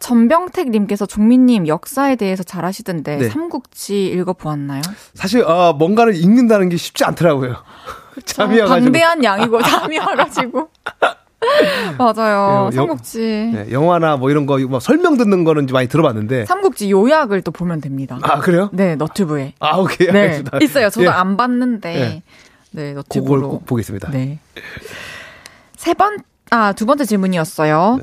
전병택 0.00 0.70
님께서 0.70 1.06
종민님 1.06 1.66
역사에 1.66 2.16
대해서 2.16 2.42
잘 2.42 2.64
아시던데 2.64 3.16
네. 3.16 3.28
삼국지 3.28 4.06
읽어보았나요? 4.06 4.82
사실 5.14 5.44
아, 5.46 5.72
뭔가를 5.72 6.14
읽는다는 6.14 6.68
게 6.68 6.76
쉽지 6.76 7.04
않더라고요. 7.04 7.56
잠이 8.24 8.60
와가지고. 8.60 8.84
방대한 8.84 9.22
양이고 9.24 9.62
잠이 9.62 9.98
와가지고. 10.00 10.68
맞아요. 11.98 12.68
예, 12.72 12.76
영- 12.76 12.86
삼국지. 12.86 13.18
네, 13.54 13.66
영화나 13.70 14.16
뭐 14.16 14.30
이런 14.30 14.44
거뭐 14.46 14.80
설명 14.80 15.16
듣는 15.16 15.44
거는 15.44 15.66
좀 15.68 15.74
많이 15.74 15.88
들어봤는데. 15.88 16.46
삼국지 16.46 16.90
요약을 16.90 17.42
또 17.42 17.50
보면 17.52 17.80
됩니다. 17.80 18.18
아 18.22 18.40
그래요? 18.40 18.70
네, 18.72 18.96
너튜브에. 18.96 19.54
아 19.60 19.76
오케이 19.76 20.08
네, 20.08 20.20
알겠습니다. 20.20 20.58
있어요. 20.62 20.90
저도 20.90 21.06
예, 21.06 21.10
안 21.10 21.36
봤는데. 21.36 21.94
예. 22.00 22.22
네, 22.70 22.92
너튜브로. 22.92 23.48
꼭 23.50 23.66
보겠습니다. 23.66 24.10
네. 24.10 24.40
세 25.76 25.94
번, 25.94 26.18
아, 26.50 26.72
두 26.72 26.86
번째 26.86 27.04
질문이었어요. 27.04 28.00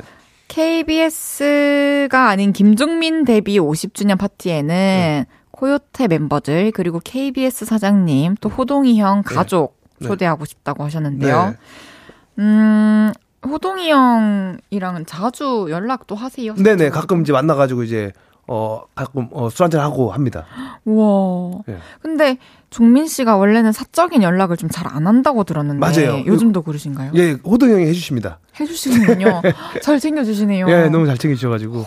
네. 0.47 0.83
KBS가 0.83 2.29
아닌 2.29 2.53
김종민 2.53 3.25
데뷔 3.25 3.59
50주년 3.59 4.07
네. 4.09 4.15
파티에는 4.15 5.25
코요태 5.51 6.07
멤버들, 6.07 6.71
그리고 6.71 6.99
KBS 7.03 7.65
사장님, 7.65 8.35
또 8.41 8.49
호동이 8.49 8.99
형 8.99 9.23
가족 9.23 9.79
네. 9.99 10.07
초대하고 10.07 10.45
싶다고 10.45 10.83
하셨는데요. 10.83 11.49
네. 11.49 12.43
음, 12.43 13.11
호동이 13.45 13.89
형이랑은 13.91 15.05
자주 15.05 15.67
연락도 15.69 16.15
하세요? 16.15 16.53
네네 16.55 16.89
가끔 16.89 17.21
이제 17.21 17.31
만나가지고 17.31 17.83
이제 17.83 18.11
어 18.47 18.83
가끔 18.93 19.27
어, 19.31 19.49
술 19.49 19.63
한잔 19.63 19.81
하고 19.81 20.11
합니다. 20.11 20.45
우와. 20.85 21.61
예. 21.69 21.77
근데 22.01 22.37
종민 22.69 23.07
씨가 23.07 23.37
원래는 23.37 23.71
사적인 23.71 24.21
연락을 24.21 24.55
좀 24.57 24.69
잘 24.69 24.85
안 24.87 25.07
한다고 25.07 25.43
들었는데 25.43 25.79
맞아요. 25.79 26.23
요즘도 26.25 26.61
그러신가요? 26.61 27.11
예 27.15 27.31
호동 27.43 27.71
형이 27.71 27.85
해주십니다. 27.87 28.39
해주시는군요. 28.59 29.41
잘 29.81 29.99
챙겨주시네요. 29.99 30.69
예 30.69 30.89
너무 30.89 31.05
잘 31.07 31.17
챙겨주셔가지고 31.17 31.85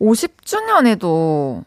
50주년에도 0.00 1.64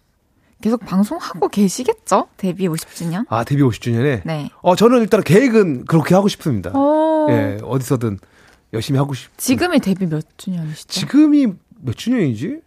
계속 0.62 0.86
방송하고 0.86 1.48
계시겠죠? 1.50 2.28
데뷔 2.38 2.68
50주년? 2.68 3.26
아 3.30 3.44
데뷔 3.44 3.62
50주년에 3.62 4.22
네. 4.26 4.50
어 4.62 4.76
저는 4.76 5.00
일단 5.02 5.22
계획은 5.24 5.86
그렇게 5.86 6.16
하고 6.16 6.28
싶습니다. 6.28 6.72
어, 6.74 7.28
예 7.30 7.58
어디서든 7.64 8.20
열심히 8.74 8.98
하고 8.98 9.14
싶. 9.14 9.36
지금이 9.38 9.80
데뷔 9.80 10.06
몇 10.08 10.26
주년이시죠? 10.38 10.88
지금이 10.88 11.48
몇 11.82 11.96
주년이지? 11.96 12.60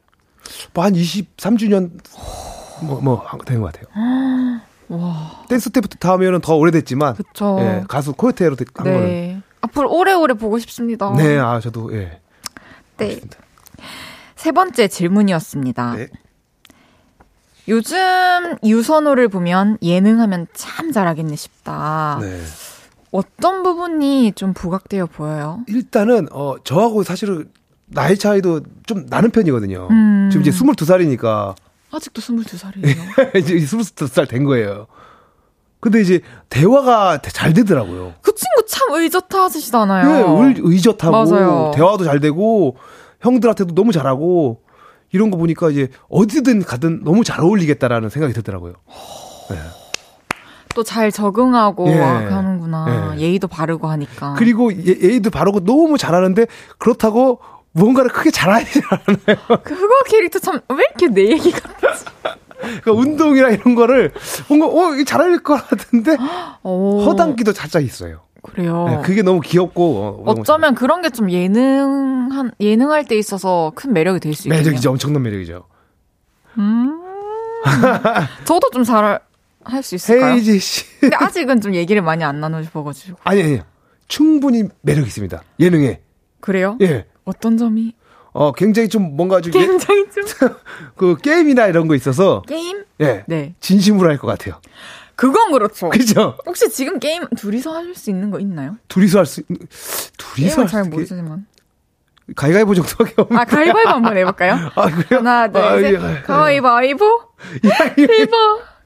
뭐 0.75 0.85
한 0.85 0.93
23주년 0.95 1.91
뭐 2.83 3.01
뭐 3.01 3.23
된 3.45 3.61
것 3.61 3.73
같아요. 3.73 3.87
와, 4.89 5.45
댄스 5.49 5.71
때부터 5.71 5.97
다 6.01 6.13
하면은 6.13 6.41
더 6.41 6.55
오래됐지만 6.57 7.15
그쵸. 7.17 7.59
예 7.61 7.85
가수 7.89 8.15
코요테로 8.15 8.57
한 8.75 8.85
거는 8.85 9.01
네. 9.01 9.43
앞으로 9.61 9.91
오래오래 9.93 10.35
보고 10.35 10.59
싶습니다. 10.59 11.13
네 11.13 11.39
아 11.39 11.61
저도 11.61 11.95
예 11.95 12.21
네. 12.97 13.21
세 14.37 14.53
번째 14.53 14.89
질문이었습니다. 14.89 15.95
네. 15.97 16.09
요즘 17.69 17.99
유선호를 18.65 19.29
보면 19.29 19.77
예능하면 19.83 20.47
참 20.55 20.91
잘하겠네 20.93 21.37
싶다. 21.37 22.19
네. 22.23 22.41
어떤 23.11 23.63
부분이 23.63 24.33
좀 24.33 24.55
부각되어 24.55 25.07
보여요? 25.07 25.61
일단은 25.67 26.29
어 26.33 26.57
저하고 26.65 27.03
사실은 27.03 27.51
나이 27.89 28.17
차이도 28.17 28.61
좀 28.87 29.07
나는 29.09 29.31
편이거든요. 29.31 29.89
음. 29.91 30.29
지금 30.31 30.47
이제 30.47 30.51
22살이니까 30.51 31.55
아직도 31.91 32.21
22살이에요. 32.21 33.37
이제 33.37 33.55
22살 33.55 34.29
된 34.29 34.45
거예요. 34.45 34.87
근데 35.81 36.01
이제 36.01 36.21
대화가 36.51 37.19
잘 37.23 37.53
되더라고요. 37.53 38.15
그 38.21 38.35
친구 38.35 38.65
참 38.67 38.89
의젓하 38.93 39.45
하시잖아요. 39.45 40.09
네, 40.09 40.49
의, 40.49 40.55
의젓하고 40.59 41.11
맞아요. 41.13 41.71
대화도 41.75 42.05
잘 42.05 42.21
되고 42.21 42.77
형들한테도 43.21 43.75
너무 43.75 43.93
잘하고 43.93 44.63
이런 45.13 45.31
거 45.31 45.37
보니까 45.37 45.71
이제 45.71 45.89
어디든 46.09 46.65
가든 46.65 47.05
너무 47.05 47.25
잘 47.25 47.41
어울리겠다라는 47.41 48.11
생각이 48.11 48.35
들더라고요. 48.35 48.75
또잘 50.75 51.11
적응하고 51.11 51.89
예. 51.89 52.01
아, 52.01 52.37
하는구나. 52.37 53.15
예. 53.17 53.21
예의도 53.21 53.49
바르고 53.49 53.89
하니까. 53.89 54.35
그리고 54.35 54.73
예, 54.73 54.87
예의도 54.87 55.31
바르고 55.31 55.61
너무 55.65 55.99
잘하는데 55.99 56.47
그렇다고 56.79 57.41
뭔가를 57.79 58.11
크게 58.11 58.31
잘하지 58.31 58.81
않아요. 58.91 59.39
그거 59.65 59.95
캐릭터 60.09 60.39
참 60.39 60.61
왜 60.69 60.85
이렇게 60.91 61.09
내 61.09 61.31
얘기 61.33 61.51
같지? 61.53 62.05
그러니까 62.61 62.93
운동이나 62.93 63.51
이런 63.51 63.75
거를 63.75 64.13
뭔가 64.49 64.67
어 64.67 65.05
잘할 65.05 65.39
것 65.39 65.67
같은데 65.69 66.17
오, 66.63 67.01
허당기도 67.07 67.53
살짝 67.53 67.85
있어요. 67.85 68.23
그래요. 68.43 68.87
네, 68.89 69.03
그게 69.05 69.23
너무 69.23 69.41
귀엽고 69.41 69.97
어, 69.99 70.23
어쩌면 70.27 70.75
그런 70.75 71.03
게 71.03 71.11
좀 71.11 71.31
예능한 71.31 72.53
예능할 72.61 73.05
때 73.07 73.17
있어서 73.17 73.73
큰 73.75 73.93
매력이 73.93 74.21
될 74.21 74.35
수 74.35 74.49
있겠네요. 74.49 74.63
매력이죠, 74.65 74.91
엄청난 74.91 75.23
매력이죠. 75.23 75.65
음. 76.59 77.01
저도 78.45 78.71
좀 78.71 78.85
잘 78.85 79.21
할 79.65 79.83
수 79.83 79.97
있을까요? 79.97 80.33
헤이지 80.35 80.59
씨, 80.61 80.85
근데 81.01 81.17
아직은 81.17 81.61
좀 81.61 81.75
얘기를 81.75 82.01
많이 82.01 82.25
안 82.25 82.41
나눠보가지고. 82.41 83.19
아니 83.25 83.43
아니 83.43 83.61
충분히 84.07 84.65
매력 84.81 85.07
있습니다. 85.07 85.43
예능에 85.61 86.01
그래요? 86.41 86.79
예, 86.81 87.05
어떤 87.29 87.57
점이 87.57 87.95
어 88.33 88.53
굉장히 88.53 88.89
좀 88.89 89.17
뭔가 89.17 89.41
좀 89.41 89.53
예- 89.55 89.67
굉장히 89.67 90.05
좀 90.11 90.25
그 90.97 91.17
게임이나 91.17 91.67
이런 91.67 91.87
거 91.89 91.95
있어서 91.95 92.43
게임? 92.47 92.85
예 93.01 93.25
네. 93.27 93.55
진심으로 93.61 94.09
할 94.11 94.19
것 94.19 94.27
같아요. 94.27 94.61
그건 95.17 95.51
그렇죠. 95.53 95.89
그죠? 95.91 96.37
혹시 96.47 96.69
지금 96.71 96.99
게임 97.01 97.27
둘이서 97.37 97.75
하실 97.75 97.95
수 97.95 98.11
있는 98.11 98.31
거 98.31 98.39
있나요? 98.39 98.77
둘이서 98.89 99.19
할 99.19 99.27
수 99.27 99.43
둘이서 100.17 100.63
할잘 100.63 100.85
수- 100.85 100.91
모르지만. 100.91 101.47
가위가위보 102.37 102.75
정도밖에 102.75 103.15
없는. 103.23 103.39
아, 103.41 103.45
가위바위보 103.47 103.89
한번 103.89 104.17
해볼까요? 104.19 104.53
아, 104.77 104.91
그래요? 104.91 105.21
하나, 105.21 105.49
둘, 105.51 105.63
아, 105.63 105.79
셋. 105.81 105.95
예. 105.95 106.23
가위바위보? 106.23 107.23
이보, 107.97 108.37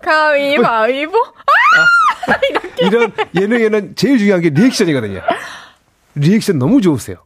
가위바위보? 0.01 1.19
이런 2.81 3.13
예능에는 3.35 3.97
제일 3.97 4.19
중요한 4.19 4.41
게 4.43 4.51
리액션이거든요. 4.51 5.21
리액션 6.15 6.59
너무 6.59 6.81
좋으세요. 6.81 7.17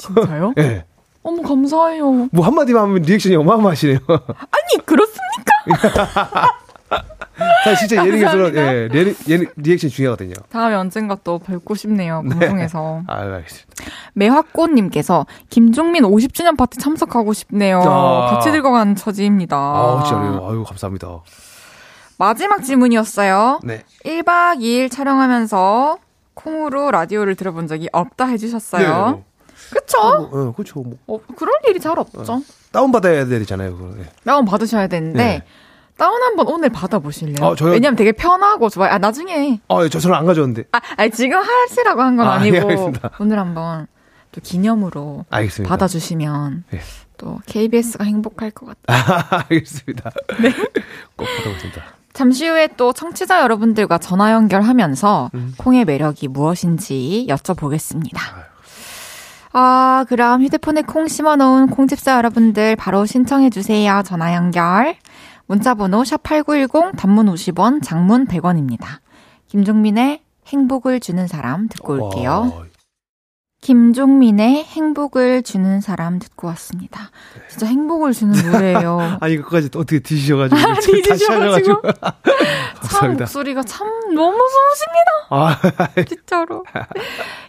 진짜요? 0.00 0.54
예. 0.56 0.62
네. 0.62 0.84
어머, 1.22 1.42
감사해요. 1.42 2.28
뭐 2.32 2.46
한마디만 2.46 2.82
하면 2.82 3.02
리액션이 3.02 3.36
어마어마하시네요. 3.36 3.98
아니, 4.08 4.86
그렇습니까? 4.86 6.50
사실 7.64 7.88
진짜 7.88 8.06
예능에서는. 8.06 8.56
예, 8.56 8.88
예능, 8.92 9.14
예능 9.28 9.46
리액션이 9.56 9.90
중요하거든요. 9.90 10.34
다음에 10.50 10.74
언젠가 10.74 11.16
또 11.22 11.38
뵙고 11.38 11.74
싶네요, 11.74 12.22
방송에서. 12.28 13.02
아유, 13.06 13.34
알겠습니다. 13.34 13.68
매화꽃님께서 14.14 15.26
김종민 15.50 16.04
50주년 16.04 16.56
파티 16.56 16.78
참석하고 16.78 17.32
싶네요. 17.32 17.82
아. 17.82 18.30
같이 18.32 18.50
들어가는 18.50 18.94
처지입니다. 18.96 19.56
아우, 19.56 20.04
진짜요. 20.04 20.48
아유, 20.48 20.64
감사합니다. 20.64 21.20
마지막 22.18 22.62
질문이었어요. 22.62 23.60
네. 23.62 23.82
1박 24.04 24.58
2일 24.60 24.90
촬영하면서 24.90 25.98
콩으로 26.34 26.90
라디오를 26.90 27.34
들어본 27.34 27.66
적이 27.66 27.88
없다 27.92 28.26
해주셨어요. 28.26 29.10
네. 29.16 29.24
그쵸? 29.70 29.98
어, 29.98 30.52
그렇죠. 30.52 30.80
뭐 30.80 30.96
어, 31.06 31.20
그럴 31.36 31.52
일이 31.68 31.80
잘 31.80 31.98
없죠. 31.98 32.42
다운받아야 32.72 33.26
되잖아요. 33.26 33.76
그거. 33.76 33.94
예. 33.98 34.04
다운 34.24 34.44
받으셔야 34.44 34.86
되는데, 34.86 35.18
네. 35.18 35.42
다운 35.96 36.22
한번 36.22 36.48
오늘 36.48 36.70
받아보실래요? 36.70 37.46
아, 37.46 37.54
저요? 37.54 37.72
왜냐면 37.72 37.96
되게 37.96 38.12
편하고 38.12 38.68
좋아요. 38.70 38.92
아, 38.92 38.98
나중에. 38.98 39.60
아, 39.68 39.88
저 39.88 39.98
저는 39.98 40.16
안 40.16 40.24
가져왔는데. 40.24 40.64
아, 40.72 40.80
아니, 40.96 41.10
지금 41.10 41.38
하시라고 41.38 42.00
한건 42.00 42.26
아, 42.26 42.32
아, 42.34 42.38
니고 42.42 42.56
예, 42.56 42.60
알겠습니다. 42.60 43.10
오늘 43.18 43.38
한번 43.38 43.86
또 44.32 44.40
기념으로 44.40 45.26
알겠습니다. 45.28 45.68
받아주시면 45.68 46.64
네. 46.70 46.80
또 47.18 47.38
KBS가 47.46 48.04
행복할 48.04 48.50
것 48.50 48.74
같아요. 48.86 49.42
알겠습니다. 49.50 50.10
네. 50.40 50.52
꼭 51.16 51.26
받아보겠습니다. 51.36 51.82
잠시 52.12 52.48
후에 52.48 52.68
또 52.76 52.92
청취자 52.92 53.42
여러분들과 53.42 53.98
전화 53.98 54.32
연결하면서 54.32 55.30
음. 55.34 55.54
콩의 55.58 55.84
매력이 55.84 56.28
무엇인지 56.28 57.26
여쭤보겠습니다. 57.28 58.16
아, 59.52 60.04
그럼 60.08 60.42
휴대폰에 60.42 60.82
콩 60.82 61.08
심어놓은 61.08 61.68
콩집사 61.68 62.16
여러분들 62.16 62.76
바로 62.76 63.04
신청해주세요. 63.04 64.02
전화 64.04 64.34
연결. 64.34 64.96
문자번호 65.46 66.02
샵8910 66.02 66.96
단문 66.96 67.26
50원, 67.26 67.82
장문 67.82 68.26
100원입니다. 68.26 69.00
김종민의 69.48 70.22
행복을 70.46 71.00
주는 71.00 71.26
사람 71.26 71.68
듣고 71.68 71.94
올게요. 71.94 72.52
와, 72.54 72.64
김종민의 73.60 74.64
행복을 74.64 75.42
주는 75.42 75.80
사람 75.82 76.18
듣고 76.18 76.46
왔습니다. 76.48 77.10
진짜 77.48 77.66
행복을 77.66 78.12
주는 78.14 78.34
노래예요. 78.52 79.18
아니, 79.20 79.36
그거까지 79.36 79.68
또 79.68 79.80
어떻게 79.80 79.98
뒤지셔가지고. 80.00 80.58
아, 80.60 80.74
뒤지셔가지고. 80.80 81.82
참. 82.90 83.16
목소리가 83.16 83.62
참 83.62 83.86
너무 84.14 84.38
좋으십니다. 84.38 85.10
아, 85.30 85.94
진짜로. 86.08 86.64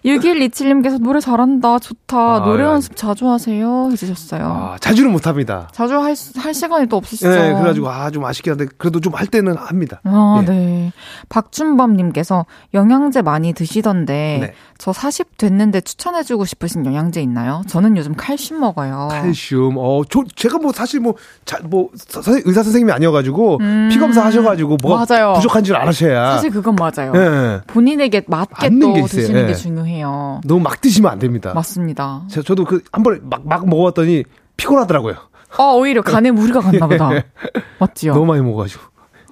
6127님께서 0.06 1.02
노래 1.02 1.20
잘한다. 1.22 1.80
좋다. 1.80 2.18
아, 2.18 2.40
노래 2.46 2.64
예. 2.64 2.68
연습 2.68 2.96
자주 2.98 3.30
하세요. 3.30 3.90
해주셨어요. 3.92 4.46
아, 4.46 4.78
자주는 4.80 5.10
못합니다. 5.12 5.70
자주 5.72 5.98
할, 5.98 6.16
수- 6.16 6.38
할 6.40 6.54
시간이 6.54 6.88
또 6.88 6.98
없으시죠? 6.98 7.30
네, 7.30 7.54
그래가지고, 7.54 7.90
아, 7.90 8.12
좀 8.12 8.26
아쉽긴 8.26 8.52
한데, 8.52 8.66
그래도 8.78 9.00
좀 9.00 9.12
할 9.12 9.28
때는 9.28 9.56
합니다. 9.58 10.00
아, 10.04 10.40
예. 10.42 10.46
네. 10.46 10.92
박준범님께서 11.30 12.46
영양제 12.74 13.22
많이 13.22 13.54
드시던데, 13.54 14.38
네. 14.42 14.54
저 14.82 14.92
40 14.92 15.38
됐는데 15.38 15.82
추천해주고 15.82 16.44
싶으신 16.46 16.84
영양제 16.88 17.22
있나요? 17.22 17.62
저는 17.68 17.96
요즘 17.98 18.16
칼슘 18.16 18.60
먹어요. 18.60 19.10
칼슘, 19.12 19.76
어, 19.78 20.02
저, 20.10 20.24
제가 20.36 20.58
뭐 20.58 20.72
사실 20.72 21.00
뭐, 21.00 21.14
자, 21.46 21.60
뭐, 21.64 21.90
서- 21.96 22.24
선- 22.24 22.42
의사 22.46 22.64
선생님이 22.64 22.92
아니어가지고, 22.92 23.60
음. 23.62 23.90
피 23.92 24.00
검사 24.00 24.26
하셔가지고, 24.26 24.78
뭐가 24.82 25.06
맞아요. 25.08 25.34
부족한 25.34 25.64
줄 25.64 25.76
알으셔야. 25.76 26.32
사실 26.32 26.50
그건 26.50 26.74
맞아요. 26.76 27.14
예. 27.16 27.62
본인에게 27.68 28.24
맞게 28.26 28.72
또 28.80 28.94
게. 28.94 29.04
드시는 29.04 29.44
예. 29.44 29.46
게 29.50 29.54
중요해요. 29.54 30.42
너무 30.46 30.62
막 30.62 30.82
드시면 30.82 31.12
안 31.12 31.20
됩니다. 31.20 31.52
맞습니다. 31.54 32.24
제- 32.28 32.42
저도 32.42 32.66
그, 32.66 32.82
한 32.92 33.04
번에 33.04 33.20
막, 33.22 33.48
막 33.48 33.70
먹어봤더니 33.70 34.24
피곤하더라고요. 34.58 35.14
어, 35.60 35.76
오히려 35.76 36.02
간에 36.02 36.32
무리가 36.32 36.60
갔나 36.60 36.88
보다. 36.88 37.12
맞지요? 37.78 38.14
너무 38.16 38.26
많이 38.26 38.42
먹어가지고. 38.42 38.82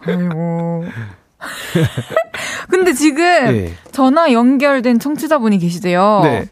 아이고. 0.05 0.85
근데 2.69 2.93
지금 2.93 3.23
예. 3.23 3.73
전화 3.91 4.31
연결된 4.31 4.99
청취자분이 4.99 5.57
계시대요. 5.59 6.21
네. 6.23 6.49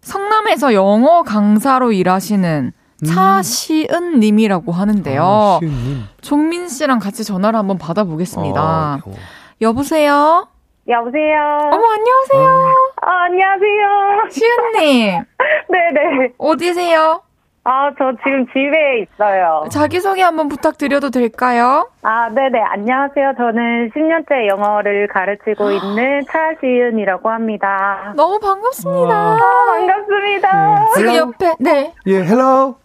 성남에서 0.00 0.74
영어 0.74 1.22
강사로 1.22 1.92
일하시는 1.92 2.72
차시은 3.06 4.20
님이라고 4.20 4.72
하는데요. 4.72 5.22
음. 5.22 5.26
아, 5.26 5.58
시은님. 5.60 6.04
종민 6.20 6.68
씨랑 6.68 6.98
같이 6.98 7.24
전화를 7.24 7.58
한번 7.58 7.78
받아보겠습니다. 7.78 8.60
아, 8.60 9.00
어. 9.04 9.12
여보세요? 9.60 10.48
여보세요. 10.88 11.58
어머, 11.72 11.86
안녕하세요. 11.92 12.74
아, 13.02 13.24
안녕하세요. 13.24 14.28
시은님, 14.30 15.24
네네. 15.68 16.32
어디세요? 16.38 17.22
아, 17.62 17.90
저 17.98 18.10
지금 18.24 18.46
집에 18.46 19.00
있어요. 19.02 19.64
자기소개 19.70 20.22
한번 20.22 20.48
부탁드려도 20.48 21.10
될까요? 21.10 21.90
아, 22.02 22.30
네네. 22.30 22.58
안녕하세요. 22.58 23.34
저는 23.36 23.90
10년째 23.94 24.46
영어를 24.48 25.06
가르치고 25.08 25.70
있는 25.70 26.22
차시은이라고 26.26 27.28
합니다. 27.28 28.14
너무 28.16 28.38
반갑습니다. 28.40 29.14
아, 29.14 29.38
반갑습니다. 29.66 30.86
지금 30.96 31.14
옆에, 31.16 31.54
네. 31.60 31.92
예, 32.06 32.14
hello. 32.22 32.76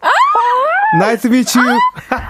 Nice 0.96 1.22
to 1.22 1.30
meet 1.34 1.58
you. 1.58 1.68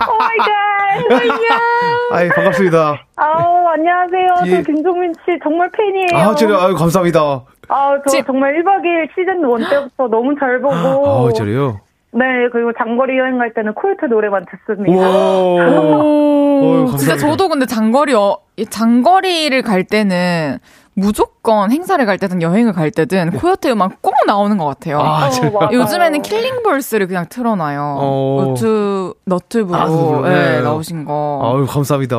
Oh 0.09 0.17
my 0.17 0.39
God. 0.39 2.17
아이, 2.17 2.29
반갑습니다. 2.29 2.97
아우, 3.17 3.67
안녕하세요. 3.69 4.29
예. 4.47 4.51
저 4.57 4.63
김종민 4.73 5.13
씨 5.25 5.37
정말 5.43 5.69
팬이에요. 5.73 6.29
아, 6.31 6.35
저래, 6.37 6.55
아유, 6.55 6.75
감사합니다. 6.77 7.21
아, 7.69 7.99
저 8.07 8.11
지- 8.11 8.23
정말 8.25 8.55
1박 8.55 8.83
2일 8.85 9.09
시즌 9.17 9.41
1 9.41 9.69
때부터 9.69 10.07
너무 10.09 10.35
잘 10.39 10.61
보고. 10.61 11.27
아, 11.29 11.33
저래요? 11.33 11.81
네, 12.17 12.49
그리고 12.51 12.73
장거리 12.73 13.19
여행 13.19 13.37
갈 13.39 13.53
때는 13.53 13.75
코요태 13.75 14.07
노래만 14.07 14.47
듣습니다. 14.67 15.07
오. 15.07 16.87
진짜 16.97 17.17
저도 17.17 17.49
근데 17.49 17.67
장거리, 17.67 18.15
어, 18.15 18.39
이 18.57 18.65
장거리를 18.65 19.61
갈 19.63 19.85
때는 19.85 20.59
무조건 20.95 21.71
행사를 21.71 22.05
갈 22.07 22.17
때든 22.17 22.41
여행을 22.41 22.73
갈 22.73 22.91
때든 22.91 23.33
코요태 23.33 23.71
음악 23.71 24.01
꼭 24.01 24.15
나오는 24.27 24.57
것 24.57 24.65
같아요. 24.65 24.99
아, 25.01 25.29
어. 25.29 25.69
요즘에는 25.71 26.23
Killing 26.23 26.59
Voice를 26.59 27.07
그냥 27.07 27.27
틀어놔요. 27.29 27.97
어. 28.01 28.45
노트, 28.47 29.13
너튜브로 29.27 29.79
아, 30.25 30.29
네, 30.31 30.53
네. 30.53 30.61
나오신 30.63 31.05
거. 31.05 31.43
아유, 31.55 31.67
감사합니다. 31.67 32.17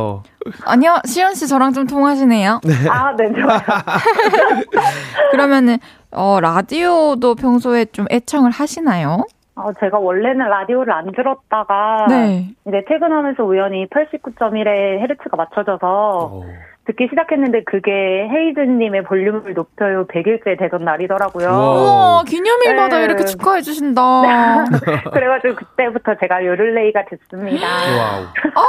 아니요, 0.64 1.00
시연 1.06 1.34
씨 1.34 1.48
저랑 1.48 1.74
좀 1.74 1.88
통하시네요. 1.88 2.62
아, 2.90 3.16
네, 3.16 3.34
좋아요. 3.34 3.60
그러면은, 5.32 5.80
어, 6.12 6.40
라디오도 6.40 7.34
평소에 7.34 7.86
좀 7.86 8.06
애청을 8.12 8.52
하시나요? 8.52 9.26
어, 9.58 9.74
제가 9.80 9.98
원래는 9.98 10.48
라디오를 10.48 10.94
안 10.94 11.12
들었다가 11.12 12.06
네. 12.10 12.50
이제 12.68 12.84
퇴근하면서 12.88 13.44
우연히 13.44 13.88
89.1에 13.88 15.00
헤르츠가 15.00 15.36
맞춰져서 15.36 15.80
어. 15.82 16.44
듣기 16.86 17.08
시작했는데 17.10 17.64
그게 17.64 17.92
헤이즈님의 17.92 19.04
볼륨을 19.04 19.54
높여요 19.54 20.06
100일째 20.08 20.58
되던 20.58 20.86
날이더라고요. 20.86 21.48
와. 21.50 21.58
우와, 21.58 22.24
기념일마다 22.24 23.00
네. 23.00 23.06
이렇게 23.06 23.26
축하해 23.26 23.62
주신다. 23.62 24.64
그래가지고 25.12 25.56
그때부터 25.56 26.16
제가 26.22 26.46
요를레이가 26.46 27.06
됐습니다. 27.06 27.68
와우. 27.68 28.24
아, 28.24 28.62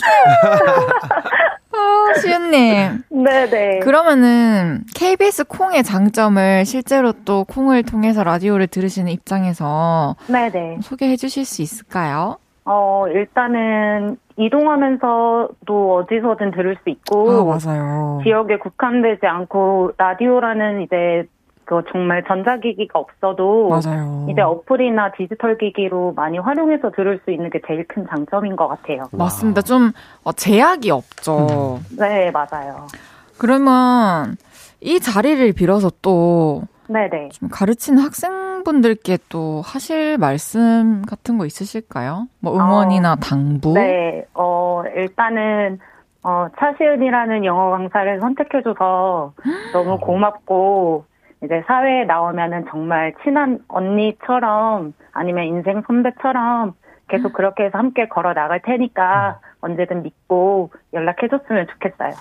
시연님. 2.14 3.02
네네. 3.10 3.80
그러면은 3.80 4.82
KBS 4.94 5.44
콩의 5.44 5.82
장점을 5.82 6.64
실제로 6.64 7.12
또 7.24 7.44
콩을 7.44 7.82
통해서 7.82 8.24
라디오를 8.24 8.66
들으시는 8.66 9.10
입장에서 9.12 10.16
네네. 10.28 10.78
소개해 10.82 11.16
주실 11.16 11.44
수 11.44 11.62
있을까요? 11.62 12.36
어, 12.64 13.06
일단은 13.08 14.16
이동하면서도 14.36 15.94
어디서든 15.96 16.52
들을 16.52 16.76
수 16.82 16.90
있고 16.90 17.30
아, 17.30 17.58
맞아요. 17.58 18.20
지역에 18.22 18.58
국한되지 18.58 19.26
않고 19.26 19.92
라디오라는 19.96 20.82
이제 20.82 21.26
그 21.70 21.82
정말 21.92 22.24
전자기기가 22.26 22.98
없어도 22.98 23.68
맞아요. 23.68 24.26
이제 24.28 24.40
어플이나 24.40 25.12
디지털 25.12 25.56
기기로 25.56 26.14
많이 26.16 26.36
활용해서 26.36 26.90
들을 26.90 27.20
수 27.24 27.30
있는 27.30 27.48
게 27.48 27.60
제일 27.64 27.86
큰 27.86 28.04
장점인 28.10 28.56
것 28.56 28.66
같아요. 28.66 29.04
맞습니다. 29.12 29.62
좀 29.62 29.92
어, 30.24 30.32
제약이 30.32 30.90
없죠. 30.90 31.78
네, 31.96 32.32
맞아요. 32.32 32.88
그러면 33.38 34.36
이 34.80 34.98
자리를 34.98 35.52
빌어서 35.52 35.90
또좀 36.02 36.66
네네. 36.88 37.28
가르치는 37.52 38.02
학생분들께 38.02 39.18
또 39.28 39.62
하실 39.64 40.18
말씀 40.18 41.02
같은 41.02 41.38
거 41.38 41.46
있으실까요? 41.46 42.26
뭐 42.40 42.54
응원이나 42.56 43.14
당부? 43.14 43.74
네, 43.74 44.24
어, 44.34 44.82
일단은, 44.96 45.78
어, 46.24 46.48
차시은이라는 46.58 47.44
영어 47.44 47.70
강사를 47.70 48.18
선택해줘서 48.20 49.34
너무 49.72 49.98
고맙고, 50.00 51.04
이제 51.44 51.62
사회에 51.66 52.04
나오면은 52.04 52.66
정말 52.70 53.14
친한 53.22 53.58
언니처럼 53.68 54.92
아니면 55.12 55.44
인생 55.44 55.82
선배처럼 55.86 56.74
계속 57.08 57.32
그렇게 57.32 57.64
해서 57.64 57.78
함께 57.78 58.08
걸어 58.08 58.34
나갈 58.34 58.60
테니까 58.62 59.40
언제든 59.62 60.02
믿고 60.02 60.70
연락해줬으면 60.94 61.66
좋겠어요. 61.72 62.14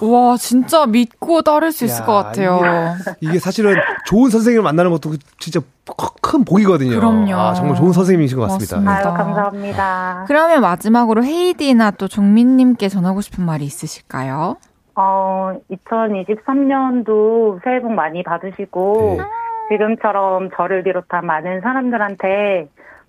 와, 0.00 0.36
진짜 0.36 0.86
믿고 0.86 1.42
따를 1.42 1.72
수 1.72 1.84
있을 1.84 2.02
야, 2.02 2.06
것 2.06 2.12
같아요. 2.14 2.60
이게, 3.20 3.30
이게 3.30 3.38
사실은 3.38 3.74
좋은 4.06 4.30
선생님을 4.30 4.62
만나는 4.62 4.90
것도 4.92 5.14
진짜 5.38 5.60
큰 6.22 6.44
복이거든요. 6.44 6.94
그럼요. 6.94 7.34
아, 7.34 7.54
정말 7.54 7.76
좋은 7.76 7.92
선생님이신 7.92 8.38
것 8.38 8.44
같습니다. 8.44 8.76
맞습니다. 8.76 9.10
아유, 9.10 9.16
감사합니다. 9.16 10.24
그러면 10.28 10.60
마지막으로 10.60 11.24
헤이디나 11.24 11.90
또 11.92 12.06
종민님께 12.06 12.88
전하고 12.88 13.20
싶은 13.20 13.44
말이 13.44 13.64
있으실까요? 13.64 14.56
어, 15.00 15.54
2023년도 15.70 17.62
새해 17.62 17.80
복 17.80 17.92
많이 17.92 18.24
받으시고, 18.24 19.18
네. 19.18 19.24
지금처럼 19.70 20.50
저를 20.56 20.82
비롯한 20.82 21.24
많은 21.24 21.60
사람들한테 21.60 22.68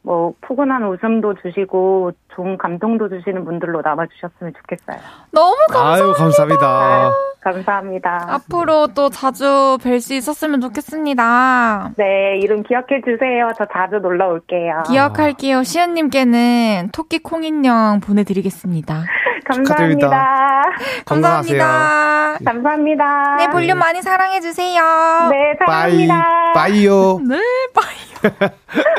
뭐 0.09 0.33
푸근한 0.41 0.87
웃음도 0.87 1.35
주시고 1.35 2.13
좋은 2.33 2.57
감동도 2.57 3.09
주시는 3.09 3.45
분들로 3.45 3.83
남아주셨으면 3.83 4.53
좋겠어요. 4.59 4.97
너무 5.29 5.55
감사합니다. 5.69 6.03
아유, 6.03 6.13
감사합니다. 6.17 7.11
감사합니다. 7.41 8.25
앞으로 8.27 8.87
또 8.95 9.09
자주 9.09 9.77
뵐 9.79 10.01
수 10.01 10.15
있었으면 10.15 10.61
좋겠습니다. 10.61 11.91
네, 11.95 12.39
이름 12.41 12.63
기억해 12.63 13.01
주세요. 13.05 13.51
저 13.55 13.67
자주 13.71 13.97
놀러 13.97 14.29
올게요. 14.29 14.81
기억할게요. 14.87 15.61
시연님께는 15.61 16.89
토끼 16.91 17.19
콩인형 17.19 17.99
보내드리겠습니다. 17.99 19.03
감사합니다. 19.45 20.63
감사합니다. 21.05 22.37
감사합니다. 22.43 23.35
네, 23.37 23.47
볼륨 23.49 23.77
많이 23.77 24.01
사랑해 24.01 24.39
주세요. 24.39 24.81
네, 25.29 25.55
빠이, 25.67 26.07
사랑합니다. 26.07 26.53
빠이요. 26.55 27.19
네, 27.29 27.37
빠이요. 27.75 28.49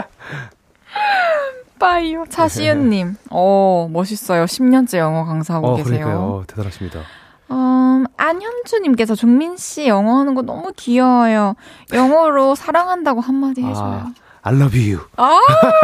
빠이요. 1.79 2.27
차시은님. 2.29 3.17
어, 3.31 3.89
멋있어요. 3.91 4.45
10년째 4.45 4.99
영어 4.99 5.25
강사하고 5.25 5.67
어, 5.69 5.77
계세요. 5.77 6.05
그러니까요. 6.05 6.45
대단하십니다. 6.47 7.01
음, 7.51 8.05
안현주님께서 8.17 9.15
종민 9.15 9.57
씨 9.57 9.89
영어 9.89 10.19
하는 10.19 10.35
거 10.35 10.43
너무 10.43 10.73
귀여워요. 10.77 11.55
영어로 11.93 12.55
사랑한다고 12.57 13.21
한마디 13.21 13.63
해줘요. 13.63 13.83
아, 13.83 14.13
I 14.43 14.55
love 14.55 14.79
you. 14.93 15.01
아, 15.17 15.41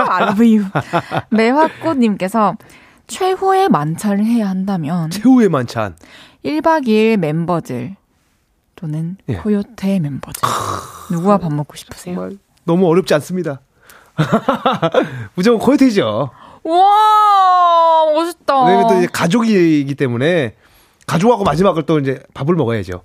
I 0.08 0.22
love 0.28 0.56
you. 0.58 0.66
매화꽃님께서 1.30 2.56
최후의 3.06 3.68
만찬을 3.68 4.24
해야 4.24 4.48
한다면 4.48 5.10
최후의 5.10 5.48
만찬. 5.48 5.96
1박 6.44 6.86
2일 6.86 7.16
멤버들 7.16 7.96
또는 8.76 9.16
예. 9.28 9.36
코요태 9.36 9.98
멤버들 10.00 10.42
누구와 11.10 11.38
밥 11.38 11.52
먹고 11.52 11.76
싶으세요? 11.76 12.30
너무 12.64 12.86
어렵지 12.88 13.14
않습니다. 13.14 13.60
무조건 15.34 15.60
코요테이죠. 15.60 16.30
와 16.64 18.12
멋있다. 18.14 18.64
왜냐면 18.64 18.88
또 18.88 18.94
이제 18.98 19.06
가족이기 19.12 19.94
때문에 19.94 20.54
가족하고 21.06 21.44
마지막을 21.44 21.84
또 21.84 21.98
이제 21.98 22.20
밥을 22.34 22.54
먹어야죠. 22.54 23.02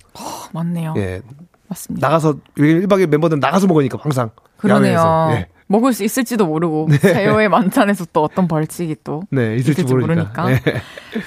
맞네요. 0.54 0.94
예. 0.98 1.22
맞습니다. 1.68 2.08
나가서 2.08 2.36
1박 2.58 2.90
2일 2.90 3.08
멤버들은 3.08 3.40
나가서 3.40 3.68
먹으니까 3.68 3.98
항상. 4.02 4.32
그러네요. 4.58 5.30
예. 5.34 5.48
먹을 5.68 5.94
수 5.94 6.04
있을지도 6.04 6.46
모르고 6.48 6.90
새해의 7.00 7.48
만찬에서 7.48 8.08
또 8.12 8.24
어떤 8.24 8.48
벌칙이 8.48 8.98
또 9.06 9.22
네, 9.30 9.56
있을지, 9.56 9.84
있을지 9.84 9.94
모르니까. 9.94 10.42
모르니까. 10.42 10.72
예. 10.72 10.82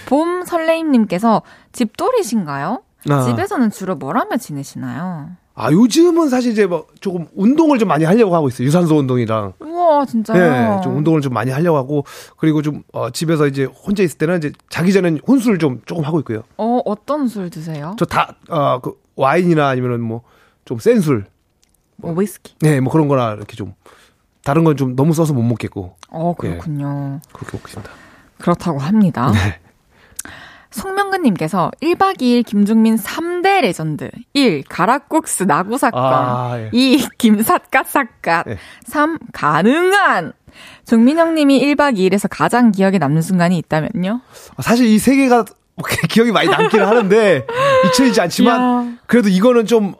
봄 0.06 0.44
설레임님께서 0.44 1.42
집돌이신가요? 1.72 2.82
아. 3.08 3.22
집에서는 3.22 3.70
주로 3.70 3.94
뭘 3.96 4.18
하며 4.18 4.36
지내시나요? 4.36 5.30
아, 5.56 5.70
요즘은 5.70 6.28
사실 6.30 6.50
이제 6.50 6.66
뭐 6.66 6.86
조금 7.00 7.26
운동을 7.36 7.78
좀 7.78 7.86
많이 7.88 8.04
하려고 8.04 8.34
하고 8.34 8.48
있어요. 8.48 8.66
유산소 8.66 8.96
운동이랑. 8.98 9.52
우와 9.60 10.04
진짜요? 10.04 10.42
예, 10.78 10.82
좀 10.82 10.96
운동을 10.96 11.20
좀 11.20 11.32
많이 11.32 11.52
하려고 11.52 11.78
하고 11.78 12.04
그리고 12.36 12.60
좀 12.60 12.82
어, 12.92 13.10
집에서 13.10 13.46
이제 13.46 13.64
혼자 13.64 14.02
있을 14.02 14.18
때는 14.18 14.38
이제 14.38 14.52
자기 14.68 14.92
전에 14.92 15.18
혼술을 15.26 15.58
좀 15.58 15.80
조금 15.86 16.04
하고 16.04 16.18
있고요. 16.20 16.42
어 16.56 16.80
어떤 16.84 17.28
술 17.28 17.50
드세요? 17.50 17.94
저다 17.98 18.34
어, 18.48 18.80
그 18.80 18.94
와인이나 19.16 19.68
아니면은 19.68 20.00
뭐 20.00 20.22
좀 20.64 20.78
센 20.78 21.00
술. 21.00 21.26
뭐 21.96 22.12
위스키. 22.18 22.54
네, 22.60 22.80
뭐 22.80 22.90
그런 22.92 23.06
거나 23.06 23.34
이렇게 23.34 23.54
좀 23.54 23.74
다른 24.42 24.64
건 24.64 24.76
좀 24.76 24.96
너무 24.96 25.12
써서 25.14 25.32
못 25.34 25.42
먹겠고 25.42 25.94
어 26.08 26.34
그렇군요. 26.36 27.20
그렇게 27.32 27.56
먹고 27.56 27.68
있습니다. 27.68 27.92
그렇다고 28.38 28.78
합니다. 28.80 29.30
네. 29.30 29.60
송명근님께서 30.74 31.70
1박 31.80 32.18
2일 32.18 32.44
김종민 32.44 32.96
3대 32.96 33.60
레전드 33.62 34.10
1. 34.32 34.64
가락국수 34.68 35.46
낙오 35.46 35.78
사건 35.78 36.02
아, 36.04 36.58
예. 36.58 36.70
2. 36.72 37.06
김삿갓 37.18 37.86
삿갓 37.88 38.46
예. 38.48 38.58
3. 38.86 39.18
가능한 39.32 40.32
종민 40.86 41.18
형님이 41.18 41.60
1박 41.74 41.96
2일에서 41.96 42.28
가장 42.30 42.70
기억에 42.72 42.98
남는 42.98 43.22
순간이 43.22 43.56
있다면요? 43.58 44.20
사실 44.60 44.86
이 44.86 44.98
세 44.98 45.16
개가 45.16 45.44
기억이 46.08 46.30
많이 46.32 46.48
남기는 46.48 46.86
하는데 46.86 47.46
잊혀지지 47.86 48.20
않지만 48.20 48.60
이야. 48.60 48.92
그래도 49.06 49.28
이거는 49.28 49.66
좀 49.66 49.94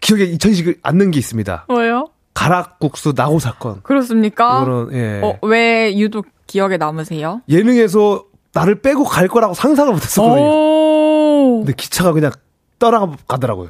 기억에 0.00 0.24
잊혀지지 0.24 0.76
않는 0.82 1.10
게 1.10 1.18
있습니다. 1.18 1.64
뭐요? 1.68 2.08
가락국수 2.34 3.14
나고 3.16 3.38
사건. 3.38 3.80
그렇습니까? 3.82 4.62
이거는 4.62 4.92
예. 4.92 5.20
어, 5.22 5.38
왜 5.42 5.96
유독 5.96 6.26
기억에 6.46 6.76
남으세요? 6.76 7.40
예능에서 7.48 8.24
나를 8.56 8.80
빼고 8.80 9.04
갈 9.04 9.28
거라고 9.28 9.52
상상을 9.54 9.92
못했었거든요. 9.92 10.42
오, 10.50 11.58
근데 11.60 11.74
기차가 11.74 12.12
그냥 12.12 12.32
떠나가더라고요. 12.78 13.68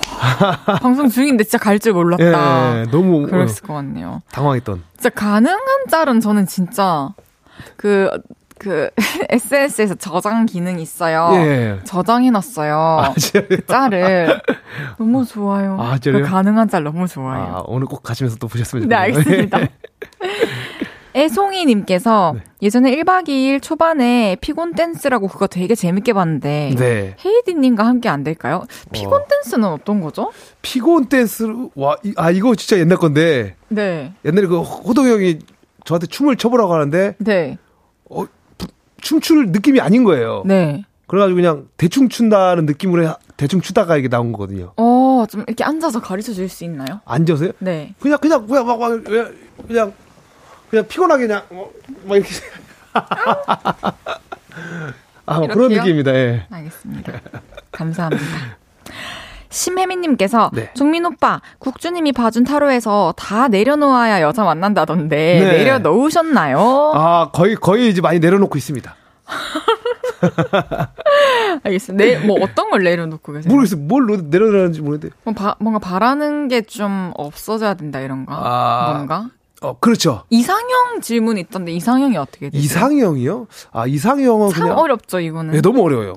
방송 0.80 1.08
중인데 1.08 1.44
진짜 1.44 1.58
갈 1.58 1.78
줄 1.78 1.92
몰랐다. 1.92 2.80
예, 2.80 2.84
너무 2.90 3.26
그랬을 3.26 3.64
어, 3.64 3.66
것 3.68 3.74
같네요. 3.74 4.22
당황했던. 4.32 4.82
진짜 4.94 5.10
가능한 5.10 5.86
짤은 5.90 6.20
저는 6.20 6.46
진짜 6.46 7.10
그, 7.76 8.08
그, 8.58 8.88
SNS에서 9.28 9.94
저장 9.96 10.46
기능이 10.46 10.80
있어요. 10.82 11.30
예. 11.34 11.78
저장해놨어요. 11.84 12.74
아? 12.74 13.14
그 13.32 13.66
짤을. 13.66 14.40
너무 14.98 15.26
좋아요. 15.26 15.76
아? 15.78 15.98
그 16.02 16.22
가능한 16.22 16.68
짤 16.68 16.82
너무 16.84 17.06
좋아요. 17.06 17.56
아, 17.58 17.62
오늘 17.66 17.86
꼭 17.86 18.02
가시면서 18.02 18.36
또 18.36 18.48
보셨으면 18.48 18.88
네, 18.88 19.12
좋겠네요. 19.12 19.18
알겠습니다. 19.18 19.58
애송이님께서 21.14 22.32
네. 22.36 22.42
예전에 22.62 22.94
1박 22.96 23.28
2일 23.28 23.60
초반에 23.62 24.36
피곤 24.40 24.74
댄스라고 24.74 25.28
그거 25.28 25.46
되게 25.46 25.74
재밌게 25.74 26.12
봤는데 26.12 26.74
네. 26.78 27.16
헤이디님과 27.24 27.84
함께 27.84 28.08
안 28.08 28.24
될까요? 28.24 28.62
피곤 28.92 29.22
어. 29.22 29.24
댄스는 29.28 29.68
어떤 29.68 30.00
거죠? 30.00 30.30
피곤 30.62 31.06
댄스, 31.06 31.46
와, 31.74 31.96
이- 32.04 32.14
아, 32.16 32.30
이거 32.30 32.54
진짜 32.54 32.78
옛날 32.78 32.98
건데, 32.98 33.56
네. 33.68 34.12
옛날에 34.24 34.46
그 34.46 34.60
호동 34.60 35.08
형이 35.08 35.38
저한테 35.84 36.06
춤을 36.06 36.36
춰보라고 36.36 36.72
하는데, 36.72 37.14
네. 37.18 37.58
어, 38.08 38.24
부- 38.58 38.66
춤출 39.00 39.48
느낌이 39.48 39.80
아닌 39.80 40.04
거예요. 40.04 40.42
네. 40.46 40.84
그래가지고 41.08 41.36
그냥 41.36 41.68
대충 41.76 42.08
춘다는 42.08 42.64
느낌으로 42.64 43.04
해- 43.06 43.14
대충 43.36 43.60
추다가 43.60 43.96
이게 43.96 44.08
나온 44.08 44.32
거거든요. 44.32 44.72
어, 44.76 45.26
좀 45.28 45.42
이렇게 45.46 45.62
앉아서 45.64 46.00
가르쳐 46.00 46.32
줄 46.32 46.48
수 46.48 46.64
있나요? 46.64 47.00
앉아서요? 47.04 47.50
네. 47.58 47.94
그냥, 48.00 48.18
그냥, 48.18 48.46
그냥 48.46 48.66
막, 48.66 48.78
막, 48.78 49.04
그냥, 49.66 49.92
그냥, 50.72 50.86
피곤하게 50.88 51.26
그냥, 51.26 51.42
어, 51.50 51.68
막 52.06 52.16
이렇게. 52.16 52.30
아, 55.26 55.38
뭐 55.38 55.46
그런 55.48 55.70
이렇게요? 55.70 55.80
느낌입니다, 55.80 56.14
예. 56.14 56.46
알겠습니다. 56.50 57.12
감사합니다. 57.70 58.24
심혜민님께서 59.50 60.50
네. 60.54 60.72
종민 60.74 61.04
오빠 61.04 61.42
국주님이 61.58 62.12
봐준 62.12 62.44
타로에서 62.44 63.12
다 63.18 63.48
내려놓아야 63.48 64.22
여자 64.22 64.44
만난다던데 64.44 65.40
네. 65.40 65.58
내려놓으셨나요? 65.58 66.92
아, 66.94 67.30
거의, 67.34 67.54
거의 67.56 67.90
이제 67.90 68.00
많이 68.00 68.18
내려놓고 68.18 68.56
있습니다. 68.56 68.96
알겠습니다. 71.64 72.02
네, 72.04 72.18
뭐 72.26 72.38
어떤 72.42 72.70
걸 72.70 72.82
내려놓고 72.82 73.30
계세요? 73.34 73.52
모르겠어요. 73.52 73.80
뭘 73.82 74.06
놓- 74.06 74.24
내려놓는지 74.30 74.80
모르겠는데. 74.80 75.14
뭐 75.24 75.34
바- 75.34 75.56
뭔가 75.60 75.78
바라는 75.78 76.48
게 76.48 76.62
좀 76.62 77.12
없어져야 77.14 77.74
된다 77.74 78.00
이런가? 78.00 78.32
아. 78.34 78.92
뭔가? 78.94 79.28
어, 79.62 79.78
그렇죠. 79.78 80.24
이상형 80.30 81.00
질문 81.00 81.38
있던데 81.38 81.72
이상형이 81.72 82.16
어떻게 82.16 82.50
되세요? 82.50 82.62
이상형이요? 82.64 83.46
아, 83.72 83.86
이상형은 83.86 84.48
참 84.50 84.62
그냥. 84.62 84.78
어렵죠 84.78 85.20
이거는. 85.20 85.52
네, 85.52 85.60
너무 85.60 85.82
어려워요. 85.82 86.14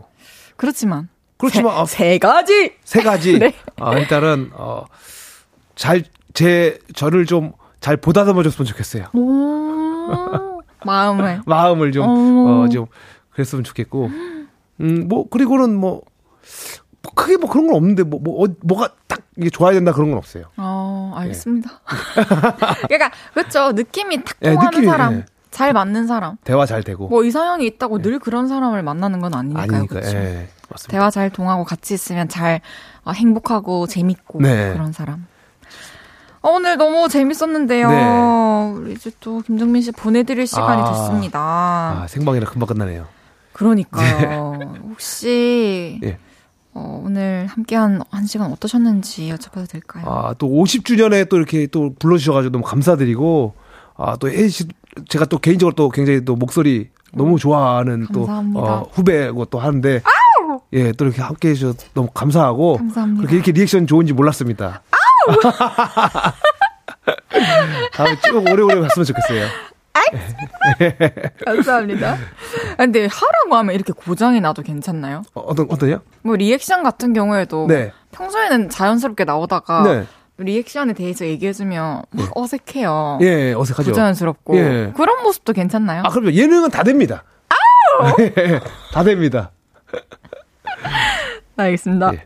그렇지만 0.58 1.10
그렇지만, 1.38 1.78
아, 1.78 1.86
세 1.86 2.18
가지. 2.18 2.74
세 2.84 3.02
가지. 3.02 3.38
네. 3.40 3.54
아, 3.80 3.98
일단은, 3.98 4.52
어, 4.54 4.86
잘, 5.76 6.04
제, 6.34 6.80
저를 6.94 7.26
좀 7.26 7.54
잘 7.86 7.98
보다듬어 7.98 8.42
줬으면 8.42 8.66
좋겠어요. 8.66 9.10
오, 9.14 10.60
마음을. 10.84 11.42
마음을 11.46 11.92
좀, 11.92 12.04
어. 12.04 12.64
어, 12.64 12.70
좀, 12.70 12.88
그랬으면 13.30 13.64
좋겠고. 13.64 14.10
음, 14.82 15.08
뭐, 15.08 15.30
그리고는 15.30 15.76
뭐, 15.76 16.02
뭐 17.06 17.14
크게 17.14 17.38
뭐 17.38 17.49
그런 17.49 17.68
건 17.68 17.76
없는데, 17.76 18.03
뭐, 18.03 18.19
뭐, 18.19 18.44
어, 18.44 18.48
뭐가 18.61 18.90
딱 19.07 19.22
이게 19.38 19.49
좋아야 19.49 19.73
된다 19.73 19.91
그런 19.94 20.10
건 20.10 20.18
없어요. 20.18 20.45
어, 20.57 21.14
알겠습니다. 21.15 21.69
그러니까 22.88 23.11
그렇죠. 23.34 23.72
느낌이 23.73 24.23
탁 24.23 24.38
예, 24.41 24.52
통하는 24.52 24.69
느낌이, 24.72 24.86
사람, 24.88 25.14
예. 25.14 25.26
잘 25.52 25.73
맞는 25.73 26.07
사람. 26.07 26.38
대화 26.44 26.65
잘 26.65 26.84
되고. 26.84 27.07
뭐 27.07 27.23
이상형이 27.23 27.65
있다고 27.68 28.02
늘 28.02 28.19
그런 28.19 28.48
사람을 28.48 28.82
만나는 28.84 29.19
건 29.22 29.34
아니니까요. 29.36 29.64
아니니까, 29.64 29.88
그렇죠. 29.88 30.18
예. 30.18 30.48
맞습니다. 30.69 30.91
대화 30.91 31.11
잘 31.11 31.30
통하고 31.30 31.64
같이 31.64 31.94
있으면 31.94 32.27
잘 32.27 32.61
어, 33.03 33.11
행복하고 33.11 33.88
재밌고 33.88 34.41
네. 34.41 34.73
그런 34.73 34.91
사람. 34.91 35.27
어, 36.41 36.49
오늘 36.49 36.77
너무 36.77 37.07
재밌었는데요. 37.07 37.90
네. 37.90 38.80
우리 38.80 38.94
이제 38.94 39.11
또 39.19 39.41
김정민 39.41 39.82
씨 39.82 39.91
보내드릴 39.91 40.48
시간이 40.48 40.82
아. 40.82 40.91
됐습니다. 40.91 41.40
아, 41.40 42.06
생방이라 42.10 42.48
금방 42.49 42.68
끝나네요. 42.68 43.07
그러니까요. 43.53 44.73
혹시 44.90 45.99
예. 46.03 46.18
어, 46.76 47.02
오늘 47.06 47.47
함께한 47.47 48.02
한 48.11 48.26
시간 48.26 48.52
어떠셨는지 48.52 49.30
여쭤봐도 49.30 49.69
될까요? 49.69 50.03
아, 50.06 50.35
또 50.38 50.47
50주년에 50.49 51.30
또 51.30 51.38
이렇게 51.38 51.68
또 51.68 51.93
불러주셔가지고 51.97 52.52
너무 52.52 52.65
감사드리고, 52.65 53.53
아, 53.95 54.18
또 54.18 54.30
혜지 54.30 54.49
씨, 54.49 54.68
제가 55.07 55.23
또 55.26 55.38
개인적으로 55.39 55.73
또 55.73 55.89
굉장히 55.89 56.26
또 56.26 56.35
목소리 56.35 56.89
너무 57.14 57.39
좋아하는 57.39 58.07
또, 58.14 58.26
감사합니다. 58.26 58.60
어, 58.61 58.89
후배고 58.91 59.45
또 59.45 59.60
하는데, 59.60 60.02
예, 60.73 60.91
또 60.91 61.06
이렇게 61.06 61.22
함께 61.22 61.49
해주셔서 61.49 61.77
너무 61.93 62.10
감사하고, 62.14 62.76
감사합니다. 62.77 63.22
그렇게 63.22 63.35
이렇게 63.38 63.52
리액션 63.53 63.88
좋은지 63.88 64.11
몰랐습니다. 64.11 64.81
다음에 67.93 68.18
쭉 68.22 68.35
오래오래 68.52 68.81
봤으면 68.81 69.06
좋겠어요. 69.06 69.47
감사합니다. 71.46 72.14
아, 72.14 72.76
근데 72.78 73.08
하라고 73.12 73.56
하면 73.56 73.76
이렇게 73.76 73.94
고장이 73.94 74.42
나도 74.42 74.62
괜찮나요? 74.62 75.24
어, 75.34 75.42
어떤, 75.42 75.68
어떠냐? 75.70 76.02
뭐 76.22 76.36
리액션 76.36 76.84
같은 76.84 77.14
경우에도 77.14 77.68
네. 77.68 77.92
평소에는 78.12 78.70
자연스럽게 78.70 79.24
나오다가 79.24 79.84
네. 79.84 80.06
리액션에 80.38 80.94
대해서 80.94 81.26
얘기해주면 81.26 82.04
막 82.10 82.32
어색해요. 82.36 83.20
예, 83.22 83.54
어색하죠. 83.54 83.92
부자연스럽고 83.92 84.58
예. 84.58 84.94
그런 84.96 85.24
모습도 85.24 85.54
괜찮나요? 85.54 86.04
아, 86.06 86.10
그럼요. 86.10 86.34
예능은 86.34 86.72
다 86.72 86.84
됩니다. 86.84 87.24
예, 88.20 88.60
다 88.92 89.04
됩니다. 89.04 89.52
알겠습니다. 91.56 92.14
예. 92.16 92.26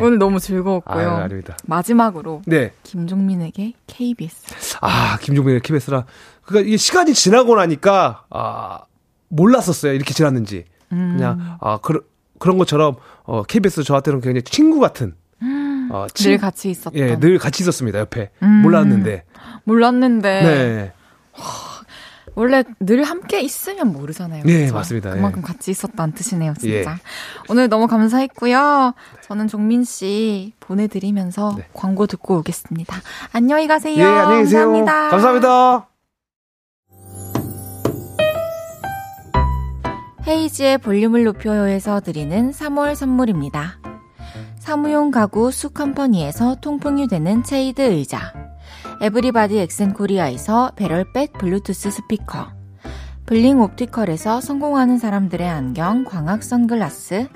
오늘 0.00 0.18
너무 0.18 0.38
즐거웠고요. 0.38 1.10
아, 1.10 1.24
아닙니다. 1.24 1.56
마지막으로 1.64 2.42
네. 2.46 2.72
김종민에게 2.84 3.72
KBS. 3.88 4.76
아, 4.80 5.18
김종민의 5.20 5.60
KBS라. 5.60 6.04
그러니까 6.42 6.68
이게 6.68 6.76
시간이 6.76 7.14
지나고 7.14 7.56
나니까, 7.56 8.24
아, 8.30 8.80
몰랐었어요. 9.28 9.92
이렇게 9.92 10.14
지났는지. 10.14 10.64
음. 10.92 11.14
그냥, 11.16 11.58
아, 11.60 11.78
그런, 11.82 12.02
그런 12.38 12.58
것처럼, 12.58 12.96
어, 13.24 13.42
KBS 13.44 13.84
저한테는 13.84 14.20
굉장히 14.20 14.42
친구 14.42 14.80
같은, 14.80 15.14
어, 15.92 16.06
친- 16.14 16.30
늘 16.32 16.38
같이 16.38 16.70
있었던. 16.70 16.94
예, 16.98 17.18
늘 17.18 17.38
같이 17.38 17.62
있었습니다. 17.62 17.98
옆에. 17.98 18.30
음. 18.42 18.48
몰랐는데. 18.62 19.24
몰랐는데 19.64 20.42
네. 20.42 20.92
원래 22.36 22.62
늘 22.78 23.02
함께 23.04 23.40
있으면 23.40 23.92
모르잖아요. 23.92 24.44
네, 24.44 24.62
그쵸? 24.64 24.74
맞습니다. 24.74 25.10
그만큼 25.10 25.42
같이 25.42 25.70
있었다는 25.72 26.14
뜻이네요, 26.14 26.54
진짜. 26.58 26.92
예. 26.92 26.96
오늘 27.48 27.68
너무 27.68 27.86
감사했고요. 27.88 28.94
저는 29.22 29.48
종민 29.48 29.82
씨 29.84 30.52
보내드리면서 30.60 31.54
네. 31.58 31.68
광고 31.74 32.06
듣고 32.06 32.38
오겠습니다. 32.38 32.96
안녕히 33.32 33.66
가세요. 33.66 33.96
예, 33.98 34.04
안녕히 34.04 34.42
계세요. 34.44 34.60
감사합니다. 34.70 35.08
감사합니다. 35.10 35.89
헤이지의 40.26 40.78
볼륨을 40.78 41.24
높여요에서 41.24 42.00
드리는 42.00 42.50
3월 42.50 42.94
선물입니다. 42.94 43.80
사무용 44.58 45.10
가구 45.10 45.50
수컴퍼니에서 45.50 46.56
통풍이 46.60 47.08
되는 47.08 47.42
체이드 47.42 47.80
의자. 47.80 48.32
에브리바디 49.00 49.58
엑센코리아에서 49.58 50.72
배럴백 50.76 51.32
블루투스 51.32 51.90
스피커. 51.90 52.52
블링 53.24 53.60
옵티컬에서 53.60 54.40
성공하는 54.40 54.98
사람들의 54.98 55.48
안경 55.48 56.04
광학 56.04 56.42
선글라스. 56.42 57.28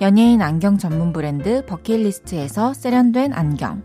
연예인 0.00 0.42
안경 0.42 0.78
전문 0.78 1.12
브랜드 1.12 1.64
버킷리스트에서 1.64 2.74
세련된 2.74 3.32
안경 3.32 3.82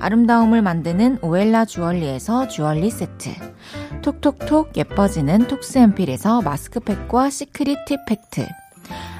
아름다움을 0.00 0.62
만드는 0.62 1.18
오엘라 1.22 1.64
주얼리에서 1.64 2.48
주얼리 2.48 2.90
세트. 2.90 3.30
톡톡톡 4.02 4.76
예뻐지는 4.76 5.46
톡스앰필에서 5.48 6.42
마스크팩과 6.42 7.30
시크릿 7.30 7.84
팁 7.86 8.04
팩트. 8.06 8.46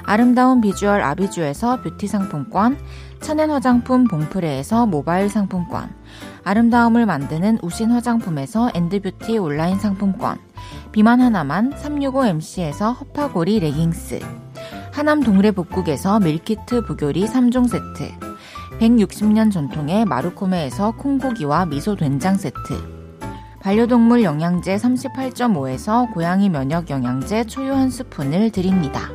아름다운 0.03 0.61
비주얼 0.61 1.01
아비주에서 1.01 1.81
뷰티 1.81 2.07
상품권 2.07 2.77
천연 3.19 3.51
화장품 3.51 4.05
봉프레에서 4.05 4.85
모바일 4.85 5.29
상품권 5.29 5.93
아름다움을 6.45 7.05
만드는 7.05 7.59
우신 7.61 7.91
화장품에서 7.91 8.71
엔드뷰티 8.73 9.37
온라인 9.37 9.77
상품권 9.77 10.39
비만 10.93 11.19
하나만 11.19 11.73
365MC에서 11.73 12.97
허파고리 12.97 13.59
레깅스 13.59 14.21
하남 14.93 15.23
동래 15.23 15.51
복국에서 15.51 16.21
밀키트 16.21 16.85
부교리 16.85 17.25
3종 17.25 17.67
세트 17.67 18.36
160년 18.79 19.51
전통의 19.51 20.05
마루코메에서 20.05 20.91
콩고기와 20.91 21.65
미소 21.65 21.95
된장 21.95 22.35
세트 22.35 22.97
반려동물 23.61 24.23
영양제 24.23 24.75
38.5에서 24.75 26.13
고양이 26.13 26.47
면역 26.49 26.89
영양제 26.89 27.45
초유 27.45 27.73
한 27.73 27.89
스푼을 27.89 28.51
드립니다. 28.51 29.09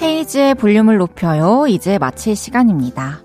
헤이즈의 0.00 0.54
볼륨을 0.54 0.98
높여요. 0.98 1.66
이제 1.66 1.98
마칠 1.98 2.36
시간입니다. 2.36 3.23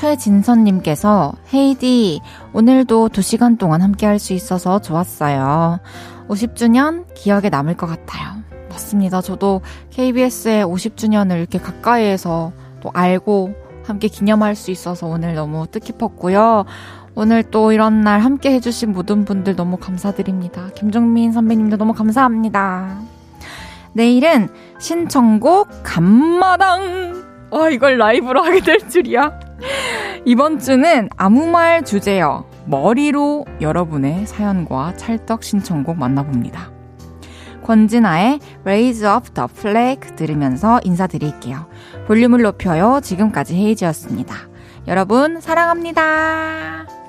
최진선님께서 0.00 1.34
헤이디 1.52 2.22
오늘도 2.54 3.10
2시간 3.10 3.58
동안 3.58 3.82
함께 3.82 4.06
할 4.06 4.18
수 4.18 4.32
있어서 4.32 4.80
좋았어요. 4.80 5.78
50주년 6.28 7.04
기억에 7.14 7.50
남을 7.50 7.76
것 7.76 7.86
같아요. 7.86 8.36
맞습니다. 8.70 9.20
저도 9.20 9.60
KBS의 9.90 10.64
50주년을 10.64 11.36
이렇게 11.38 11.58
가까이에서 11.58 12.52
또 12.80 12.90
알고 12.94 13.54
함께 13.84 14.08
기념할 14.08 14.54
수 14.54 14.70
있어서 14.70 15.06
오늘 15.06 15.34
너무 15.34 15.66
뜻깊었고요. 15.66 16.64
오늘 17.14 17.42
또 17.42 17.72
이런 17.72 18.00
날 18.00 18.20
함께 18.20 18.52
해주신 18.52 18.92
모든 18.92 19.26
분들 19.26 19.54
너무 19.54 19.76
감사드립니다. 19.76 20.70
김정민 20.74 21.32
선배님도 21.32 21.76
너무 21.76 21.92
감사합니다. 21.92 22.98
내일은 23.92 24.48
신청곡 24.78 25.68
감마당. 25.82 27.22
와, 27.50 27.68
이걸 27.68 27.98
라이브로 27.98 28.42
하게 28.42 28.60
될 28.60 28.88
줄이야. 28.88 29.49
이번 30.24 30.58
주는 30.58 31.08
아무 31.16 31.46
말 31.46 31.84
주제요. 31.84 32.44
머리로 32.66 33.46
여러분의 33.60 34.26
사연과 34.26 34.96
찰떡 34.96 35.42
신청곡 35.42 35.98
만나봅니다. 35.98 36.70
권진아의 37.64 38.40
Raise 38.62 39.08
Up 39.08 39.30
the 39.34 39.48
Flag 39.50 40.16
들으면서 40.16 40.80
인사드릴게요. 40.82 41.68
볼륨을 42.06 42.42
높여요. 42.42 43.00
지금까지 43.02 43.54
헤이즈였습니다. 43.54 44.34
여러분, 44.88 45.40
사랑합니다. 45.40 46.99